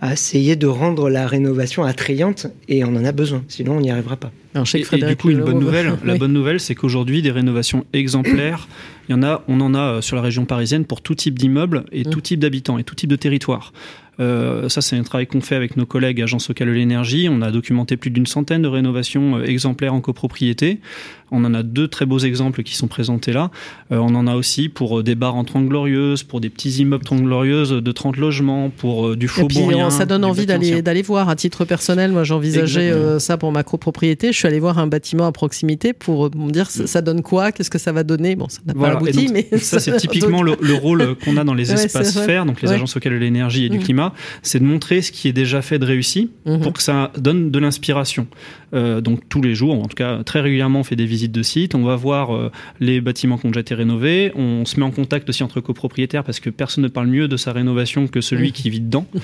à 0.00 0.12
essayer 0.14 0.56
de 0.56 0.66
rendre 0.66 1.08
la 1.10 1.28
rénovation 1.28 1.84
attrayante 1.84 2.48
et 2.68 2.82
on 2.82 2.88
en 2.88 3.04
a 3.04 3.12
besoin 3.12 3.35
sinon 3.48 3.76
on 3.76 3.80
n'y 3.80 3.90
arrivera 3.90 4.16
pas. 4.16 4.30
et, 4.54 5.04
du 5.04 5.16
coup, 5.16 5.30
une 5.30 5.42
bonne 5.42 5.58
nouvelle, 5.58 5.94
la 6.04 6.16
bonne 6.18 6.32
nouvelle, 6.32 6.60
c'est 6.60 6.74
qu'aujourd'hui, 6.74 7.22
des 7.22 7.30
rénovations 7.30 7.84
exemplaires, 7.92 8.68
il 9.08 9.12
y 9.12 9.14
en 9.14 9.22
a, 9.22 9.42
on 9.48 9.60
en 9.60 9.74
a 9.74 9.78
euh, 9.78 10.00
sur 10.00 10.16
la 10.16 10.22
région 10.22 10.44
parisienne 10.44 10.84
pour 10.84 11.00
tout 11.00 11.14
type 11.14 11.38
d'immeubles 11.38 11.84
et 11.92 12.04
tout 12.04 12.20
type 12.20 12.40
d'habitants 12.40 12.78
et 12.78 12.84
tout 12.84 12.94
type 12.94 13.10
de 13.10 13.16
territoire. 13.16 13.72
Euh, 14.18 14.68
ça, 14.68 14.80
c'est 14.80 14.96
un 14.96 15.02
travail 15.02 15.26
qu'on 15.26 15.40
fait 15.40 15.56
avec 15.56 15.76
nos 15.76 15.86
collègues 15.86 16.22
Agence 16.22 16.48
locale 16.48 16.68
de 16.68 16.72
l'énergie. 16.72 17.28
On 17.30 17.42
a 17.42 17.50
documenté 17.50 17.96
plus 17.96 18.10
d'une 18.10 18.26
centaine 18.26 18.62
de 18.62 18.68
rénovations 18.68 19.36
euh, 19.36 19.44
exemplaires 19.44 19.94
en 19.94 20.00
copropriété. 20.00 20.80
On 21.30 21.44
en 21.44 21.54
a 21.54 21.62
deux 21.62 21.88
très 21.88 22.06
beaux 22.06 22.18
exemples 22.18 22.62
qui 22.62 22.76
sont 22.76 22.88
présentés 22.88 23.32
là. 23.32 23.50
Euh, 23.92 23.98
on 23.98 24.14
en 24.14 24.26
a 24.26 24.34
aussi 24.34 24.68
pour 24.68 25.02
des 25.02 25.14
bars 25.14 25.34
en 25.34 25.44
glorieuses, 25.44 26.22
pour 26.22 26.40
des 26.40 26.50
petits 26.50 26.70
immeubles 26.80 27.04
glorieuses 27.04 27.70
de 27.70 27.92
30 27.92 28.16
logements, 28.16 28.70
pour 28.70 29.16
du 29.16 29.28
faubourien. 29.28 29.90
ça 29.90 30.04
donne 30.06 30.24
envie 30.24 30.46
d'aller 30.46 30.82
d'aller 30.82 31.02
voir. 31.02 31.28
À 31.28 31.36
titre 31.36 31.64
personnel, 31.64 32.12
moi 32.12 32.24
j'envisageais 32.24 32.92
ça 33.18 33.36
pour 33.36 33.52
ma 33.52 33.62
copropriété. 33.62 34.32
Je 34.32 34.38
suis 34.38 34.48
allé 34.48 34.60
voir 34.60 34.78
un 34.78 34.86
bâtiment 34.86 35.26
à 35.26 35.32
proximité 35.32 35.92
pour 35.92 36.34
me 36.36 36.50
dire 36.50 36.70
ça, 36.70 37.02
donne 37.02 37.22
quoi, 37.22 37.52
qu'est-ce 37.52 37.70
que 37.70 37.78
ça 37.78 37.92
va 37.92 38.02
donner? 38.02 38.36
Bon, 38.36 38.48
ça 38.48 38.60
n'a 38.66 38.74
pas 38.74 38.90
abouti, 38.90 39.28
mais 39.32 39.48
ça 39.58 39.78
c'est 39.80 39.96
typiquement 39.96 40.42
le, 40.42 40.74
rôle 40.74 41.16
qu'on 41.24 41.36
a 41.36 41.44
dans 41.44 41.54
les 41.54 41.72
espaces 41.72 42.16
verts, 42.16 42.46
donc 42.46 42.60
les 42.62 42.72
agences 42.72 42.94
locales 42.94 43.14
de 43.14 43.18
l'énergie 43.18 43.64
et 43.64 43.68
du 43.68 43.78
mmh. 43.78 43.82
climat 43.82 44.12
c'est 44.42 44.60
de 44.60 44.64
montrer 44.64 45.02
ce 45.02 45.12
qui 45.12 45.28
est 45.28 45.32
déjà 45.32 45.62
fait 45.62 45.78
de 45.78 45.84
réussi 45.84 46.30
mhm. 46.44 46.60
pour 46.60 46.72
que 46.72 46.82
ça 46.82 47.12
donne 47.18 47.50
de 47.50 47.58
l'inspiration. 47.58 48.26
Euh, 48.74 49.00
donc 49.00 49.28
tous 49.28 49.42
les 49.42 49.54
jours, 49.54 49.74
en 49.74 49.86
tout 49.86 49.94
cas 49.94 50.22
très 50.24 50.40
régulièrement, 50.40 50.80
on 50.80 50.84
fait 50.84 50.96
des 50.96 51.06
visites 51.06 51.15
de 51.16 51.42
sites, 51.42 51.74
on 51.74 51.82
va 51.82 51.96
voir 51.96 52.34
euh, 52.34 52.50
les 52.80 53.00
bâtiments 53.00 53.38
qui 53.38 53.46
ont 53.46 53.50
déjà 53.50 53.60
été 53.60 53.74
rénovés, 53.74 54.32
on 54.34 54.64
se 54.64 54.78
met 54.78 54.86
en 54.86 54.90
contact 54.90 55.28
aussi 55.28 55.42
entre 55.42 55.60
copropriétaires 55.60 56.24
parce 56.24 56.40
que 56.40 56.50
personne 56.50 56.84
ne 56.84 56.88
parle 56.88 57.08
mieux 57.08 57.28
de 57.28 57.36
sa 57.36 57.52
rénovation 57.52 58.06
que 58.06 58.20
celui 58.20 58.52
qui 58.52 58.70
vit 58.70 58.80
dedans. 58.80 59.06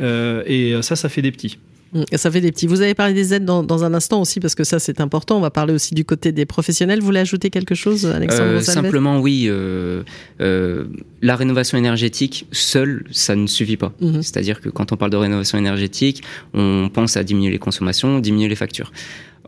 Euh, 0.00 0.42
et 0.46 0.80
ça, 0.82 0.94
ça 0.94 1.08
fait 1.08 1.22
des 1.22 1.32
petits. 1.32 1.58
Mm, 1.92 2.02
ça 2.14 2.30
fait 2.30 2.40
des 2.40 2.52
petits. 2.52 2.66
Vous 2.66 2.82
avez 2.82 2.94
parlé 2.94 3.14
des 3.14 3.34
aides 3.34 3.44
dans, 3.44 3.62
dans 3.62 3.84
un 3.84 3.94
instant 3.94 4.20
aussi, 4.20 4.40
parce 4.40 4.54
que 4.54 4.64
ça 4.64 4.78
c'est 4.78 5.00
important. 5.00 5.36
On 5.36 5.40
va 5.40 5.50
parler 5.50 5.72
aussi 5.72 5.94
du 5.94 6.04
côté 6.04 6.32
des 6.32 6.46
professionnels. 6.46 7.00
Vous 7.00 7.06
voulez 7.06 7.20
ajouter 7.20 7.50
quelque 7.50 7.74
chose, 7.74 8.06
Alexandre 8.06 8.44
euh, 8.44 8.60
Simplement, 8.60 9.20
oui. 9.20 9.46
Euh, 9.48 10.02
euh, 10.40 10.84
la 11.22 11.36
rénovation 11.36 11.78
énergétique 11.78 12.46
seule, 12.52 13.04
ça 13.10 13.36
ne 13.36 13.46
suffit 13.46 13.76
pas. 13.76 13.92
Mhm. 14.00 14.22
C'est-à-dire 14.22 14.60
que 14.60 14.68
quand 14.68 14.92
on 14.92 14.96
parle 14.96 15.10
de 15.10 15.16
rénovation 15.16 15.58
énergétique, 15.58 16.22
on 16.54 16.90
pense 16.92 17.16
à 17.16 17.24
diminuer 17.24 17.50
les 17.50 17.58
consommations, 17.58 18.18
diminuer 18.18 18.48
les 18.48 18.56
factures. 18.56 18.92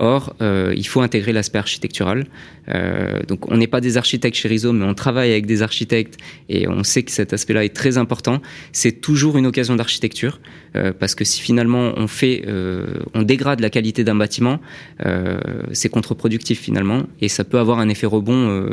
Or, 0.03 0.35
euh, 0.41 0.73
il 0.75 0.87
faut 0.87 1.03
intégrer 1.03 1.31
l'aspect 1.33 1.59
architectural. 1.59 2.25
Euh, 2.71 3.21
donc, 3.29 3.51
on 3.51 3.59
n'est 3.59 3.67
pas 3.67 3.83
des 3.83 3.99
architectes 3.99 4.35
chez 4.35 4.49
Rizzo, 4.49 4.73
mais 4.73 4.87
on 4.87 4.95
travaille 4.95 5.31
avec 5.31 5.45
des 5.45 5.61
architectes 5.61 6.17
et 6.49 6.67
on 6.69 6.83
sait 6.85 7.03
que 7.03 7.11
cet 7.11 7.35
aspect-là 7.35 7.67
est 7.67 7.77
très 7.77 7.99
important. 7.99 8.41
C'est 8.73 9.03
toujours 9.03 9.37
une 9.37 9.47
occasion 9.47 9.77
d'architecture 9.77 10.41
euh, 10.77 10.93
parce 10.99 11.15
que 11.15 11.25
si 11.25 11.41
finalement 11.41 11.93
on 11.97 12.07
fait, 12.07 12.45
euh, 12.47 12.87
on 13.15 13.23
dégrade 13.23 13.61
la 13.61 13.71
qualité 13.71 14.05
d'un 14.05 14.15
bâtiment, 14.15 14.61
euh, 15.05 15.39
c'est 15.73 15.89
contre-productif 15.89 16.61
finalement 16.61 17.03
et 17.21 17.29
ça 17.29 17.45
peut 17.45 17.59
avoir 17.59 17.79
un 17.79 17.89
effet 17.89 18.07
rebond 18.07 18.69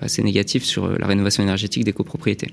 assez 0.00 0.22
négatif 0.22 0.64
sur 0.64 0.88
la 0.98 1.06
rénovation 1.06 1.42
énergétique 1.42 1.84
des 1.84 1.92
copropriétés. 1.92 2.48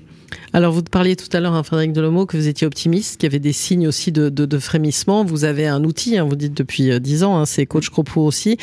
Alors, 0.52 0.72
vous 0.72 0.82
parliez 0.82 1.16
tout 1.16 1.28
à 1.32 1.40
l'heure, 1.40 1.54
hein, 1.54 1.62
Frédéric 1.62 1.92
Delomo, 1.92 2.26
que 2.26 2.36
vous 2.36 2.48
étiez 2.48 2.66
optimiste, 2.66 3.20
qu'il 3.20 3.28
y 3.28 3.30
avait 3.30 3.40
des 3.40 3.52
signes 3.52 3.88
aussi 3.88 4.12
de, 4.12 4.58
frémissement. 4.58 5.24
Vous 5.24 5.44
avez 5.44 5.66
un 5.66 5.84
outil, 5.84 6.18
hein, 6.18 6.24
vous 6.24 6.36
dites 6.36 6.56
depuis 6.56 6.98
dix 7.00 7.24
ans, 7.24 7.38
hein, 7.38 7.46
c'est 7.46 7.66
Coach 7.66 7.90
Cropo 7.90 8.24
aussi. 8.24 8.56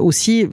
Aussi, 0.00 0.46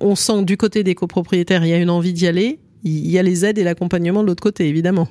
on 0.00 0.14
sent 0.14 0.40
que 0.40 0.44
du 0.44 0.56
côté 0.56 0.84
des 0.84 0.94
copropriétaires, 0.94 1.64
il 1.64 1.70
y 1.70 1.74
a 1.74 1.78
une 1.78 1.90
envie 1.90 2.12
d'y 2.12 2.26
aller. 2.26 2.58
Il 2.84 3.10
y 3.10 3.18
a 3.18 3.22
les 3.22 3.44
aides 3.44 3.58
et 3.58 3.64
l'accompagnement 3.64 4.22
de 4.22 4.28
l'autre 4.28 4.42
côté, 4.42 4.68
évidemment. 4.68 5.08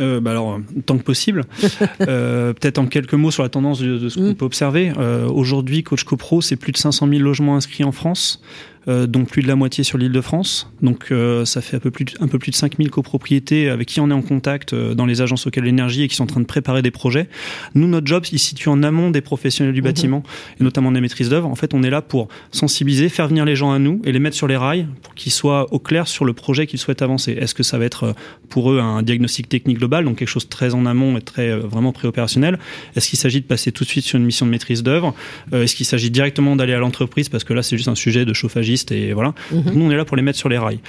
Euh, 0.00 0.20
bah 0.20 0.30
alors, 0.30 0.58
tant 0.86 0.96
que 0.96 1.02
possible. 1.02 1.44
euh, 2.00 2.52
Peut-être 2.52 2.78
en 2.78 2.86
quelques 2.86 3.14
mots 3.14 3.30
sur 3.30 3.42
la 3.42 3.48
tendance 3.48 3.80
de, 3.80 3.98
de 3.98 4.08
ce 4.08 4.18
qu'on 4.18 4.30
mm. 4.30 4.34
peut 4.34 4.44
observer. 4.44 4.92
Euh, 4.98 5.28
Aujourd'hui, 5.28 5.82
Coach 5.82 6.04
CoPro, 6.04 6.40
c'est 6.40 6.56
plus 6.56 6.72
de 6.72 6.78
500 6.78 7.08
000 7.08 7.20
logements 7.20 7.56
inscrits 7.56 7.84
en 7.84 7.92
France. 7.92 8.42
Euh, 8.88 9.06
donc 9.06 9.28
plus 9.28 9.42
de 9.42 9.48
la 9.48 9.54
moitié 9.54 9.84
sur 9.84 9.96
l'île 9.98 10.12
de 10.12 10.20
France. 10.20 10.70
Donc 10.82 11.08
euh, 11.10 11.44
ça 11.44 11.60
fait 11.60 11.76
un 11.76 11.80
peu, 11.80 11.90
plus 11.90 12.04
de, 12.04 12.12
un 12.20 12.26
peu 12.26 12.38
plus 12.38 12.50
de 12.50 12.56
5000 12.56 12.90
copropriétés 12.90 13.68
avec 13.68 13.86
qui 13.88 14.00
on 14.00 14.10
est 14.10 14.14
en 14.14 14.22
contact 14.22 14.72
euh, 14.72 14.94
dans 14.94 15.06
les 15.06 15.20
agences 15.20 15.46
auxquelles 15.46 15.64
l'énergie 15.64 16.02
et 16.02 16.08
qui 16.08 16.16
sont 16.16 16.24
en 16.24 16.26
train 16.26 16.40
de 16.40 16.46
préparer 16.46 16.82
des 16.82 16.90
projets. 16.90 17.28
Nous, 17.74 17.86
notre 17.86 18.06
job, 18.06 18.24
il 18.32 18.38
se 18.38 18.48
situe 18.48 18.68
en 18.68 18.82
amont 18.82 19.10
des 19.10 19.20
professionnels 19.20 19.74
du 19.74 19.80
mhm. 19.80 19.86
bâtiment, 19.86 20.22
et 20.60 20.64
notamment 20.64 20.90
des 20.90 21.00
maîtrises 21.00 21.28
d'œuvre. 21.28 21.48
En 21.48 21.54
fait, 21.54 21.74
on 21.74 21.82
est 21.82 21.90
là 21.90 22.02
pour 22.02 22.28
sensibiliser, 22.50 23.08
faire 23.08 23.28
venir 23.28 23.44
les 23.44 23.56
gens 23.56 23.70
à 23.70 23.78
nous 23.78 24.02
et 24.04 24.12
les 24.12 24.18
mettre 24.18 24.36
sur 24.36 24.48
les 24.48 24.56
rails 24.56 24.88
pour 25.02 25.14
qu'ils 25.14 25.32
soient 25.32 25.72
au 25.72 25.78
clair 25.78 26.08
sur 26.08 26.24
le 26.24 26.32
projet 26.32 26.66
qu'ils 26.66 26.78
souhaitent 26.78 27.02
avancer. 27.02 27.32
Est-ce 27.32 27.54
que 27.54 27.62
ça 27.62 27.78
va 27.78 27.84
être 27.84 28.14
pour 28.48 28.72
eux 28.72 28.80
un 28.80 29.02
diagnostic 29.02 29.48
technique 29.48 29.78
global, 29.78 30.04
donc 30.04 30.18
quelque 30.18 30.28
chose 30.28 30.44
de 30.44 30.50
très 30.50 30.74
en 30.74 30.86
amont 30.86 31.16
et 31.16 31.20
très 31.20 31.56
vraiment 31.56 31.92
préopérationnel? 31.92 32.58
Est-ce 32.96 33.08
qu'il 33.10 33.18
s'agit 33.18 33.40
de 33.40 33.46
passer 33.46 33.70
tout 33.70 33.84
de 33.84 33.88
suite 33.88 34.04
sur 34.04 34.18
une 34.18 34.24
mission 34.24 34.44
de 34.44 34.50
maîtrise 34.50 34.82
d'œuvre? 34.82 35.14
Est-ce 35.52 35.76
qu'il 35.76 35.86
s'agit 35.86 36.10
directement 36.10 36.56
d'aller 36.56 36.72
à 36.72 36.78
l'entreprise? 36.78 37.28
Parce 37.28 37.44
que 37.44 37.52
là, 37.52 37.62
c'est 37.62 37.76
juste 37.76 37.88
un 37.88 37.94
sujet 37.94 38.24
de 38.24 38.32
chauffage 38.32 38.71
et 38.92 39.12
voilà. 39.12 39.34
Mhm. 39.50 39.72
Nous, 39.74 39.84
on 39.84 39.90
est 39.90 39.96
là 39.96 40.04
pour 40.04 40.16
les 40.16 40.22
mettre 40.22 40.38
sur 40.38 40.48
les 40.48 40.58
rails. 40.58 40.80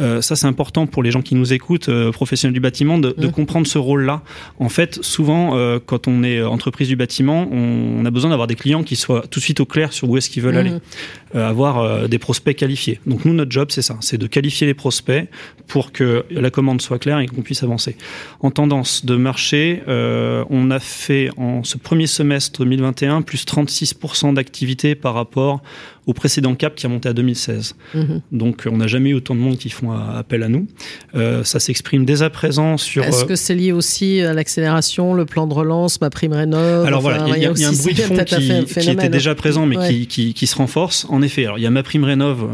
Euh, 0.00 0.22
ça, 0.22 0.36
c'est 0.36 0.46
important 0.46 0.86
pour 0.86 1.02
les 1.02 1.10
gens 1.10 1.22
qui 1.22 1.34
nous 1.34 1.52
écoutent, 1.52 1.88
euh, 1.88 2.10
professionnels 2.10 2.54
du 2.54 2.60
bâtiment, 2.60 2.98
de, 2.98 3.14
de 3.16 3.26
mhm. 3.26 3.32
comprendre 3.32 3.66
ce 3.66 3.78
rôle-là. 3.78 4.22
En 4.58 4.68
fait, 4.68 4.98
souvent, 5.02 5.56
euh, 5.56 5.78
quand 5.84 6.08
on 6.08 6.22
est 6.22 6.42
entreprise 6.42 6.88
du 6.88 6.96
bâtiment, 6.96 7.48
on, 7.50 8.04
a 8.04 8.10
besoin 8.10 8.30
d'avoir 8.30 8.46
des 8.46 8.54
clients 8.54 8.82
qui 8.82 8.96
soient 8.96 9.22
tout 9.30 9.40
de 9.40 9.44
suite 9.44 9.60
au 9.60 9.66
clair 9.66 9.92
sur 9.92 10.08
où 10.08 10.16
est-ce 10.16 10.30
qu'ils 10.30 10.42
veulent 10.42 10.56
aller, 10.56 10.70
mhm. 10.70 10.80
euh, 11.34 11.48
avoir 11.48 12.08
des 12.08 12.18
prospects 12.18 12.56
qualifiés. 12.56 13.00
Donc 13.06 13.24
nous, 13.24 13.34
notre 13.34 13.50
job, 13.50 13.68
c'est 13.70 13.82
ça, 13.82 13.96
c'est 14.00 14.18
de 14.18 14.26
qualifier 14.26 14.66
les 14.66 14.74
prospects 14.74 15.28
pour 15.66 15.92
que 15.92 16.24
la 16.30 16.50
commande 16.50 16.80
soit 16.80 16.98
claire 16.98 17.18
et 17.20 17.26
qu'on 17.26 17.42
puisse 17.42 17.62
avancer. 17.62 17.96
En 18.40 18.50
tendance 18.50 19.04
de 19.04 19.16
marché, 19.16 19.82
on 19.86 20.70
a 20.70 20.80
fait 20.80 21.30
en 21.36 21.62
ce 21.62 21.78
premier 21.78 22.06
semestre 22.06 22.60
2021 22.60 23.22
plus 23.22 23.44
36% 23.44 24.34
d'activité 24.34 24.94
par 24.94 25.14
rapport 25.14 25.62
au 26.06 26.12
précédent 26.12 26.54
cap 26.54 26.74
qui 26.74 26.86
a 26.86 26.88
monté 26.88 27.08
à 27.08 27.12
2016. 27.12 27.74
Mhm. 27.94 28.20
Donc 28.32 28.66
on 28.70 28.78
n'a 28.78 28.86
jamais 28.86 29.10
eu 29.10 29.14
autant 29.14 29.34
de 29.34 29.40
monde 29.40 29.58
qui 29.58 29.70
font 29.70 29.92
appel 29.92 30.42
à 30.42 30.48
nous. 30.48 30.66
Euh, 31.14 31.44
ça 31.44 31.60
s'exprime 31.60 32.04
dès 32.04 32.22
à 32.22 32.30
présent 32.30 32.76
sur. 32.76 33.04
Est-ce 33.04 33.24
que 33.24 33.36
c'est 33.36 33.54
lié 33.54 33.72
aussi 33.72 34.20
à 34.20 34.32
l'accélération, 34.32 35.14
le 35.14 35.26
plan 35.26 35.46
de 35.46 35.54
relance, 35.54 36.00
ma 36.00 36.10
prime 36.10 36.32
rénov 36.32 36.86
Alors 36.86 37.00
voilà, 37.00 37.26
il 37.36 37.42
y, 37.42 37.46
a, 37.46 37.50
un 37.50 37.72
bruit 37.72 37.94
de 37.94 38.00
fond 38.00 38.16
qui, 38.24 38.90
était 38.90 39.08
déjà 39.08 39.34
présent 39.34 39.66
mais 39.66 40.06
qui, 40.06 40.32
qui, 40.32 40.46
se 40.46 40.56
renforce. 40.56 41.06
En 41.10 41.22
effet, 41.22 41.44
alors 41.44 41.58
il 41.58 41.62
y 41.62 41.66
a 41.66 41.70
ma 41.70 41.82
prime 41.82 42.04
rénov 42.04 42.46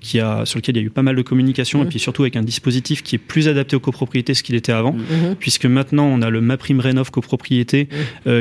qui 0.00 0.20
a, 0.20 0.44
sur 0.46 0.58
lequel 0.58 0.76
il 0.76 0.80
y 0.80 0.82
a 0.82 0.86
eu 0.86 0.90
pas 0.90 1.02
mal 1.02 1.16
de 1.16 1.22
communication 1.22 1.80
et 1.80 1.84
mhm. 1.84 1.88
puis 1.90 1.98
surtout 1.98 2.22
avec 2.22 2.36
un 2.36 2.42
dispositif 2.42 3.02
qui 3.02 3.16
est 3.16 3.18
plus 3.18 3.48
adapté 3.48 3.76
aux 3.76 3.80
copropriétés 3.80 4.34
ce 4.34 4.42
qu'il 4.42 4.54
était 4.54 4.72
avant, 4.72 4.92
mhm. 4.92 5.36
puisque 5.38 5.66
maintenant 5.66 6.06
on 6.06 6.22
a 6.22 6.30
le 6.30 6.40
ma 6.40 6.56
prime 6.56 6.80
rénov 6.80 7.10
copropriété 7.10 7.88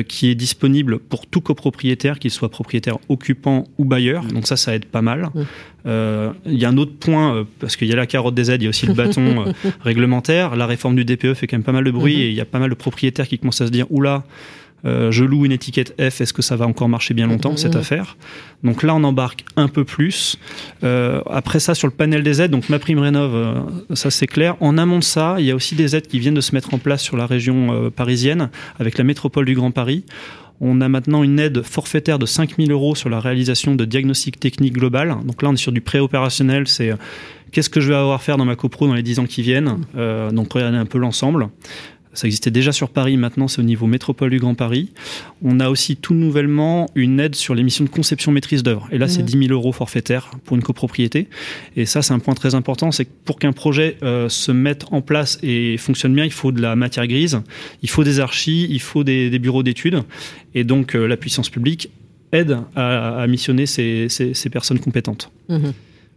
qui 0.07 0.29
est 0.29 0.35
disponible 0.35 0.99
pour 0.99 1.27
tout 1.27 1.41
copropriétaire, 1.41 2.19
qu'il 2.19 2.31
soit 2.31 2.49
propriétaire 2.49 2.97
occupant 3.09 3.65
ou 3.77 3.85
bailleur. 3.85 4.23
Donc 4.25 4.44
ça, 4.47 4.57
ça 4.57 4.75
aide 4.75 4.85
pas 4.85 5.01
mal. 5.01 5.29
Euh, 5.85 6.31
il 6.45 6.59
y 6.59 6.65
a 6.65 6.69
un 6.69 6.77
autre 6.77 6.93
point, 6.99 7.35
euh, 7.35 7.43
parce 7.59 7.75
qu'il 7.75 7.87
y 7.87 7.93
a 7.93 7.95
la 7.95 8.07
carotte 8.07 8.35
des 8.35 8.51
aides, 8.51 8.61
il 8.61 8.65
y 8.65 8.67
a 8.67 8.69
aussi 8.69 8.85
le 8.85 8.93
bâton 8.93 9.45
euh, 9.47 9.69
réglementaire. 9.81 10.55
La 10.55 10.65
réforme 10.65 10.95
du 10.95 11.05
DPE 11.05 11.33
fait 11.33 11.47
quand 11.47 11.57
même 11.57 11.63
pas 11.63 11.71
mal 11.71 11.83
de 11.83 11.91
bruit 11.91 12.21
et 12.21 12.29
il 12.29 12.35
y 12.35 12.41
a 12.41 12.45
pas 12.45 12.59
mal 12.59 12.69
de 12.69 12.75
propriétaires 12.75 13.27
qui 13.27 13.39
commencent 13.39 13.61
à 13.61 13.67
se 13.67 13.71
dire, 13.71 13.85
oula, 13.91 14.23
euh, 14.85 15.11
je 15.11 15.23
loue 15.23 15.45
une 15.45 15.51
étiquette 15.51 15.95
F, 15.99 16.21
est-ce 16.21 16.33
que 16.33 16.41
ça 16.41 16.55
va 16.55 16.67
encore 16.67 16.89
marcher 16.89 17.13
bien 17.13 17.27
longtemps, 17.27 17.57
cette 17.57 17.75
affaire? 17.75 18.17
Donc 18.63 18.83
là, 18.83 18.93
on 18.93 19.03
embarque 19.03 19.43
un 19.55 19.67
peu 19.67 19.83
plus. 19.83 20.37
Euh, 20.83 21.21
après 21.29 21.59
ça, 21.59 21.73
sur 21.73 21.87
le 21.87 21.93
panel 21.93 22.21
des 22.23 22.41
aides, 22.41 22.51
donc 22.51 22.69
ma 22.69 22.77
prime 22.77 22.99
rénov, 22.99 23.33
euh, 23.33 23.53
ça 23.95 24.11
c'est 24.11 24.27
clair. 24.27 24.55
En 24.59 24.77
amont 24.77 24.99
de 24.99 25.03
ça, 25.03 25.37
il 25.39 25.45
y 25.45 25.51
a 25.51 25.55
aussi 25.55 25.75
des 25.75 25.95
aides 25.95 26.07
qui 26.07 26.19
viennent 26.19 26.35
de 26.35 26.41
se 26.41 26.53
mettre 26.53 26.73
en 26.73 26.77
place 26.77 27.01
sur 27.01 27.17
la 27.17 27.25
région 27.25 27.91
parisienne, 27.95 28.49
avec 28.79 28.97
la 28.97 29.03
métropole 29.03 29.45
du 29.45 29.55
Grand 29.55 29.71
Paris. 29.71 30.03
On 30.61 30.81
a 30.81 30.89
maintenant 30.89 31.23
une 31.23 31.39
aide 31.39 31.63
forfaitaire 31.63 32.19
de 32.19 32.25
5000 32.25 32.71
euros 32.71 32.95
sur 32.95 33.09
la 33.09 33.19
réalisation 33.19 33.75
de 33.75 33.85
diagnostics 33.85 34.39
techniques 34.39 34.73
global. 34.73 35.15
Donc 35.25 35.41
là, 35.41 35.49
on 35.49 35.53
est 35.53 35.57
sur 35.57 35.71
du 35.71 35.81
pré-opérationnel. 35.81 36.67
C'est 36.67 36.93
qu'est-ce 37.51 37.69
que 37.69 37.81
je 37.81 37.89
vais 37.89 37.95
avoir 37.95 38.15
à 38.15 38.19
faire 38.19 38.37
dans 38.37 38.45
ma 38.45 38.55
copro 38.55 38.87
dans 38.87 38.93
les 38.93 39.03
10 39.03 39.19
ans 39.19 39.25
qui 39.25 39.41
viennent? 39.41 39.81
donc 40.31 40.53
regardez 40.53 40.77
un 40.77 40.85
peu 40.85 40.97
l'ensemble. 40.97 41.49
Ça 42.15 42.27
existait 42.27 42.51
déjà 42.51 42.71
sur 42.71 42.89
Paris, 42.89 43.17
maintenant 43.17 43.47
c'est 43.47 43.59
au 43.59 43.63
niveau 43.63 43.87
métropole 43.87 44.31
du 44.31 44.39
Grand 44.39 44.55
Paris. 44.55 44.91
On 45.43 45.59
a 45.59 45.69
aussi 45.69 45.95
tout 45.95 46.13
nouvellement 46.13 46.87
une 46.95 47.19
aide 47.19 47.35
sur 47.35 47.55
l'émission 47.55 47.83
de 47.83 47.89
conception 47.89 48.31
maîtrise 48.31 48.63
d'œuvre. 48.63 48.87
Et 48.91 48.97
là, 48.97 49.07
c'est 49.07 49.23
10 49.23 49.37
mmh. 49.37 49.43
000 49.47 49.53
euros 49.53 49.71
forfaitaire 49.71 50.31
pour 50.45 50.55
une 50.55 50.63
copropriété. 50.63 51.27
Et 51.75 51.85
ça, 51.85 52.01
c'est 52.01 52.13
un 52.13 52.19
point 52.19 52.33
très 52.33 52.55
important, 52.55 52.91
c'est 52.91 53.05
que 53.05 53.11
pour 53.25 53.37
qu'un 53.37 53.51
projet 53.51 53.97
euh, 54.03 54.29
se 54.29 54.51
mette 54.51 54.85
en 54.91 55.01
place 55.01 55.37
et 55.43 55.77
fonctionne 55.77 56.13
bien, 56.13 56.25
il 56.25 56.31
faut 56.31 56.51
de 56.51 56.61
la 56.61 56.75
matière 56.75 57.07
grise, 57.07 57.41
il 57.81 57.89
faut 57.89 58.03
des 58.03 58.19
archives, 58.19 58.71
il 58.71 58.81
faut 58.81 59.03
des, 59.03 59.37
bureaux 59.39 59.63
d'études. 59.63 60.01
Et 60.53 60.63
donc, 60.63 60.95
euh, 60.95 61.07
la 61.07 61.17
puissance 61.17 61.49
publique 61.49 61.89
aide 62.31 62.57
à, 62.75 63.25
missionner 63.27 63.65
ces, 63.65 64.07
personnes 64.51 64.79
compétentes. 64.79 65.31
Mmh. 65.49 65.69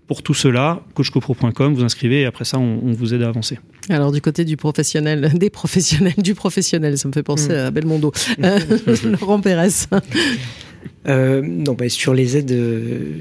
Pour 0.08 0.22
tout 0.22 0.32
cela, 0.32 0.80
coachcopro.com, 0.94 1.74
vous 1.74 1.84
inscrivez 1.84 2.22
et 2.22 2.24
après 2.24 2.46
ça, 2.46 2.58
on, 2.58 2.92
vous 2.92 3.12
aide 3.12 3.22
à 3.22 3.28
avancer. 3.28 3.58
Alors 3.90 4.10
du 4.10 4.22
côté 4.22 4.46
du 4.46 4.56
professionnel, 4.56 5.32
des 5.34 5.50
professionnels, 5.50 6.14
du 6.16 6.34
professionnel, 6.34 6.96
ça 6.96 7.08
me 7.08 7.12
fait 7.12 7.22
penser 7.22 7.50
mm. 7.50 7.56
à 7.56 7.70
Belmondo. 7.70 8.12
Euh, 8.42 8.58
Laurent 9.20 9.40
Pérez. 9.40 9.68
Euh, 11.06 11.42
non, 11.42 11.74
bah, 11.74 11.90
sur 11.90 12.14
les 12.14 12.38
aides, 12.38 12.52
euh, 12.52 13.12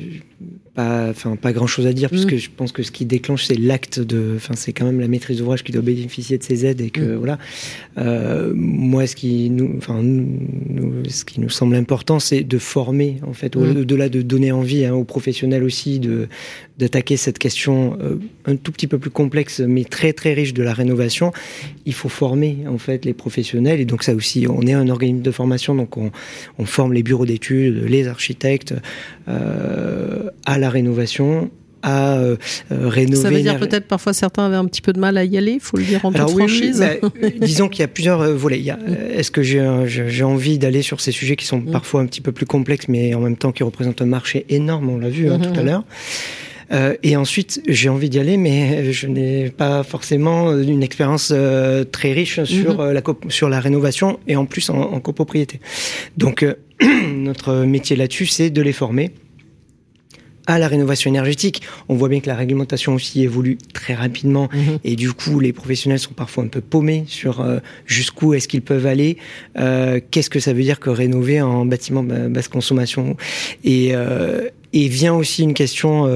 pas, 0.78 1.10
enfin, 1.10 1.36
pas 1.36 1.54
grand 1.54 1.66
chose 1.66 1.88
à 1.88 1.94
dire, 1.94 2.08
puisque 2.12 2.34
mm. 2.34 2.38
je 2.38 2.50
pense 2.56 2.72
que 2.72 2.84
ce 2.84 2.92
qui 2.92 3.06
déclenche, 3.06 3.46
c'est 3.46 3.58
l'acte 3.58 4.00
de, 4.00 4.34
enfin, 4.36 4.54
c'est 4.56 4.74
quand 4.74 4.86
même 4.86 5.00
la 5.00 5.08
maîtrise 5.08 5.40
d'ouvrage 5.40 5.64
qui 5.64 5.72
doit 5.72 5.82
bénéficier 5.82 6.38
de 6.38 6.44
ces 6.44 6.68
aides 6.68 6.82
et 6.82 6.92
que, 6.92 7.02
mm. 7.02 7.16
voilà. 7.16 7.40
Euh, 7.98 8.54
moi, 8.54 9.08
ce 9.08 9.16
qui 9.16 9.50
nous, 9.50 9.74
enfin, 9.80 10.04
nous, 10.04 11.04
ce 11.10 11.26
qui 11.26 11.42
nous 11.42 11.50
semble 11.50 11.76
important, 11.76 12.20
c'est 12.20 12.44
de 12.44 12.58
former, 12.60 13.18
en 13.26 13.34
fait, 13.34 13.56
mm. 13.56 13.78
au-delà 13.80 14.08
de 14.08 14.22
donner 14.22 14.52
envie 14.52 14.86
hein, 14.86 14.94
aux 14.94 15.04
professionnels 15.04 15.64
aussi 15.64 15.98
de, 15.98 16.28
d'attaquer 16.78 17.18
cette 17.18 17.40
question 17.40 17.98
euh, 18.00 18.20
un 18.46 18.56
tout 18.56 18.72
petit 18.72 18.86
peu 18.86 19.00
plus 19.00 19.10
complexe, 19.10 19.62
mais 19.62 19.84
très, 19.84 20.14
très 20.14 20.36
riche 20.36 20.54
de 20.54 20.62
la 20.62 20.74
rénovation. 20.76 21.32
Il 21.88 21.94
faut 21.94 22.10
former, 22.10 22.66
en 22.70 22.78
fait, 22.78 23.04
les 23.04 23.14
professionnels. 23.14 23.82
Et 23.82 23.86
donc, 23.86 24.04
ça 24.04 24.14
aussi, 24.14 24.46
on 24.48 24.62
est 24.62 24.74
un 24.74 24.90
organisme 24.90 25.24
de 25.24 25.32
formation, 25.32 25.74
donc 25.74 25.98
on, 25.98 26.12
on 26.60 26.66
forme 26.66 26.94
les 26.94 27.02
bureaux 27.02 27.26
d'études, 27.26 27.84
les 27.88 28.08
architectes, 28.08 28.76
euh, 29.28 30.30
à 30.46 30.60
la 30.60 30.67
rénovation 30.70 31.50
à 31.84 32.18
euh, 32.18 32.38
euh, 32.72 32.90
rénover. 32.90 33.22
Ça 33.22 33.30
veut 33.30 33.42
dire 33.42 33.60
peut-être 33.60 33.88
parfois 33.88 34.14
certains 34.14 34.46
avaient 34.48 34.56
un 34.56 34.66
petit 34.66 34.82
peu 34.82 34.94
de 34.94 35.00
mal 35.00 35.18
à 35.18 35.24
y 35.24 35.38
aller, 35.38 35.54
il 35.54 35.60
faut 35.60 35.78
le 35.78 35.84
dire 35.84 36.04
en 36.06 36.12
toute 36.12 36.30
franchise. 36.30 36.80
Bah, 36.80 37.10
disons 37.42 37.70
qu'il 37.70 37.82
y 37.82 37.84
a 37.84 37.88
plusieurs 37.88 38.34
volets. 38.34 38.64
Est-ce 39.14 39.32
que 39.32 39.44
j'ai 39.44 40.24
envie 40.24 40.58
d'aller 40.58 40.82
sur 40.82 41.02
ces 41.02 41.12
sujets 41.12 41.36
qui 41.36 41.46
sont 41.46 41.60
mm. 41.60 41.72
parfois 41.72 42.02
un 42.02 42.06
petit 42.06 42.22
peu 42.22 42.32
plus 42.32 42.46
complexes, 42.46 42.88
mais 42.88 43.14
en 43.14 43.22
même 43.22 43.38
temps 43.38 43.52
qui 43.52 43.64
représentent 43.64 44.02
un 44.02 44.08
marché 44.08 44.46
énorme, 44.50 44.90
on 44.90 44.98
l'a 44.98 45.10
vu 45.10 45.30
hein, 45.30 45.38
mm-hmm. 45.38 45.54
tout 45.54 45.60
à 45.60 45.64
l'heure 45.64 45.84
euh, 46.72 46.96
et 47.04 47.16
ensuite, 47.16 47.62
j'ai 47.68 47.90
envie 47.90 48.10
d'y 48.10 48.20
aller, 48.20 48.38
mais 48.38 48.92
je 48.92 49.08
n'ai 49.08 49.50
pas 49.50 49.84
forcément 49.84 50.52
une 50.58 50.84
expérience 50.84 51.32
euh, 51.34 51.84
très 51.84 52.12
riche 52.12 52.44
sur, 52.44 52.78
mm-hmm. 52.78 52.92
la 52.92 53.02
sur 53.30 53.50
la 53.50 53.60
rénovation 53.60 54.20
et 54.28 54.36
en 54.36 54.46
plus 54.46 54.70
en, 54.70 54.78
en 54.78 55.00
copropriété. 55.00 55.60
Donc, 56.18 56.46
notre 57.16 57.64
métier 57.64 57.96
là-dessus, 57.96 58.26
c'est 58.26 58.50
de 58.50 58.62
les 58.62 58.74
former 58.74 59.12
à 60.48 60.58
la 60.58 60.68
rénovation 60.68 61.10
énergétique. 61.10 61.62
On 61.90 61.96
voit 61.96 62.10
bien 62.10 62.20
que 62.22 62.28
la 62.28 62.36
réglementation 62.36 62.96
aussi 62.96 63.24
évolue 63.24 63.58
très 63.74 63.94
rapidement 63.94 64.50
mhm. 64.52 64.80
et 64.84 64.96
du 64.96 65.14
coup 65.14 65.40
les 65.40 65.54
professionnels 65.54 66.00
sont 66.00 66.14
parfois 66.14 66.44
un 66.44 66.48
peu 66.48 66.62
paumés 66.62 67.04
sur 67.08 67.42
euh, 67.42 67.60
jusqu'où 67.86 68.34
est-ce 68.34 68.48
qu'ils 68.48 68.62
peuvent 68.62 68.86
aller, 68.86 69.18
euh, 69.60 70.00
qu'est-ce 70.10 70.30
que 70.30 70.40
ça 70.40 70.54
veut 70.54 70.64
dire 70.64 70.80
que 70.80 70.90
rénover 70.90 71.42
en 71.42 71.66
bâtiment 71.66 72.04
basse 72.04 72.48
consommation? 72.48 73.18
Et, 73.64 73.90
euh, 73.92 74.50
et 74.74 74.88
vient 74.88 75.14
aussi 75.14 75.44
une 75.44 75.54
question 75.54 76.08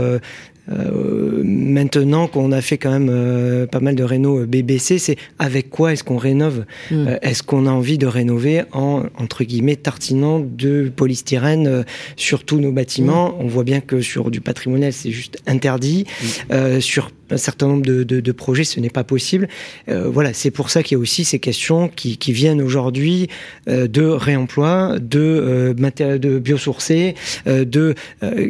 euh, 0.70 1.42
maintenant 1.44 2.28
qu'on 2.28 2.52
a 2.52 2.62
fait 2.62 2.78
quand 2.78 2.92
même 2.92 3.10
euh, 3.10 3.66
pas 3.66 3.80
mal 3.80 3.96
de 3.96 4.04
réno 4.04 4.46
BBC, 4.46 5.00
c'est 5.00 5.18
avec 5.40 5.70
quoi 5.70 5.94
est-ce 5.94 6.04
qu'on 6.04 6.18
rénove? 6.18 6.66
Mm. 6.92 7.08
euh, 7.08 7.18
Est-ce 7.22 7.44
qu'on 7.44 7.66
a 7.66 7.72
envie 7.72 7.98
de 7.98 8.08
rénover 8.08 8.64
en 8.72 9.04
entre 9.18 9.44
guillemets 9.44 9.76
tartinant 9.76 10.40
de 10.40 10.92
polystyrène 10.96 11.86
sur 12.16 12.44
tous 12.44 12.60
nos 12.60 12.72
bâtiments? 12.72 13.30
Mm. 13.30 13.36
On 13.40 13.48
voit 13.48 13.64
bien 13.64 13.82
que 13.82 14.02
sur 14.02 14.32
du 14.32 14.42
patrimonial, 14.42 14.94
c'est 14.94 15.12
juste 15.12 15.38
interdit. 15.48 16.06
Mm. 16.50 16.80
sur 16.80 17.12
un 17.32 17.38
certain 17.38 17.68
nombre 17.68 17.86
de, 17.86 18.04
de, 18.04 18.20
de 18.20 18.32
projets, 18.32 18.64
ce 18.64 18.80
n'est 18.80 18.90
pas 18.90 19.04
possible. 19.04 19.48
Euh, 19.90 20.10
voilà, 20.10 20.34
c'est 20.34 20.52
pour 20.52 20.70
ça 20.70 20.84
qu'il 20.84 20.98
y 20.98 21.00
a 21.00 21.02
aussi 21.02 21.24
ces 21.24 21.40
questions 21.40 21.88
qui, 21.88 22.18
qui 22.18 22.34
viennent 22.34 22.62
aujourd'hui 22.62 23.28
euh, 23.68 23.88
de 23.88 24.04
réemploi, 24.04 24.98
de, 25.00 25.20
euh, 25.20 26.18
de 26.18 26.40
biosourcés, 26.40 27.16
euh, 27.48 27.66
de 27.66 27.96
euh, 28.24 28.50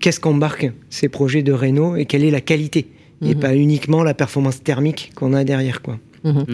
qu'est-ce 0.00 0.20
qu'embarquent 0.20 0.72
ces 0.98 1.08
projets 1.08 1.42
de 1.42 1.52
réno 1.52 1.96
et 1.96 2.04
quelle 2.04 2.24
est 2.24 2.30
la 2.30 2.40
qualité, 2.40 2.88
et 3.22 3.34
mhm. 3.34 3.40
pas 3.40 3.54
uniquement 3.54 4.02
la 4.02 4.14
performance 4.14 4.62
thermique 4.62 5.12
qu'on 5.14 5.32
a 5.32 5.44
derrière. 5.44 5.80
quoi. 5.82 5.98
Mhm. 6.24 6.44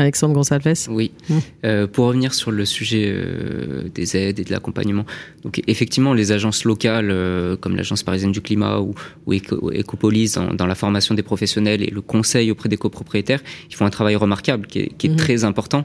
Alexandre 0.00 0.34
Gonçalves 0.34 0.88
Oui. 0.88 1.12
Mmh. 1.28 1.34
Euh, 1.64 1.86
pour 1.86 2.06
revenir 2.06 2.32
sur 2.32 2.50
le 2.50 2.64
sujet 2.64 3.12
euh, 3.12 3.82
des 3.94 4.16
aides 4.16 4.38
et 4.38 4.44
de 4.44 4.50
l'accompagnement, 4.50 5.04
donc 5.44 5.62
effectivement, 5.66 6.14
les 6.14 6.32
agences 6.32 6.64
locales, 6.64 7.10
euh, 7.10 7.56
comme 7.56 7.76
l'Agence 7.76 8.02
parisienne 8.02 8.32
du 8.32 8.40
climat 8.40 8.80
ou, 8.80 8.94
ou 9.26 9.32
Ecopolis, 9.34 10.38
dans, 10.56 10.66
la 10.66 10.74
formation 10.74 11.14
des 11.14 11.22
professionnels 11.22 11.82
et 11.82 11.90
le 11.90 12.00
conseil 12.00 12.50
auprès 12.50 12.70
des 12.70 12.78
copropriétaires, 12.78 13.40
ils 13.68 13.74
font 13.74 13.84
un 13.84 13.90
travail 13.90 14.16
remarquable 14.16 14.66
qui 14.66 14.78
est, 14.80 14.92
qui 14.96 15.08
est 15.08 15.10
mmh. 15.10 15.16
très 15.16 15.44
important, 15.44 15.84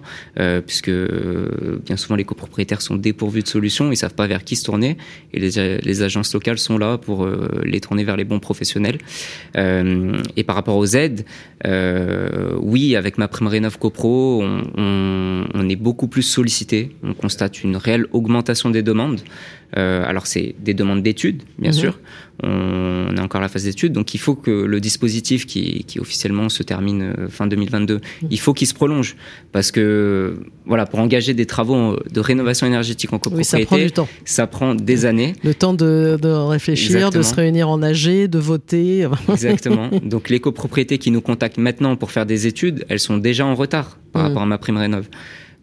puisque 0.66 0.92
bien 0.92 1.98
souvent 1.98 2.16
les 2.16 2.24
copropriétaires 2.24 2.82
sont 2.82 2.96
dépourvus 2.96 3.42
de 3.42 3.48
solutions, 3.48 3.92
ils 3.92 3.98
savent 3.98 4.14
pas 4.14 4.28
vers 4.28 4.44
qui 4.44 4.56
se 4.56 4.64
tourner, 4.64 4.98
et 5.34 5.40
les, 5.40 5.78
les 5.80 6.02
agences 6.04 6.34
locales 6.34 6.58
sont 6.58 6.78
là 6.78 6.98
pour 6.98 7.28
les 7.64 7.82
tourner 7.82 8.04
vers 8.04 8.16
les 8.16 8.24
bons 8.24 8.40
professionnels. 8.40 9.00
et 9.56 10.44
par 10.46 10.56
rapport 10.56 10.78
aux 10.78 10.96
aides, 10.96 11.26
oui, 12.62 12.96
avec 12.96 13.18
ma 13.18 13.28
prime 13.28 13.48
Rénov 13.48 13.78
CoPro, 13.78 14.05
on, 14.08 15.70
est 15.70 15.76
beaucoup 15.76 16.08
plus 16.08 16.24
sollicité. 16.24 16.96
On 17.04 17.14
constate 17.14 17.64
une 17.64 17.78
réelle 17.78 18.06
augmentation 18.12 18.70
des 18.70 18.84
demandes. 18.84 19.22
Euh, 19.78 20.04
alors 20.06 20.28
c'est 20.28 20.56
des 20.60 20.74
demandes 20.74 21.04
d'études, 21.04 21.44
bien 21.60 21.72
mhm. 21.72 21.78
sûr. 21.78 22.00
On, 22.44 23.16
est 23.16 23.20
encore 23.22 23.40
la 23.40 23.48
phase 23.48 23.64
d'études, 23.64 23.94
donc 23.94 24.14
il 24.14 24.18
faut 24.18 24.36
que 24.36 24.52
le 24.52 24.80
dispositif 24.82 25.46
qui, 25.46 25.86
officiellement 26.00 26.50
se 26.50 26.64
termine 26.64 27.14
euh, 27.18 27.30
fin 27.30 27.48
2022, 27.48 27.96
mhm. 27.96 28.28
il 28.30 28.40
faut 28.40 28.54
qu'il 28.54 28.68
se 28.68 28.74
prolonge 28.74 29.16
parce 29.52 29.72
que 29.72 30.38
voilà, 30.66 30.86
pour 30.86 31.00
engager 31.00 31.34
des 31.34 31.46
travaux 31.46 31.98
de 32.12 32.20
rénovation 32.20 32.68
énergétique 32.68 33.14
en 33.14 33.20
copropriété, 33.20 33.64
ça 33.64 33.66
prend 33.66 33.78
du 33.78 33.92
temps. 33.92 34.08
Ça 34.26 34.48
prend 34.48 34.76
des 34.76 35.06
années. 35.06 35.34
Le 35.44 35.54
temps 35.54 35.74
de, 35.74 36.18
réfléchir, 36.24 37.10
de 37.10 37.22
se 37.22 37.34
réunir 37.34 37.70
en 37.70 37.82
AG, 37.82 38.28
de 38.28 38.40
voter. 38.40 39.08
Exactement. 39.30 39.90
Donc 40.04 40.30
les 40.30 40.40
copropriétés 40.40 40.98
qui 40.98 41.12
nous 41.12 41.22
contactent 41.22 41.58
maintenant 41.58 41.96
pour 41.96 42.12
faire 42.12 42.26
des 42.26 42.48
études, 42.48 42.86
elles 42.90 43.00
sont 43.00 43.18
déjà 43.18 43.46
en 43.46 43.56
retard 43.56 43.98
par 44.12 44.24
mhm. 44.24 44.28
rapport 44.28 44.44
à 44.44 44.46
ma 44.46 44.58
prime 44.58 44.78
rénov. 44.78 45.08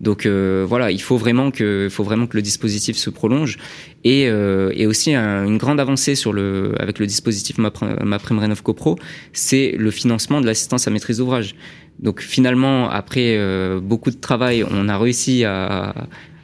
Donc 0.03 0.27
euh, 0.27 0.67
voilà, 0.69 0.91
il 0.91 1.01
faut 1.01 1.17
vraiment 1.17 1.53
que, 1.53 1.88
faut 1.91 2.03
vraiment 2.03 2.27
que 2.27 2.37
le 2.37 2.43
dispositif 2.43 2.97
se 2.97 3.09
prolonge 3.09 3.57
et, 4.03 4.29
euh, 4.29 4.73
et 4.75 4.87
aussi 4.87 5.15
une 5.15 5.59
grande 5.59 5.79
avancée 5.79 6.17
sur 6.17 6.33
le, 6.33 6.75
avec 6.81 6.99
le 6.99 7.07
dispositif 7.07 7.57
Ma, 7.59 7.73
Ma 8.03 8.19
Prime 8.19 8.41
Rénov 8.41 8.62
CoPro, 8.62 8.99
c'est 9.33 9.75
le 9.79 9.91
financement 9.93 10.41
de 10.41 10.47
l'assistance 10.47 10.88
à 10.88 10.91
maîtrise 10.91 11.19
d'ouvrage. 11.19 11.55
Donc 12.01 12.21
finalement, 12.21 12.91
après 12.91 13.37
euh, 13.37 13.79
beaucoup 13.81 14.11
de 14.11 14.17
travail, 14.17 14.65
on 14.69 14.88
a 14.88 14.99
réussi 14.99 15.45
à, 15.45 15.95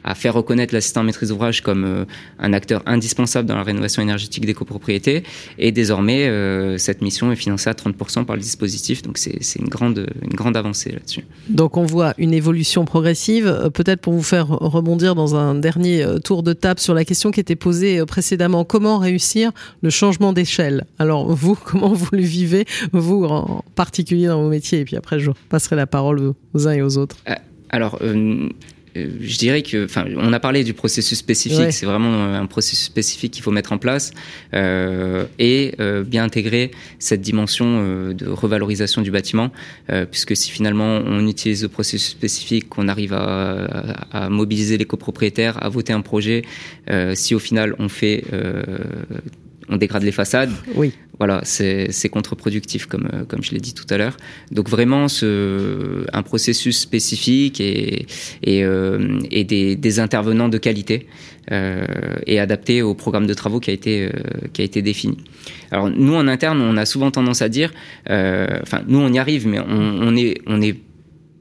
à 0.03 0.15
faire 0.15 0.33
reconnaître 0.33 0.73
l'assistant 0.73 1.03
maîtrise 1.03 1.29
d'ouvrage 1.29 1.61
comme 1.61 1.83
euh, 1.83 2.05
un 2.39 2.53
acteur 2.53 2.81
indispensable 2.85 3.47
dans 3.47 3.55
la 3.55 3.63
rénovation 3.63 4.01
énergétique 4.01 4.45
des 4.45 4.53
copropriétés. 4.53 5.23
Et 5.57 5.71
désormais, 5.71 6.27
euh, 6.27 6.77
cette 6.77 7.01
mission 7.01 7.31
est 7.31 7.35
financée 7.35 7.69
à 7.69 7.73
30% 7.73 8.25
par 8.25 8.35
le 8.35 8.41
dispositif. 8.41 9.01
Donc 9.01 9.17
c'est 9.17 9.59
une 9.59 9.67
grande, 9.67 10.07
une 10.21 10.33
grande 10.33 10.57
avancée 10.57 10.91
là-dessus. 10.91 11.25
Donc 11.49 11.77
on 11.77 11.85
voit 11.85 12.13
une 12.17 12.33
évolution 12.33 12.85
progressive. 12.85 13.47
Euh, 13.47 13.69
peut-être 13.69 14.01
pour 14.01 14.13
vous 14.13 14.23
faire 14.23 14.47
rebondir 14.47 15.15
dans 15.15 15.35
un 15.35 15.55
dernier 15.55 16.05
tour 16.23 16.43
de 16.43 16.53
table 16.53 16.79
sur 16.79 16.93
la 16.93 17.05
question 17.05 17.31
qui 17.31 17.39
était 17.39 17.55
posée 17.55 18.05
précédemment, 18.05 18.65
comment 18.65 18.97
réussir 18.97 19.51
le 19.81 19.89
changement 19.89 20.33
d'échelle? 20.33 20.85
Alors 20.97 21.33
vous, 21.33 21.57
comment 21.63 21.93
vous 21.93 22.09
le 22.11 22.21
vivez, 22.21 22.65
vous 22.93 23.25
en 23.25 23.63
particulier 23.75 24.27
dans 24.27 24.41
vos 24.41 24.49
métiers 24.49 24.79
Et 24.79 24.85
puis 24.85 24.95
après, 24.95 25.19
je 25.19 25.31
passerai 25.49 25.75
la 25.75 25.87
parole 25.87 26.33
aux 26.53 26.67
uns 26.67 26.71
et 26.71 26.81
aux 26.81 26.97
autres. 26.97 27.17
Alors, 27.69 27.99
euh, 28.01 28.49
je 28.95 29.37
dirais 29.37 29.61
que, 29.61 29.85
enfin, 29.85 30.05
on 30.17 30.33
a 30.33 30.39
parlé 30.39 30.63
du 30.63 30.73
processus 30.73 31.17
spécifique. 31.17 31.71
C'est 31.71 31.85
vraiment 31.85 32.33
un 32.33 32.45
processus 32.45 32.85
spécifique 32.85 33.33
qu'il 33.33 33.43
faut 33.43 33.51
mettre 33.51 33.71
en 33.71 33.77
place 33.77 34.11
euh, 34.53 35.25
et 35.37 35.73
euh, 35.79 36.03
bien 36.03 36.23
intégrer 36.23 36.71
cette 36.97 37.21
dimension 37.21 37.65
euh, 37.67 38.13
de 38.13 38.27
revalorisation 38.27 39.01
du 39.01 39.11
bâtiment, 39.11 39.51
euh, 39.91 40.05
puisque 40.05 40.35
si 40.35 40.51
finalement 40.51 41.01
on 41.05 41.27
utilise 41.27 41.63
le 41.63 41.69
processus 41.69 42.09
spécifique, 42.09 42.69
qu'on 42.69 42.87
arrive 42.87 43.13
à, 43.13 43.63
à, 44.11 44.25
à, 44.25 44.29
mobiliser 44.29 44.77
les 44.77 44.85
copropriétaires, 44.85 45.61
à 45.63 45.69
voter 45.69 45.93
un 45.93 46.01
projet, 46.01 46.43
euh, 46.89 47.13
si 47.15 47.35
au 47.35 47.39
final 47.39 47.75
on 47.79 47.89
fait 47.89 48.23
on 49.69 49.77
dégrade 49.77 50.03
les 50.03 50.11
façades. 50.11 50.51
Oui. 50.75 50.93
Voilà, 51.19 51.41
c'est 51.43 52.09
contre-productif 52.09 52.85
comme 52.85 53.09
euh, 53.13 53.25
comme 53.25 53.43
je 53.43 53.51
l'ai 53.51 53.59
dit 53.59 53.73
tout 53.73 53.85
à 53.89 53.97
l'heure. 53.97 54.15
Donc 54.51 54.69
vraiment 54.69 55.09
ce 55.09 56.05
un 56.13 56.23
processus 56.23 56.79
spécifique 56.79 57.59
et 57.59 58.05
et, 58.41 58.63
euh, 58.63 59.19
et 59.29 59.43
des, 59.43 59.75
des, 59.75 59.99
intervenants 59.99 60.47
de 60.47 60.57
qualité 60.57 61.07
euh, 61.51 61.85
et 62.25 62.39
adapté 62.39 62.81
au 62.81 62.93
programme 62.93 63.27
de 63.27 63.33
travaux 63.33 63.59
qui 63.59 63.69
a 63.69 63.73
été 63.73 64.05
euh, 64.05 64.11
qui 64.53 64.61
a 64.61 64.63
été 64.63 64.81
défini. 64.81 65.17
Alors 65.71 65.89
nous 65.89 66.15
en 66.15 66.27
interne, 66.29 66.61
on 66.61 66.77
a 66.77 66.85
souvent 66.85 67.11
tendance 67.11 67.41
à 67.41 67.49
dire, 67.49 67.73
enfin 68.05 68.81
nous 68.87 68.99
on 68.99 69.11
y 69.11 69.19
arrive, 69.19 69.45
mais 69.45 69.59
on, 69.59 69.67
on 69.67 70.15
est 70.15 70.39
on 70.47 70.61
est 70.61 70.77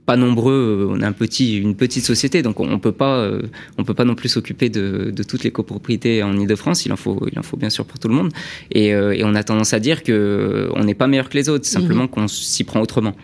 pas 0.09 0.16
nombreux, 0.16 0.88
on 0.90 1.02
est 1.02 1.04
un 1.04 1.12
petit, 1.12 1.59
une 1.59 1.74
petite 1.74 2.02
société, 2.02 2.40
donc 2.40 2.61
on 2.61 2.78
peut 2.78 2.92
pas, 2.92 3.18
euh, 3.18 3.42
on 3.76 3.84
peut 3.84 3.92
pas 3.92 4.06
non 4.06 4.14
plus 4.14 4.30
s'occuper 4.30 4.70
de, 4.70 5.12
de, 5.14 5.22
toutes 5.22 5.44
les 5.44 5.50
copropriétés 5.50 6.22
en 6.22 6.34
Ile-de-France. 6.34 6.86
Il 6.86 6.94
en 6.94 6.96
faut, 6.96 7.26
il 7.30 7.38
en 7.38 7.42
faut 7.42 7.59
bien 7.59 7.68
sûr 7.68 7.84
pour 7.84 7.98
tout 7.98 8.09
le 8.09 8.14
monde. 8.14 8.32
Et, 8.72 8.94
euh, 8.94 9.12
et 9.14 9.22
on 9.22 9.34
a 9.34 9.42
tendance 9.44 9.74
à 9.74 9.80
dire 9.80 10.02
que 10.02 10.70
on 10.74 10.84
n'est 10.84 10.94
pas 10.94 11.09
meilleur 11.09 11.28
que 11.28 11.36
les 11.36 11.50
autres, 11.50 11.66
simplement 11.66 12.04
mmh. 12.04 12.09
qu'on 12.09 12.26
s'y 12.26 12.64
prend 12.64 12.80
autrement. 12.80 13.14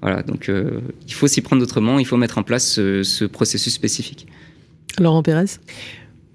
Voilà, 0.00 0.24
donc 0.24 0.48
euh, 0.48 0.80
il 1.06 1.14
faut 1.14 1.28
s'y 1.28 1.42
prendre 1.42 1.62
autrement, 1.62 2.00
il 2.00 2.06
faut 2.06 2.16
mettre 2.16 2.38
en 2.38 2.42
place 2.42 2.66
ce, 2.66 3.04
ce 3.04 3.24
processus 3.24 3.72
spécifique. 3.72 4.26
Laurent 4.98 5.22
Pérez? 5.22 5.60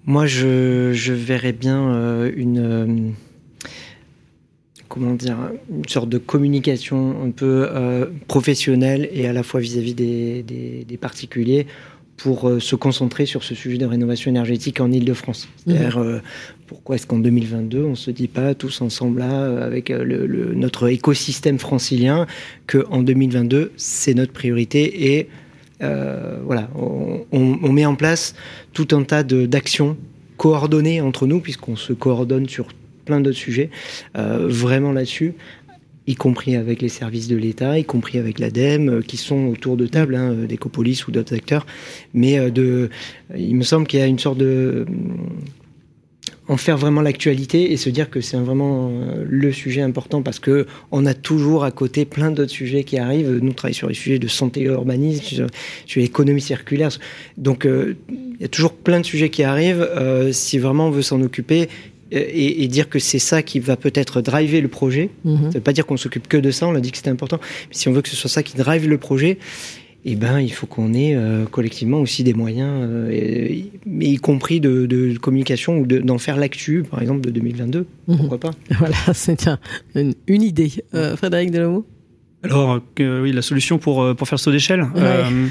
Moi, 0.05 0.25
je, 0.25 0.93
je 0.93 1.11
verrais 1.11 1.51
bien 1.51 1.81
euh, 1.81 2.31
une 2.33 3.13
comment 4.87 5.13
dire, 5.13 5.37
une 5.69 5.87
sorte 5.87 6.09
de 6.09 6.17
communication 6.17 7.15
un 7.23 7.31
peu 7.31 7.67
euh, 7.69 8.05
professionnelle 8.27 9.09
et 9.11 9.27
à 9.27 9.33
la 9.33 9.43
fois 9.43 9.59
vis-à-vis 9.59 9.91
-vis 9.91 9.95
des, 9.95 10.43
des, 10.43 10.85
des, 10.87 10.97
particuliers 10.97 11.67
pour 12.15 12.49
euh, 12.49 12.59
se 12.59 12.75
concentrer 12.75 13.25
sur 13.25 13.43
ce 13.43 13.53
sujet 13.53 13.77
de 13.77 13.85
rénovation 13.85 14.31
énergétique 14.31 14.79
en 14.79 14.91
Ile-de-France. 14.91 15.47
C'est-à-dire, 15.57 15.99
mmh. 15.99 16.07
euh, 16.07 16.19
pourquoi 16.65 16.95
est-ce 16.95 17.05
qu'en 17.05 17.19
2022, 17.19 17.83
on 17.83 17.91
ne 17.91 17.95
se 17.95 18.11
dit 18.11 18.27
pas 18.27 18.55
tous 18.55 18.81
ensemble 18.81 19.19
là, 19.19 19.63
avec 19.63 19.89
le, 19.89 20.25
le, 20.25 20.53
notre 20.53 20.87
écosystème 20.89 21.59
francilien, 21.59 22.25
qu'en 22.65 23.03
2022, 23.03 23.71
c'est 23.77 24.13
notre 24.13 24.33
priorité 24.33 25.15
et 25.15 25.29
voilà, 25.79 26.69
on, 26.75 27.25
on, 27.31 27.59
on, 27.61 27.71
met 27.71 27.85
en 27.85 27.95
place 27.95 28.33
tout 28.73 28.87
un 28.91 29.03
tas 29.03 29.23
d'actions 29.23 29.95
coordonnées 30.37 31.01
entre 31.01 31.27
nous, 31.27 31.39
puisqu'on 31.39 31.75
se 31.75 31.93
coordonne 31.93 32.49
sur 32.49 32.67
plein 33.07 33.19
d'autres 33.19 33.37
sujets, 33.37 33.71
euh, 34.17 34.45
vraiment 34.47 34.91
là-dessus 34.91 35.33
y 36.09 36.15
compris 36.15 36.55
avec 36.55 36.81
les 36.81 36.87
services 36.87 37.27
de 37.27 37.35
l'État, 37.35 37.77
y 37.77 37.83
compris 37.83 38.17
avec 38.17 38.39
l'ADEME, 38.39 38.89
euh, 38.89 39.01
qui 39.01 39.17
sont 39.17 39.47
autour 39.47 39.75
de 39.75 39.87
table, 39.87 40.15
hein, 40.15 40.33
d'Ecopolis 40.47 41.05
ou 41.05 41.11
d'autres 41.11 41.35
acteurs. 41.35 41.65
Mais 42.13 42.39
euh, 42.39 42.49
de, 42.49 42.89
il 43.35 43.57
me 43.57 43.63
semble 43.63 43.87
qu'il 43.87 43.99
y 43.99 44.03
a 44.03 44.05
une 44.05 44.17
sorte 44.17 44.37
de 44.37 44.85
en 46.49 46.57
faire 46.57 46.77
vraiment 46.77 47.01
l'actualité 47.01 47.71
et 47.71 47.77
se 47.77 47.89
dire 47.89 48.09
que 48.09 48.21
c'est 48.21 48.37
vraiment 48.37 48.89
euh, 48.89 49.25
le 49.27 49.51
sujet 49.51 49.81
important 49.81 50.21
parce 50.21 50.39
que 50.39 50.65
on 50.91 51.05
a 51.05 51.13
toujours 51.13 51.63
à 51.63 51.71
côté 51.71 52.05
plein 52.05 52.31
d'autres 52.31 52.51
sujets 52.51 52.83
qui 52.83 52.97
arrivent. 52.97 53.39
Nous 53.41 53.51
on 53.51 53.53
travaille 53.53 53.73
sur 53.73 53.89
les 53.89 53.95
sujets 53.95 54.19
de 54.19 54.27
santé 54.27 54.63
et 54.63 55.15
sur, 55.19 55.47
l'économie 55.97 56.41
circulaire. 56.41 56.89
Donc 57.37 57.65
euh, 57.65 57.95
il 58.09 58.41
y 58.41 58.45
a 58.45 58.47
toujours 58.47 58.73
plein 58.73 58.99
de 58.99 59.05
sujets 59.05 59.29
qui 59.29 59.43
arrivent. 59.43 59.87
Euh, 59.95 60.31
si 60.31 60.57
vraiment 60.57 60.87
on 60.87 60.91
veut 60.91 61.01
s'en 61.01 61.21
occuper, 61.21 61.67
et, 62.11 62.63
et, 62.63 62.67
dire 62.67 62.89
que 62.89 62.99
c'est 62.99 63.19
ça 63.19 63.41
qui 63.41 63.59
va 63.59 63.75
peut-être 63.75 64.21
driver 64.21 64.61
le 64.61 64.67
projet. 64.67 65.09
Mm 65.23 65.33
-hmm. 65.33 65.37
Ça 65.41 65.47
ne 65.47 65.53
veut 65.53 65.59
pas 65.61 65.73
dire 65.73 65.85
qu'on 65.85 65.97
s'occupe 65.97 66.27
que 66.27 66.37
de 66.37 66.51
ça, 66.51 66.67
on 66.67 66.75
a 66.75 66.79
dit 66.79 66.91
que 66.91 66.97
c'était 66.97 67.09
important. 67.09 67.39
Mais 67.69 67.75
si 67.79 67.87
on 67.89 67.93
veut 67.93 68.01
que 68.01 68.09
ce 68.09 68.15
soit 68.15 68.29
ça 68.29 68.43
qui 68.43 68.55
drive 68.57 68.87
le 68.87 68.97
projet, 68.97 69.37
eh 70.09 70.15
ben, 70.15 70.39
il 70.39 70.51
faut 70.51 70.67
qu'on 70.67 70.93
ait 70.93 71.15
euh, 71.15 71.45
collectivement 71.45 71.99
aussi 71.99 72.23
des 72.23 72.33
moyens, 72.33 72.75
euh, 72.81 73.09
et, 73.11 73.71
mais 73.85 74.05
y 74.05 74.17
compris 74.17 74.59
de, 74.61 74.85
de 74.85 75.17
communication 75.17 75.79
ou 75.79 75.85
d'en 75.85 76.17
faire 76.17 76.37
l'actu, 76.37 76.83
par 76.89 77.01
exemple, 77.01 77.21
de 77.21 77.31
2022. 77.31 77.79
Mm 77.79 77.85
-hmm. 77.85 78.17
Pourquoi 78.17 78.39
pas? 78.39 78.51
Voilà, 78.79 78.95
c'est 79.13 79.49
une, 79.95 80.13
une, 80.27 80.43
idée. 80.43 80.71
Euh, 80.93 81.17
Frédéric 81.17 81.51
Delomo 81.51 81.85
alors 82.43 82.79
euh, 82.99 83.21
oui, 83.21 83.31
la 83.31 83.41
solution 83.41 83.77
pour 83.77 84.15
pour 84.15 84.27
faire 84.27 84.39
saut 84.39 84.51
d'échelle. 84.51 84.81
Ouais. 84.81 85.01
Euh, 85.01 85.47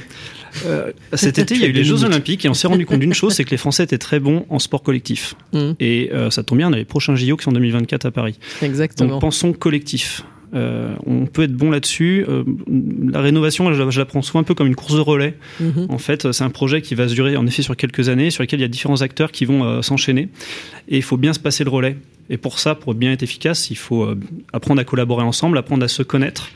euh, 0.66 0.92
cet 1.12 1.38
été, 1.42 1.54
il 1.54 1.60
y 1.60 1.64
a 1.64 1.68
eu 1.68 1.72
les 1.72 1.84
Jeux 1.84 2.04
Olympiques 2.04 2.44
et 2.44 2.48
on 2.48 2.54
s'est 2.54 2.68
rendu 2.68 2.86
compte 2.86 3.00
d'une 3.00 3.14
chose, 3.14 3.34
c'est 3.34 3.44
que 3.44 3.50
les 3.50 3.56
Français 3.56 3.84
étaient 3.84 3.98
très 3.98 4.20
bons 4.20 4.46
en 4.48 4.58
sport 4.58 4.82
collectif. 4.82 5.34
Mm. 5.52 5.72
Et 5.80 6.10
ça 6.30 6.42
tombe 6.42 6.58
bien, 6.58 6.70
on 6.70 6.72
a 6.72 6.76
les 6.76 6.84
prochains 6.84 7.16
JO 7.16 7.36
qui 7.36 7.44
sont 7.44 7.50
en 7.50 7.54
2024 7.54 8.06
à 8.06 8.10
Paris. 8.10 8.38
Exactement. 8.62 9.10
Donc 9.10 9.20
pensons 9.20 9.52
collectif. 9.52 10.22
Euh, 10.54 10.94
on 11.06 11.26
peut 11.26 11.42
être 11.42 11.52
bon 11.52 11.70
là-dessus. 11.70 12.24
Euh, 12.28 12.44
la 13.12 13.20
rénovation, 13.20 13.72
je, 13.72 13.90
je, 13.90 13.98
la 13.98 14.06
prends 14.06 14.22
souvent 14.22 14.40
un 14.40 14.44
peu 14.44 14.54
comme 14.54 14.66
une 14.66 14.76
course 14.76 14.94
de 14.94 15.00
relais. 15.00 15.34
Mm 15.60 15.68
-hmm. 15.68 15.92
En 15.92 15.98
fait, 15.98 16.32
c'est 16.32 16.44
un 16.44 16.50
projet 16.50 16.82
qui 16.82 16.94
va 16.94 17.08
se 17.08 17.14
durer 17.14 17.36
en 17.36 17.46
effet 17.46 17.62
sur 17.62 17.76
quelques 17.76 18.08
années, 18.08 18.30
sur 18.30 18.42
lequel 18.42 18.60
il 18.60 18.62
y 18.62 18.64
a 18.64 18.68
différents 18.68 19.02
acteurs 19.02 19.32
qui 19.32 19.44
vont 19.44 19.64
euh, 19.64 19.82
s'enchaîner. 19.82 20.28
Et 20.88 20.96
il 20.96 21.02
faut 21.02 21.18
bien 21.18 21.32
se 21.32 21.40
passer 21.40 21.64
le 21.64 21.70
relais. 21.70 21.96
Et 22.30 22.38
pour 22.38 22.58
ça, 22.58 22.74
pour 22.74 22.94
bien 22.94 23.12
être 23.12 23.22
efficace, 23.22 23.70
il 23.70 23.76
faut 23.76 24.08
apprendre 24.52 24.80
à 24.80 24.84
collaborer 24.84 25.22
ensemble, 25.22 25.58
apprendre 25.58 25.84
à 25.84 25.88
se 25.88 26.02
connaître. 26.02 26.50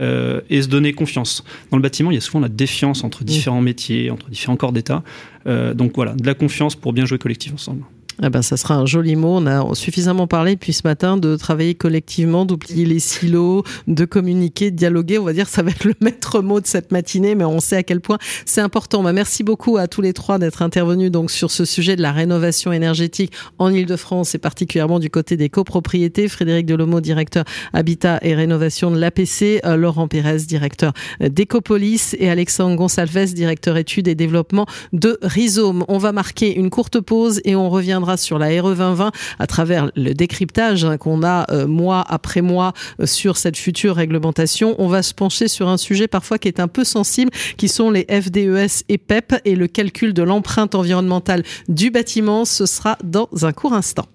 Euh, 0.00 0.42
et 0.50 0.60
se 0.60 0.68
donner 0.68 0.92
confiance. 0.92 1.42
Dans 1.70 1.78
le 1.78 1.82
bâtiment, 1.82 2.10
il 2.10 2.14
y 2.14 2.18
a 2.18 2.20
souvent 2.20 2.40
la 2.40 2.50
défiance 2.50 3.02
entre 3.02 3.24
différents 3.24 3.62
mmh. 3.62 3.64
métiers, 3.64 4.10
entre 4.10 4.28
différents 4.28 4.56
corps 4.56 4.72
d'État. 4.72 5.02
Euh, 5.46 5.72
donc 5.72 5.92
voilà, 5.94 6.14
de 6.14 6.26
la 6.26 6.34
confiance 6.34 6.76
pour 6.76 6.92
bien 6.92 7.06
jouer 7.06 7.16
collectif 7.16 7.54
ensemble. 7.54 7.82
Eh 8.22 8.30
ben, 8.30 8.40
ça 8.40 8.56
sera 8.56 8.76
un 8.76 8.86
joli 8.86 9.14
mot. 9.14 9.36
On 9.36 9.46
a 9.46 9.74
suffisamment 9.74 10.26
parlé 10.26 10.54
depuis 10.54 10.72
ce 10.72 10.82
matin 10.84 11.18
de 11.18 11.36
travailler 11.36 11.74
collectivement, 11.74 12.46
d'oublier 12.46 12.86
les 12.86 12.98
silos, 12.98 13.62
de 13.88 14.04
communiquer, 14.06 14.70
de 14.70 14.76
dialoguer. 14.76 15.18
On 15.18 15.24
va 15.24 15.34
dire 15.34 15.48
ça 15.48 15.62
va 15.62 15.70
être 15.70 15.84
le 15.84 15.92
maître 16.00 16.40
mot 16.40 16.60
de 16.60 16.66
cette 16.66 16.92
matinée, 16.92 17.34
mais 17.34 17.44
on 17.44 17.60
sait 17.60 17.76
à 17.76 17.82
quel 17.82 18.00
point 18.00 18.16
c'est 18.46 18.62
important. 18.62 19.02
Ben, 19.02 19.12
merci 19.12 19.44
beaucoup 19.44 19.76
à 19.76 19.86
tous 19.86 20.00
les 20.00 20.14
trois 20.14 20.38
d'être 20.38 20.62
intervenus 20.62 21.10
donc 21.10 21.30
sur 21.30 21.50
ce 21.50 21.66
sujet 21.66 21.94
de 21.94 22.00
la 22.00 22.12
rénovation 22.12 22.72
énergétique 22.72 23.32
en 23.58 23.68
Ile-de-France 23.68 24.34
et 24.34 24.38
particulièrement 24.38 24.98
du 24.98 25.10
côté 25.10 25.36
des 25.36 25.50
copropriétés. 25.50 26.28
Frédéric 26.28 26.64
Delomo, 26.64 27.02
directeur 27.02 27.44
Habitat 27.74 28.18
et 28.22 28.34
Rénovation 28.34 28.90
de 28.90 28.98
l'APC, 28.98 29.60
euh, 29.66 29.76
Laurent 29.76 30.08
Pérez, 30.08 30.38
directeur 30.38 30.94
d'Ecopolis 31.20 32.16
et 32.18 32.30
Alexandre 32.30 32.76
Gonsalves, 32.76 33.34
directeur 33.34 33.76
études 33.76 34.08
et 34.08 34.14
développement 34.14 34.64
de 34.94 35.18
Rhizome. 35.20 35.84
On 35.88 35.98
va 35.98 36.12
marquer 36.12 36.56
une 36.56 36.70
courte 36.70 37.00
pause 37.00 37.42
et 37.44 37.56
on 37.56 37.68
reviendra 37.68 38.05
sur 38.16 38.38
la 38.38 38.46
RE 38.62 38.74
2020 38.74 39.10
à 39.38 39.46
travers 39.46 39.90
le 39.96 40.12
décryptage 40.12 40.84
hein, 40.84 40.96
qu'on 40.98 41.24
a 41.24 41.46
euh, 41.50 41.66
mois 41.66 42.04
après 42.08 42.42
mois 42.42 42.72
euh, 43.00 43.06
sur 43.06 43.36
cette 43.36 43.56
future 43.56 43.96
réglementation. 43.96 44.76
On 44.78 44.86
va 44.86 45.02
se 45.02 45.14
pencher 45.14 45.48
sur 45.48 45.68
un 45.68 45.76
sujet 45.76 46.06
parfois 46.06 46.38
qui 46.38 46.48
est 46.48 46.60
un 46.60 46.68
peu 46.68 46.84
sensible, 46.84 47.30
qui 47.56 47.68
sont 47.68 47.90
les 47.90 48.06
FDES 48.08 48.84
et 48.88 48.98
PEP 48.98 49.34
et 49.44 49.56
le 49.56 49.66
calcul 49.66 50.14
de 50.14 50.22
l'empreinte 50.22 50.74
environnementale 50.76 51.42
du 51.68 51.90
bâtiment. 51.90 52.44
Ce 52.44 52.66
sera 52.66 52.96
dans 53.02 53.28
un 53.42 53.52
court 53.52 53.72
instant. 53.72 54.06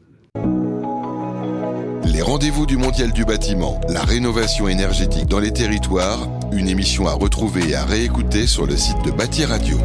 Les 2.06 2.22
rendez-vous 2.22 2.66
du 2.66 2.78
Mondial 2.78 3.12
du 3.12 3.26
bâtiment, 3.26 3.80
la 3.88 4.02
rénovation 4.02 4.68
énergétique 4.68 5.28
dans 5.28 5.40
les 5.40 5.54
territoires, 5.54 6.28
une 6.52 6.68
émission 6.68 7.08
à 7.08 7.14
retrouver 7.14 7.70
et 7.70 7.76
à 7.76 7.86
réécouter 7.86 8.48
sur 8.48 8.66
le 8.66 8.76
site 8.76 9.04
de 9.06 9.12
Bâti 9.12 9.46
Radio. 9.46 9.78